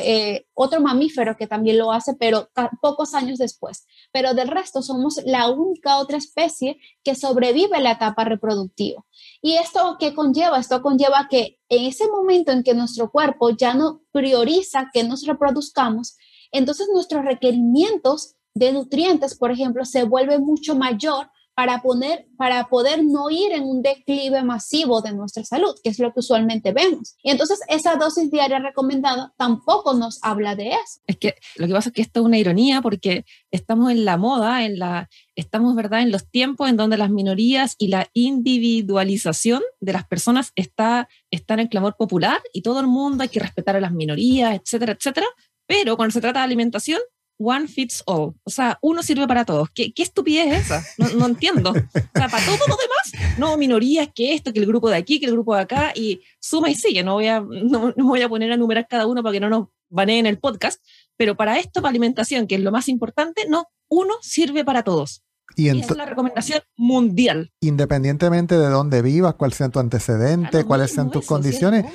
eh, 0.00 0.44
otro 0.52 0.80
mamífero 0.80 1.36
que 1.36 1.46
también 1.46 1.78
lo 1.78 1.92
hace, 1.92 2.14
pero 2.14 2.50
pocos 2.82 3.14
años 3.14 3.38
después. 3.38 3.86
Pero 4.10 4.34
del 4.34 4.48
resto 4.48 4.82
somos 4.82 5.20
la 5.24 5.48
única 5.48 5.98
otra 5.98 6.18
especie 6.18 6.76
que 7.04 7.14
sobrevive 7.14 7.78
la 7.78 7.92
etapa 7.92 8.24
reproductiva. 8.24 9.04
¿Y 9.40 9.54
esto 9.54 9.96
qué 10.00 10.16
conlleva? 10.16 10.58
Esto 10.58 10.82
conlleva 10.82 11.28
que 11.30 11.60
en 11.68 11.84
ese 11.84 12.08
momento 12.08 12.50
en 12.50 12.64
que 12.64 12.74
nuestro 12.74 13.12
cuerpo 13.12 13.50
ya 13.50 13.72
no 13.72 14.02
prioriza 14.10 14.90
que 14.92 15.04
nos 15.04 15.24
reproduzcamos, 15.26 16.16
entonces 16.50 16.88
nuestros 16.92 17.24
requerimientos 17.24 18.34
de 18.52 18.72
nutrientes, 18.72 19.38
por 19.38 19.52
ejemplo, 19.52 19.84
se 19.84 20.02
vuelven 20.02 20.42
mucho 20.42 20.74
mayor 20.74 21.30
para, 21.56 21.80
poner, 21.80 22.26
para 22.36 22.68
poder 22.68 23.02
no 23.02 23.30
ir 23.30 23.52
en 23.52 23.62
un 23.62 23.80
declive 23.80 24.42
masivo 24.42 25.00
de 25.00 25.12
nuestra 25.12 25.42
salud, 25.42 25.74
que 25.82 25.88
es 25.88 25.98
lo 25.98 26.12
que 26.12 26.20
usualmente 26.20 26.70
vemos. 26.72 27.16
Y 27.22 27.30
entonces 27.30 27.60
esa 27.68 27.96
dosis 27.96 28.30
diaria 28.30 28.58
recomendada 28.58 29.32
tampoco 29.38 29.94
nos 29.94 30.18
habla 30.22 30.54
de 30.54 30.68
eso. 30.68 31.00
Es 31.06 31.16
que 31.16 31.34
lo 31.56 31.66
que 31.66 31.72
pasa 31.72 31.88
es 31.88 31.94
que 31.94 32.02
esto 32.02 32.20
es 32.20 32.26
una 32.26 32.36
ironía 32.36 32.82
porque 32.82 33.24
estamos 33.50 33.90
en 33.90 34.04
la 34.04 34.18
moda, 34.18 34.66
en 34.66 34.78
la, 34.78 35.08
estamos 35.34 35.74
¿verdad? 35.74 36.02
en 36.02 36.12
los 36.12 36.30
tiempos 36.30 36.68
en 36.68 36.76
donde 36.76 36.98
las 36.98 37.08
minorías 37.08 37.74
y 37.78 37.88
la 37.88 38.06
individualización 38.12 39.62
de 39.80 39.94
las 39.94 40.06
personas 40.06 40.52
está, 40.56 41.08
está 41.30 41.54
en 41.54 41.68
clamor 41.68 41.96
popular 41.96 42.42
y 42.52 42.60
todo 42.60 42.80
el 42.80 42.86
mundo 42.86 43.22
hay 43.22 43.30
que 43.30 43.40
respetar 43.40 43.76
a 43.76 43.80
las 43.80 43.92
minorías, 43.92 44.60
etcétera, 44.60 44.92
etcétera. 44.92 45.26
Pero 45.66 45.96
cuando 45.96 46.12
se 46.12 46.20
trata 46.20 46.40
de 46.40 46.44
alimentación, 46.44 47.00
one 47.38 47.68
fits 47.68 48.02
all. 48.06 48.34
O 48.44 48.50
sea, 48.50 48.78
uno 48.82 49.02
sirve 49.02 49.26
para 49.26 49.44
todos. 49.44 49.70
¿Qué, 49.70 49.92
qué 49.92 50.02
estupidez 50.02 50.52
es 50.52 50.64
esa? 50.66 50.84
No, 51.16 51.26
entiendo. 51.26 51.70
O 51.70 52.18
sea, 52.18 52.28
para 52.28 52.44
todo 52.44 52.58
lo 52.68 52.76
demás, 52.76 53.38
no, 53.38 53.56
minorías, 53.56 54.08
que 54.14 54.34
esto, 54.34 54.52
que 54.52 54.60
el 54.60 54.66
grupo 54.66 54.88
de 54.88 54.96
aquí, 54.96 55.20
que 55.20 55.26
el 55.26 55.32
grupo 55.32 55.54
de 55.54 55.62
acá, 55.62 55.92
y 55.94 56.22
suma 56.40 56.70
y 56.70 56.74
sigue. 56.74 57.02
No 57.02 57.14
voy 57.14 57.26
a, 57.26 57.40
no, 57.40 57.92
voy 57.96 58.22
a 58.22 58.28
poner 58.28 58.52
a 58.52 58.56
numerar 58.56 58.86
cada 58.88 59.06
uno 59.06 59.22
para 59.22 59.32
que 59.32 59.40
no 59.40 59.48
nos 59.48 59.68
baneen 59.88 60.26
el 60.26 60.38
podcast, 60.38 60.82
pero 61.16 61.36
para 61.36 61.58
esto, 61.58 61.80
para 61.80 61.90
alimentación, 61.90 62.46
que 62.46 62.56
es 62.56 62.60
lo 62.60 62.72
más 62.72 62.88
importante, 62.88 63.46
no, 63.48 63.68
uno 63.88 64.14
sirve 64.20 64.64
para 64.64 64.82
todos. 64.82 65.22
Y 65.54 65.68
es 65.68 65.90
la 65.96 66.04
recomendación 66.04 66.60
mundial. 66.76 67.52
Independientemente 67.60 68.58
de 68.58 68.68
dónde 68.68 69.00
vivas, 69.00 69.34
cuál 69.34 69.52
sea 69.52 69.68
tu 69.68 69.78
antecedente, 69.78 70.64
cuáles 70.64 70.90
sean 70.92 71.10
tus 71.10 71.24
condiciones. 71.24 71.86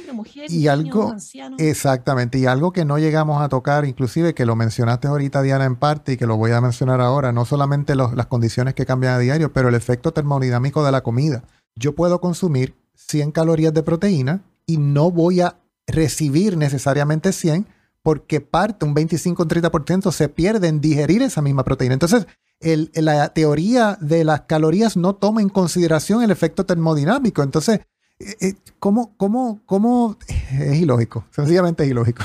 y 0.47 0.67
algo, 0.67 1.13
exactamente, 1.57 2.39
y 2.39 2.45
algo 2.45 2.71
que 2.71 2.85
no 2.85 2.97
llegamos 2.97 3.41
a 3.41 3.49
tocar, 3.49 3.85
inclusive 3.85 4.33
que 4.33 4.45
lo 4.45 4.55
mencionaste 4.55 5.07
ahorita, 5.07 5.41
Diana, 5.41 5.65
en 5.65 5.75
parte, 5.75 6.13
y 6.13 6.17
que 6.17 6.25
lo 6.25 6.37
voy 6.37 6.51
a 6.51 6.61
mencionar 6.61 7.01
ahora, 7.01 7.31
no 7.31 7.45
solamente 7.45 7.95
las 7.95 8.25
condiciones 8.27 8.73
que 8.73 8.85
cambian 8.85 9.13
a 9.13 9.19
diario, 9.19 9.53
pero 9.53 9.69
el 9.69 9.75
efecto 9.75 10.11
termodinámico 10.11 10.83
de 10.83 10.91
la 10.91 11.01
comida. 11.01 11.43
Yo 11.75 11.93
puedo 11.93 12.19
consumir 12.19 12.75
100 12.95 13.31
calorías 13.31 13.73
de 13.73 13.83
proteína 13.83 14.41
y 14.65 14.77
no 14.77 15.11
voy 15.11 15.41
a 15.41 15.57
recibir 15.87 16.57
necesariamente 16.57 17.31
100 17.31 17.67
porque 18.03 18.41
parte, 18.41 18.85
un 18.85 18.93
25 18.93 19.47
30% 19.47 20.11
se 20.11 20.29
pierde 20.29 20.67
en 20.67 20.81
digerir 20.81 21.21
esa 21.21 21.41
misma 21.41 21.63
proteína. 21.63 21.93
Entonces, 21.93 22.25
la 22.61 23.29
teoría 23.29 23.97
de 24.01 24.23
las 24.23 24.41
calorías 24.41 24.97
no 24.97 25.15
toma 25.15 25.41
en 25.41 25.49
consideración 25.49 26.23
el 26.23 26.31
efecto 26.31 26.65
termodinámico. 26.65 27.43
Entonces, 27.43 27.81
eh, 28.19 28.35
eh, 28.39 28.53
¿cómo, 28.79 29.15
cómo, 29.17 29.61
cómo? 29.65 30.17
Es 30.51 30.77
ilógico, 30.77 31.25
sencillamente 31.31 31.83
es 31.83 31.89
ilógico. 31.89 32.23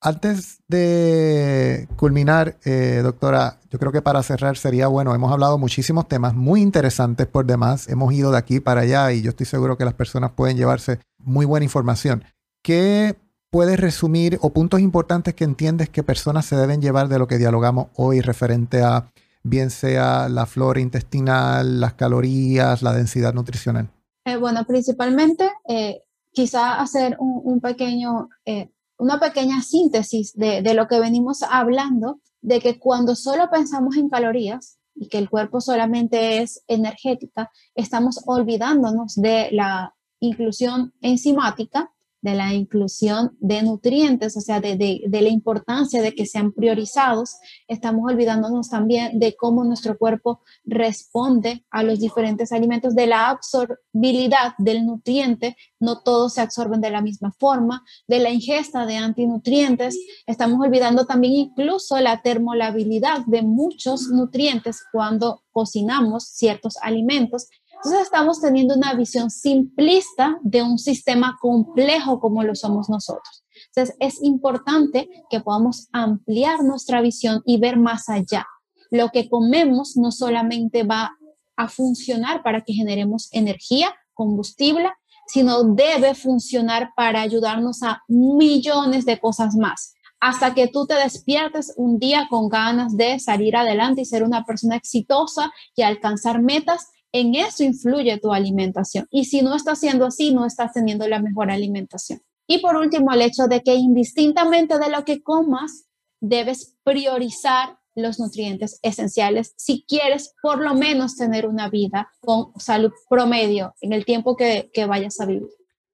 Antes 0.00 0.58
de 0.68 1.88
culminar, 1.96 2.58
eh, 2.64 3.00
doctora, 3.02 3.58
yo 3.70 3.78
creo 3.78 3.90
que 3.90 4.02
para 4.02 4.22
cerrar 4.22 4.58
sería 4.58 4.86
bueno, 4.86 5.14
hemos 5.14 5.32
hablado 5.32 5.56
muchísimos 5.56 6.08
temas 6.08 6.34
muy 6.34 6.60
interesantes 6.60 7.26
por 7.26 7.46
demás, 7.46 7.88
hemos 7.88 8.12
ido 8.12 8.30
de 8.30 8.36
aquí 8.36 8.60
para 8.60 8.82
allá 8.82 9.12
y 9.12 9.22
yo 9.22 9.30
estoy 9.30 9.46
seguro 9.46 9.78
que 9.78 9.86
las 9.86 9.94
personas 9.94 10.32
pueden 10.32 10.58
llevarse 10.58 11.00
muy 11.18 11.46
buena 11.46 11.64
información. 11.64 12.22
¿Qué 12.62 13.16
puedes 13.48 13.80
resumir 13.80 14.38
o 14.42 14.50
puntos 14.52 14.80
importantes 14.80 15.32
que 15.32 15.44
entiendes 15.44 15.88
que 15.88 16.02
personas 16.02 16.44
se 16.44 16.56
deben 16.56 16.82
llevar 16.82 17.08
de 17.08 17.18
lo 17.18 17.26
que 17.26 17.38
dialogamos 17.38 17.86
hoy 17.94 18.20
referente 18.20 18.82
a 18.82 19.10
bien 19.44 19.70
sea 19.70 20.28
la 20.28 20.46
flora 20.46 20.80
intestinal, 20.80 21.80
las 21.80 21.94
calorías, 21.94 22.82
la 22.82 22.92
densidad 22.92 23.34
nutricional? 23.34 23.90
Eh, 24.24 24.36
bueno, 24.36 24.64
principalmente 24.66 25.50
eh, 25.68 26.02
quizá 26.32 26.80
hacer 26.80 27.16
un, 27.20 27.60
pequeño, 27.60 28.30
eh, 28.46 28.70
una 28.98 29.20
pequeña 29.20 29.60
síntesis 29.62 30.32
de, 30.34 30.62
de 30.62 30.74
lo 30.74 30.88
que 30.88 30.98
venimos 30.98 31.42
hablando, 31.42 32.20
de 32.40 32.60
que 32.60 32.78
cuando 32.78 33.14
solo 33.14 33.50
pensamos 33.50 33.96
en 33.96 34.08
calorías 34.08 34.78
y 34.94 35.08
que 35.08 35.18
el 35.18 35.28
cuerpo 35.28 35.60
solamente 35.60 36.42
es 36.42 36.64
energética, 36.66 37.50
estamos 37.74 38.22
olvidándonos 38.26 39.14
de 39.16 39.50
la 39.52 39.94
inclusión 40.20 40.94
enzimática 41.02 41.93
de 42.24 42.34
la 42.34 42.54
inclusión 42.54 43.36
de 43.38 43.62
nutrientes, 43.62 44.34
o 44.38 44.40
sea, 44.40 44.58
de, 44.58 45.02
la 45.10 45.28
importancia 45.28 46.00
de 46.00 46.14
que 46.14 46.24
sean 46.24 46.52
priorizados, 46.52 47.36
estamos 47.68 48.10
olvidándonos 48.10 48.70
también 48.70 49.18
de 49.18 49.36
cómo 49.36 49.62
nuestro 49.62 49.98
cuerpo 49.98 50.40
responde 50.64 51.66
a 51.70 51.82
los 51.82 52.00
diferentes 52.00 52.50
alimentos, 52.50 52.94
de 52.94 53.08
la 53.08 53.28
absorbilidad 53.28 54.54
del 54.56 54.86
nutriente, 54.86 55.54
no 55.78 56.00
todos 56.00 56.32
se 56.32 56.40
absorben 56.40 56.80
de 56.80 56.90
la 56.90 57.02
misma 57.02 57.30
forma, 57.38 57.84
de 58.08 58.20
la 58.20 58.30
ingesta 58.30 58.86
de 58.86 58.96
antinutrientes, 58.96 59.94
estamos 60.26 60.58
olvidando 60.64 61.04
también 61.04 61.34
incluso 61.34 62.00
la 62.00 62.22
termolabilidad 62.22 63.26
de 63.26 63.42
muchos 63.42 64.08
nutrientes 64.08 64.82
cuando 64.92 65.42
cocinamos 65.52 66.24
ciertos 66.24 66.78
alimentos 66.80 67.48
entonces 67.84 68.06
estamos 68.06 68.40
teniendo 68.40 68.74
una 68.74 68.94
visión 68.94 69.30
simplista 69.30 70.38
de 70.40 70.62
un 70.62 70.78
sistema 70.78 71.36
complejo 71.38 72.18
como 72.18 72.42
lo 72.42 72.54
somos 72.54 72.88
nosotros. 72.88 73.44
Entonces 73.66 73.94
es 74.00 74.22
importante 74.22 75.10
que 75.28 75.40
podamos 75.40 75.88
ampliar 75.92 76.64
nuestra 76.64 77.02
visión 77.02 77.42
y 77.44 77.58
ver 77.58 77.76
más 77.76 78.08
allá. 78.08 78.46
Lo 78.90 79.10
que 79.10 79.28
comemos 79.28 79.98
no 79.98 80.12
solamente 80.12 80.82
va 80.82 81.12
a 81.56 81.68
funcionar 81.68 82.42
para 82.42 82.62
que 82.62 82.72
generemos 82.72 83.28
energía, 83.32 83.94
combustible, 84.14 84.90
sino 85.26 85.62
debe 85.64 86.14
funcionar 86.14 86.90
para 86.96 87.20
ayudarnos 87.20 87.82
a 87.82 88.02
millones 88.08 89.04
de 89.04 89.20
cosas 89.20 89.56
más 89.56 89.92
hasta 90.20 90.54
que 90.54 90.68
tú 90.68 90.86
te 90.86 90.94
despiertes 90.94 91.74
un 91.76 91.98
día 91.98 92.28
con 92.30 92.48
ganas 92.48 92.96
de 92.96 93.18
salir 93.18 93.56
adelante 93.56 94.00
y 94.00 94.04
ser 94.06 94.22
una 94.22 94.42
persona 94.44 94.74
exitosa 94.74 95.52
y 95.76 95.82
alcanzar 95.82 96.40
metas 96.40 96.88
en 97.14 97.36
eso 97.36 97.62
influye 97.62 98.18
tu 98.18 98.32
alimentación. 98.32 99.06
Y 99.08 99.26
si 99.26 99.40
no 99.40 99.54
estás 99.54 99.78
haciendo 99.78 100.04
así, 100.04 100.34
no 100.34 100.44
estás 100.44 100.72
teniendo 100.72 101.06
la 101.06 101.20
mejor 101.20 101.48
alimentación. 101.48 102.20
Y 102.48 102.58
por 102.58 102.76
último, 102.76 103.12
el 103.12 103.22
hecho 103.22 103.46
de 103.46 103.62
que 103.62 103.74
indistintamente 103.74 104.78
de 104.80 104.90
lo 104.90 105.04
que 105.04 105.22
comas, 105.22 105.86
debes 106.20 106.76
priorizar 106.82 107.78
los 107.94 108.18
nutrientes 108.18 108.80
esenciales 108.82 109.54
si 109.56 109.84
quieres 109.86 110.34
por 110.42 110.60
lo 110.60 110.74
menos 110.74 111.16
tener 111.16 111.46
una 111.46 111.70
vida 111.70 112.08
con 112.20 112.52
salud 112.58 112.90
promedio 113.08 113.74
en 113.80 113.92
el 113.92 114.04
tiempo 114.04 114.36
que, 114.36 114.70
que 114.74 114.86
vayas 114.86 115.20
a 115.20 115.26
vivir. 115.26 115.48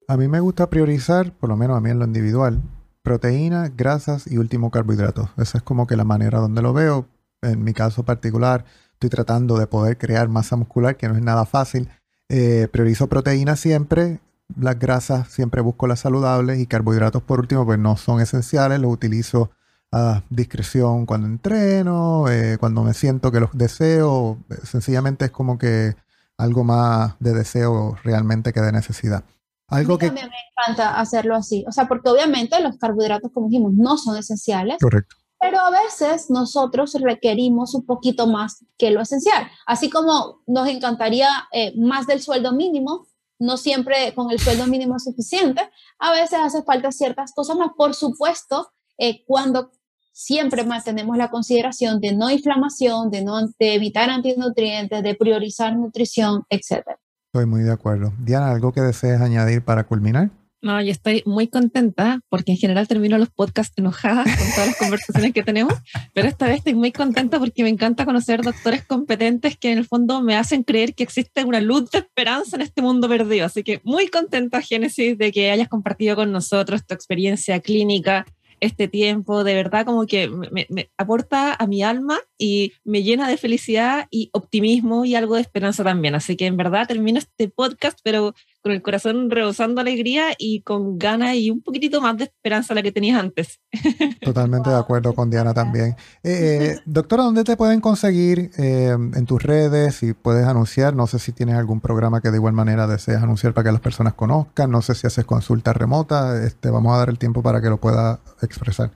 A 0.09 0.17
mí 0.17 0.27
me 0.27 0.41
gusta 0.41 0.71
priorizar, 0.71 1.33
por 1.37 1.51
lo 1.51 1.57
menos 1.59 1.77
a 1.77 1.81
mí 1.83 1.91
en 1.91 1.99
lo 1.99 2.07
individual, 2.07 2.63
proteínas, 3.03 3.77
grasas 3.77 4.27
y 4.27 4.39
último 4.39 4.71
carbohidratos. 4.71 5.29
Esa 5.37 5.59
es 5.59 5.65
como 5.65 5.87
que 5.87 5.97
la 5.97 6.05
manera 6.05 6.39
donde 6.39 6.63
lo 6.63 6.73
veo. 6.73 7.07
En 7.43 7.63
mi 7.63 7.75
caso 7.75 8.05
particular, 8.05 8.65
estoy 9.01 9.09
tratando 9.09 9.57
de 9.57 9.67
poder 9.67 9.97
crear 9.97 10.29
masa 10.29 10.57
muscular, 10.57 10.95
que 10.95 11.09
no 11.09 11.17
es 11.17 11.23
nada 11.23 11.47
fácil. 11.47 11.89
Eh, 12.29 12.69
priorizo 12.71 13.07
proteínas 13.09 13.59
siempre, 13.59 14.21
las 14.59 14.79
grasas 14.79 15.29
siempre 15.29 15.63
busco 15.63 15.87
las 15.87 16.01
saludables 16.01 16.61
y 16.61 16.67
carbohidratos 16.67 17.23
por 17.23 17.41
último, 17.41 17.65
pues 17.65 17.79
no 17.79 17.97
son 17.97 18.21
esenciales, 18.21 18.79
los 18.79 18.93
utilizo 18.93 19.51
a 19.91 20.23
discreción 20.29 21.07
cuando 21.07 21.29
entreno, 21.29 22.29
eh, 22.29 22.59
cuando 22.61 22.83
me 22.85 22.93
siento 22.93 23.33
que 23.33 23.41
los 23.41 23.51
deseo, 23.55 24.37
sencillamente 24.65 25.25
es 25.25 25.31
como 25.31 25.57
que 25.57 25.97
algo 26.37 26.63
más 26.63 27.15
de 27.21 27.33
deseo 27.33 27.97
realmente 28.05 28.53
que 28.53 28.61
de 28.61 28.71
necesidad. 28.71 29.25
Algo 29.69 29.97
que... 29.97 30.09
También 30.09 30.29
me 30.29 30.37
encanta 30.63 31.01
hacerlo 31.01 31.37
así, 31.37 31.65
o 31.67 31.73
sea, 31.73 31.89
porque 31.89 32.11
obviamente 32.11 32.61
los 32.61 32.77
carbohidratos, 32.77 33.31
como 33.33 33.49
dijimos, 33.49 33.73
no 33.73 33.97
son 33.97 34.19
esenciales. 34.19 34.77
Correcto. 34.79 35.17
Pero 35.41 35.59
a 35.59 35.71
veces 35.71 36.31
nosotros 36.31 36.95
requerimos 37.01 37.75
un 37.75 37.87
poquito 37.87 38.27
más 38.27 38.65
que 38.77 38.91
lo 38.91 39.01
esencial. 39.01 39.49
Así 39.67 39.89
como 39.89 40.43
nos 40.47 40.69
encantaría 40.69 41.29
eh, 41.53 41.73
más 41.79 42.07
del 42.07 42.21
sueldo 42.21 42.53
mínimo, 42.53 43.07
no 43.39 43.57
siempre 43.57 44.13
con 44.15 44.31
el 44.31 44.39
sueldo 44.39 44.67
mínimo 44.67 44.97
es 44.97 45.05
suficiente, 45.05 45.63
a 45.99 46.13
veces 46.13 46.39
hace 46.41 46.63
falta 46.63 46.93
ciertas 46.93 47.33
cosas 47.33 47.57
más. 47.57 47.71
Por 47.77 47.95
supuesto, 47.95 48.71
eh, 48.99 49.25
cuando 49.27 49.71
siempre 50.13 50.65
mantenemos 50.65 51.17
la 51.17 51.31
consideración 51.31 52.01
de 52.01 52.13
no 52.15 52.31
inflamación, 52.31 53.11
de, 53.11 53.25
no, 53.25 53.41
evitar 53.59 54.11
antinutrientes, 54.11 55.03
de 55.03 55.15
priorizar 55.15 55.75
nutrición, 55.75 56.45
etc. 56.51 56.85
Estoy 57.33 57.47
muy 57.47 57.63
de 57.63 57.73
acuerdo. 57.73 58.13
Diana, 58.19 58.51
¿algo 58.51 58.73
que 58.73 58.83
desees 58.83 59.21
añadir 59.21 59.65
para 59.65 59.85
culminar? 59.85 60.31
No, 60.63 60.81
yo 60.83 60.91
estoy 60.91 61.23
muy 61.25 61.49
contenta 61.49 62.21
porque 62.29 62.53
en 62.53 62.59
general 62.59 62.87
termino 62.87 63.17
los 63.17 63.31
podcasts 63.31 63.73
enojadas 63.79 64.25
con 64.25 64.51
todas 64.51 64.67
las 64.67 64.77
conversaciones 64.77 65.33
que 65.33 65.43
tenemos, 65.43 65.73
pero 66.13 66.29
esta 66.29 66.47
vez 66.47 66.59
estoy 66.59 66.75
muy 66.75 66.93
contenta 66.93 67.39
porque 67.39 67.63
me 67.63 67.71
encanta 67.71 68.05
conocer 68.05 68.43
doctores 68.43 68.85
competentes 68.85 69.57
que 69.57 69.73
en 69.73 69.79
el 69.79 69.87
fondo 69.87 70.21
me 70.21 70.37
hacen 70.37 70.63
creer 70.63 70.95
que 70.95 71.03
existe 71.03 71.45
una 71.45 71.63
luz 71.63 71.91
de 71.91 72.01
esperanza 72.01 72.57
en 72.57 72.63
este 72.63 72.83
mundo 72.83 73.09
perdido. 73.09 73.47
Así 73.47 73.63
que 73.63 73.81
muy 73.85 74.09
contenta, 74.09 74.61
Génesis, 74.61 75.17
de 75.17 75.33
que 75.33 75.51
hayas 75.51 75.69
compartido 75.69 76.15
con 76.15 76.31
nosotros 76.31 76.87
tu 76.87 76.93
experiencia 76.93 77.61
clínica, 77.61 78.27
este 78.61 78.89
tiempo, 78.89 79.43
de 79.43 79.55
verdad 79.55 79.87
como 79.87 80.07
que 80.07 80.29
me, 80.29 80.67
me, 80.69 80.91
aporta 80.99 81.55
a 81.55 81.67
mi 81.67 81.83
alma 81.83 82.19
y 82.39 82.73
me 82.85 83.03
llena 83.03 83.29
de 83.29 83.39
felicidad 83.39 84.07
y 84.11 84.29
optimismo 84.33 85.05
y 85.05 85.15
algo 85.15 85.37
de 85.37 85.41
esperanza 85.41 85.83
también. 85.83 86.15
Así 86.15 86.37
que 86.37 86.47
en 86.47 86.57
verdad 86.57 86.87
termino 86.87 87.19
este 87.19 87.49
podcast, 87.49 87.99
pero 88.05 88.35
con 88.63 88.73
el 88.73 88.83
corazón 88.83 89.31
rebosando 89.31 89.81
alegría 89.81 90.29
y 90.39 90.63
con 90.63 90.99
ganas 90.99 91.35
y 91.35 91.51
un 91.51 91.63
poquitito 91.63 92.01
más 92.01 92.17
de 92.17 92.25
esperanza 92.25 92.75
la 92.75 92.83
que 92.83 92.93
tenías 92.93 93.19
antes. 93.19 93.61
Totalmente 94.23 94.71
de 94.71 94.77
acuerdo 94.77 95.15
con 95.15 95.31
Diana 95.31 95.55
también. 95.55 95.97
Eh, 96.23 96.25
eh, 96.25 96.79
doctora, 96.85 97.25
¿dónde 97.25 97.45
te 97.45 97.57
pueden 97.57 97.81
conseguir 97.81 98.51
eh, 98.59 98.91
en 98.91 99.27
tus 99.27 99.43
redes? 99.43 99.97
Si 99.97 100.13
puedes 100.13 100.47
anunciar, 100.47 100.95
no 100.95 101.07
sé 101.07 101.19
si 101.19 101.33
tienes 101.33 101.57
algún 101.57 101.81
programa 101.81 102.21
que 102.21 102.31
de 102.31 102.37
igual 102.37 102.53
manera 102.53 102.87
deseas 102.87 103.23
anunciar 103.23 103.55
para 103.55 103.65
que 103.67 103.73
las 103.73 103.81
personas 103.81 104.13
conozcan, 104.15 104.71
no 104.71 104.83
sé 104.83 104.95
si 104.95 105.07
haces 105.07 105.25
consulta 105.25 105.73
remota, 105.73 106.45
este, 106.45 106.69
vamos 106.71 106.95
a 106.95 106.99
dar 106.99 107.09
el 107.09 107.19
tiempo 107.19 107.43
para 107.43 107.63
que 107.63 107.69
lo 107.69 107.79
pueda 107.79 108.21
expresar. 108.43 108.91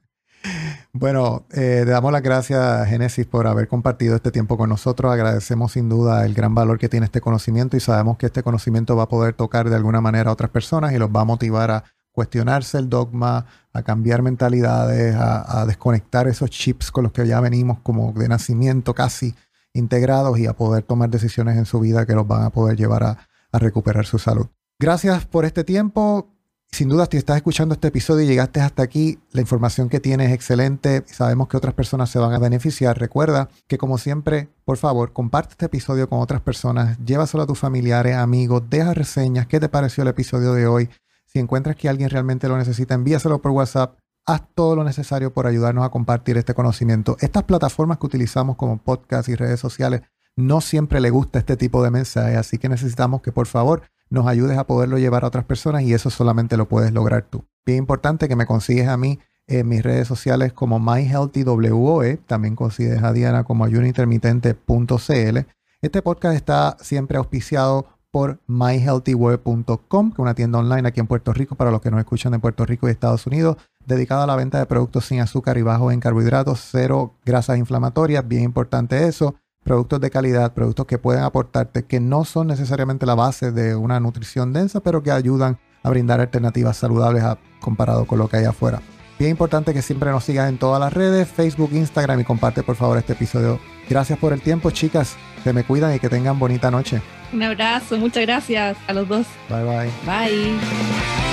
Bueno, 0.93 1.47
eh, 1.53 1.84
damos 1.86 2.12
las 2.12 2.22
gracias 2.22 2.61
a 2.61 2.86
Génesis 2.86 3.26
por 3.26 3.47
haber 3.47 3.68
compartido 3.68 4.16
este 4.16 4.30
tiempo 4.30 4.57
con 4.57 4.70
nosotros. 4.70 5.12
Agradecemos 5.12 5.72
sin 5.72 5.89
duda 5.89 6.24
el 6.24 6.34
gran 6.34 6.55
valor 6.55 6.78
que 6.78 6.89
tiene 6.89 7.07
este 7.07 7.20
conocimiento 7.20 7.76
y 7.76 7.80
sabemos 7.80 8.16
que 8.16 8.26
este 8.26 8.43
conocimiento 8.43 8.97
va 8.97 9.05
a 9.05 9.09
poder 9.09 9.34
tocar 9.34 9.68
de 9.68 9.76
alguna 9.76 10.01
manera 10.01 10.30
a 10.30 10.32
otras 10.32 10.51
personas 10.51 10.93
y 10.93 10.99
los 10.99 11.11
va 11.11 11.20
a 11.20 11.24
motivar 11.24 11.70
a 11.70 11.84
cuestionarse 12.12 12.78
el 12.78 12.89
dogma, 12.89 13.47
a 13.72 13.82
cambiar 13.82 14.22
mentalidades, 14.22 15.14
a, 15.14 15.64
desconectar 15.66 16.26
esos 16.26 16.51
chips 16.51 16.91
con 16.91 17.05
los 17.05 17.12
que 17.12 17.26
ya 17.26 17.41
venimos 17.41 17.78
como 17.80 18.12
de 18.12 18.28
nacimiento 18.28 18.95
casi 18.95 19.34
integrados 19.74 20.39
y 20.39 20.47
a 20.47 20.55
poder 20.55 20.82
tomar 20.82 21.11
decisiones 21.11 21.57
en 21.59 21.66
su 21.66 21.78
vida 21.78 22.07
que 22.07 22.14
los 22.14 22.26
van 22.26 22.43
a 22.43 22.51
poder 22.51 22.76
llevar 22.76 23.05
a 23.05 23.18
recuperar 23.53 24.07
su 24.07 24.18
salud. 24.18 24.49
Gracias 24.80 25.26
por 25.26 25.45
este 25.45 25.64
tiempo. 25.64 26.38
Sin 26.71 26.89
duda, 26.89 27.09
si 27.11 27.16
estás 27.16 27.37
escuchando 27.39 27.75
este 27.75 27.89
episodio 27.89 28.25
y 28.25 28.29
llegaste 28.29 28.61
hasta 28.61 28.83
aquí, 28.83 29.19
la 29.33 29.41
información 29.41 29.89
que 29.89 30.01
tienes 30.01 30.29
es 30.29 30.35
excelente. 30.35 31.03
Sabemos 31.07 31.49
que 31.49 31.57
otras 31.57 31.75
personas 31.75 32.09
se 32.11 32.19
van 32.19 32.33
a 32.33 32.39
beneficiar. 32.39 32.99
Recuerda 32.99 33.49
que, 33.66 33.79
como 33.79 33.99
siempre, 33.99 34.49
por 34.64 34.77
favor, 34.77 35.12
comparte 35.12 35.53
este 35.53 35.66
episodio 35.66 36.09
con 36.09 36.21
otras 36.21 36.41
personas, 36.41 36.97
llévaselo 37.05 37.43
a 37.43 37.47
tus 37.47 37.59
familiares, 37.59 38.16
amigos, 38.16 38.62
deja 38.69 38.95
reseñas. 38.95 39.47
¿Qué 39.47 39.59
te 39.59 39.69
pareció 39.69 40.03
el 40.03 40.09
episodio 40.09 40.53
de 40.53 40.66
hoy? 40.69 40.89
Si 41.27 41.41
encuentras 41.41 41.75
que 41.75 41.89
alguien 41.89 42.11
realmente 42.11 42.49
lo 42.49 42.57
necesita, 42.57 42.95
envíaselo 42.95 43.43
por 43.43 43.53
WhatsApp. 43.53 43.99
Haz 44.25 44.43
todo 44.55 44.77
lo 44.77 44.85
necesario 44.85 45.33
por 45.33 45.47
ayudarnos 45.47 45.85
a 45.85 45.91
compartir 45.91 46.37
este 46.37 46.55
conocimiento. 46.55 47.16
Estas 47.21 47.45
plataformas 47.45 47.99
que 47.99 48.07
utilizamos 48.07 48.57
como 48.57 48.79
podcast 48.79 49.29
y 49.29 49.35
redes 49.35 49.59
sociales 49.59 50.03
no 50.37 50.61
siempre 50.61 51.01
le 51.01 51.11
gusta 51.11 51.41
este 51.41 51.57
tipo 51.57 51.83
de 51.83 51.91
mensaje, 51.91 52.37
así 52.37 52.59
que 52.59 52.69
necesitamos 52.69 53.23
que 53.23 53.33
por 53.33 53.47
favor 53.47 53.83
nos 54.11 54.27
ayudes 54.27 54.59
a 54.59 54.67
poderlo 54.67 54.99
llevar 54.99 55.25
a 55.25 55.29
otras 55.29 55.45
personas 55.45 55.83
y 55.83 55.93
eso 55.95 56.11
solamente 56.11 56.57
lo 56.57 56.69
puedes 56.69 56.93
lograr 56.93 57.23
tú. 57.23 57.45
Bien 57.65 57.79
importante 57.79 58.29
que 58.29 58.37
me 58.37 58.47
consigues 58.47 58.89
a 58.89 58.97
mí 58.97 59.19
en 59.47 59.69
mis 59.69 59.83
redes 59.83 60.07
sociales 60.07 60.53
como 60.53 60.79
MyHealthyWOE, 60.79 62.19
también 62.19 62.55
consigues 62.55 63.03
a 63.03 63.13
Diana 63.13 63.45
como 63.45 63.65
ayunointermitente.cl. 63.65 65.39
Este 65.81 66.03
podcast 66.03 66.37
está 66.37 66.77
siempre 66.81 67.19
auspiciado 67.19 67.87
por 68.11 68.41
myhealthyWOE.com, 68.47 70.11
que 70.11 70.15
es 70.15 70.19
una 70.19 70.35
tienda 70.35 70.59
online 70.59 70.89
aquí 70.89 71.01
en 71.01 71.07
Puerto 71.07 71.33
Rico 71.33 71.55
para 71.55 71.71
los 71.71 71.81
que 71.81 71.91
nos 71.91 72.01
escuchan 72.01 72.33
de 72.33 72.39
Puerto 72.39 72.65
Rico 72.65 72.89
y 72.89 72.91
Estados 72.91 73.27
Unidos, 73.27 73.57
dedicada 73.85 74.25
a 74.25 74.27
la 74.27 74.37
venta 74.37 74.59
de 74.59 74.67
productos 74.67 75.05
sin 75.07 75.21
azúcar 75.21 75.57
y 75.59 75.63
bajos 75.63 75.93
en 75.93 76.01
carbohidratos, 76.01 76.69
cero 76.71 77.15
grasas 77.25 77.59
inflamatorias, 77.59 78.27
bien 78.27 78.45
importante 78.45 79.07
eso 79.07 79.35
productos 79.69 80.01
de 80.01 80.09
calidad, 80.09 80.55
productos 80.55 80.87
que 80.87 80.97
pueden 80.97 81.23
aportarte, 81.23 81.85
que 81.85 82.01
no 82.01 82.25
son 82.25 82.47
necesariamente 82.47 83.05
la 83.05 83.14
base 83.14 83.53
de 83.53 83.77
una 83.77 84.01
nutrición 84.01 84.55
densa, 84.55 84.81
pero 84.81 85.03
que 85.03 85.11
ayudan 85.11 85.59
a 85.83 85.91
brindar 85.91 86.23
alternativas 86.23 86.79
saludables 86.79 87.23
comparado 87.61 88.07
con 88.07 88.19
lo 88.19 88.29
que 88.29 88.39
hay 88.39 88.47
afuera. 88.47 88.81
Bien 89.19 89.33
importante 89.33 89.75
que 89.75 89.83
siempre 89.83 90.11
nos 90.11 90.25
sigas 90.25 90.49
en 90.49 90.57
todas 90.57 90.81
las 90.81 90.91
redes, 90.91 91.29
Facebook, 91.29 91.69
Instagram 91.75 92.19
y 92.21 92.25
comparte 92.25 92.62
por 92.62 92.77
favor 92.77 92.97
este 92.97 93.12
episodio. 93.12 93.61
Gracias 93.91 94.19
por 94.19 94.33
el 94.33 94.41
tiempo, 94.41 94.71
chicas. 94.71 95.16
Que 95.45 95.53
me 95.53 95.64
cuidan 95.64 95.95
y 95.95 95.99
que 95.99 96.09
tengan 96.09 96.39
bonita 96.39 96.71
noche. 96.71 97.03
Un 97.31 97.43
abrazo, 97.43 97.99
muchas 97.99 98.23
gracias 98.23 98.79
a 98.87 98.95
los 98.95 99.07
dos. 99.07 99.27
Bye 99.51 99.64
bye. 99.64 99.91
Bye. 100.07 101.28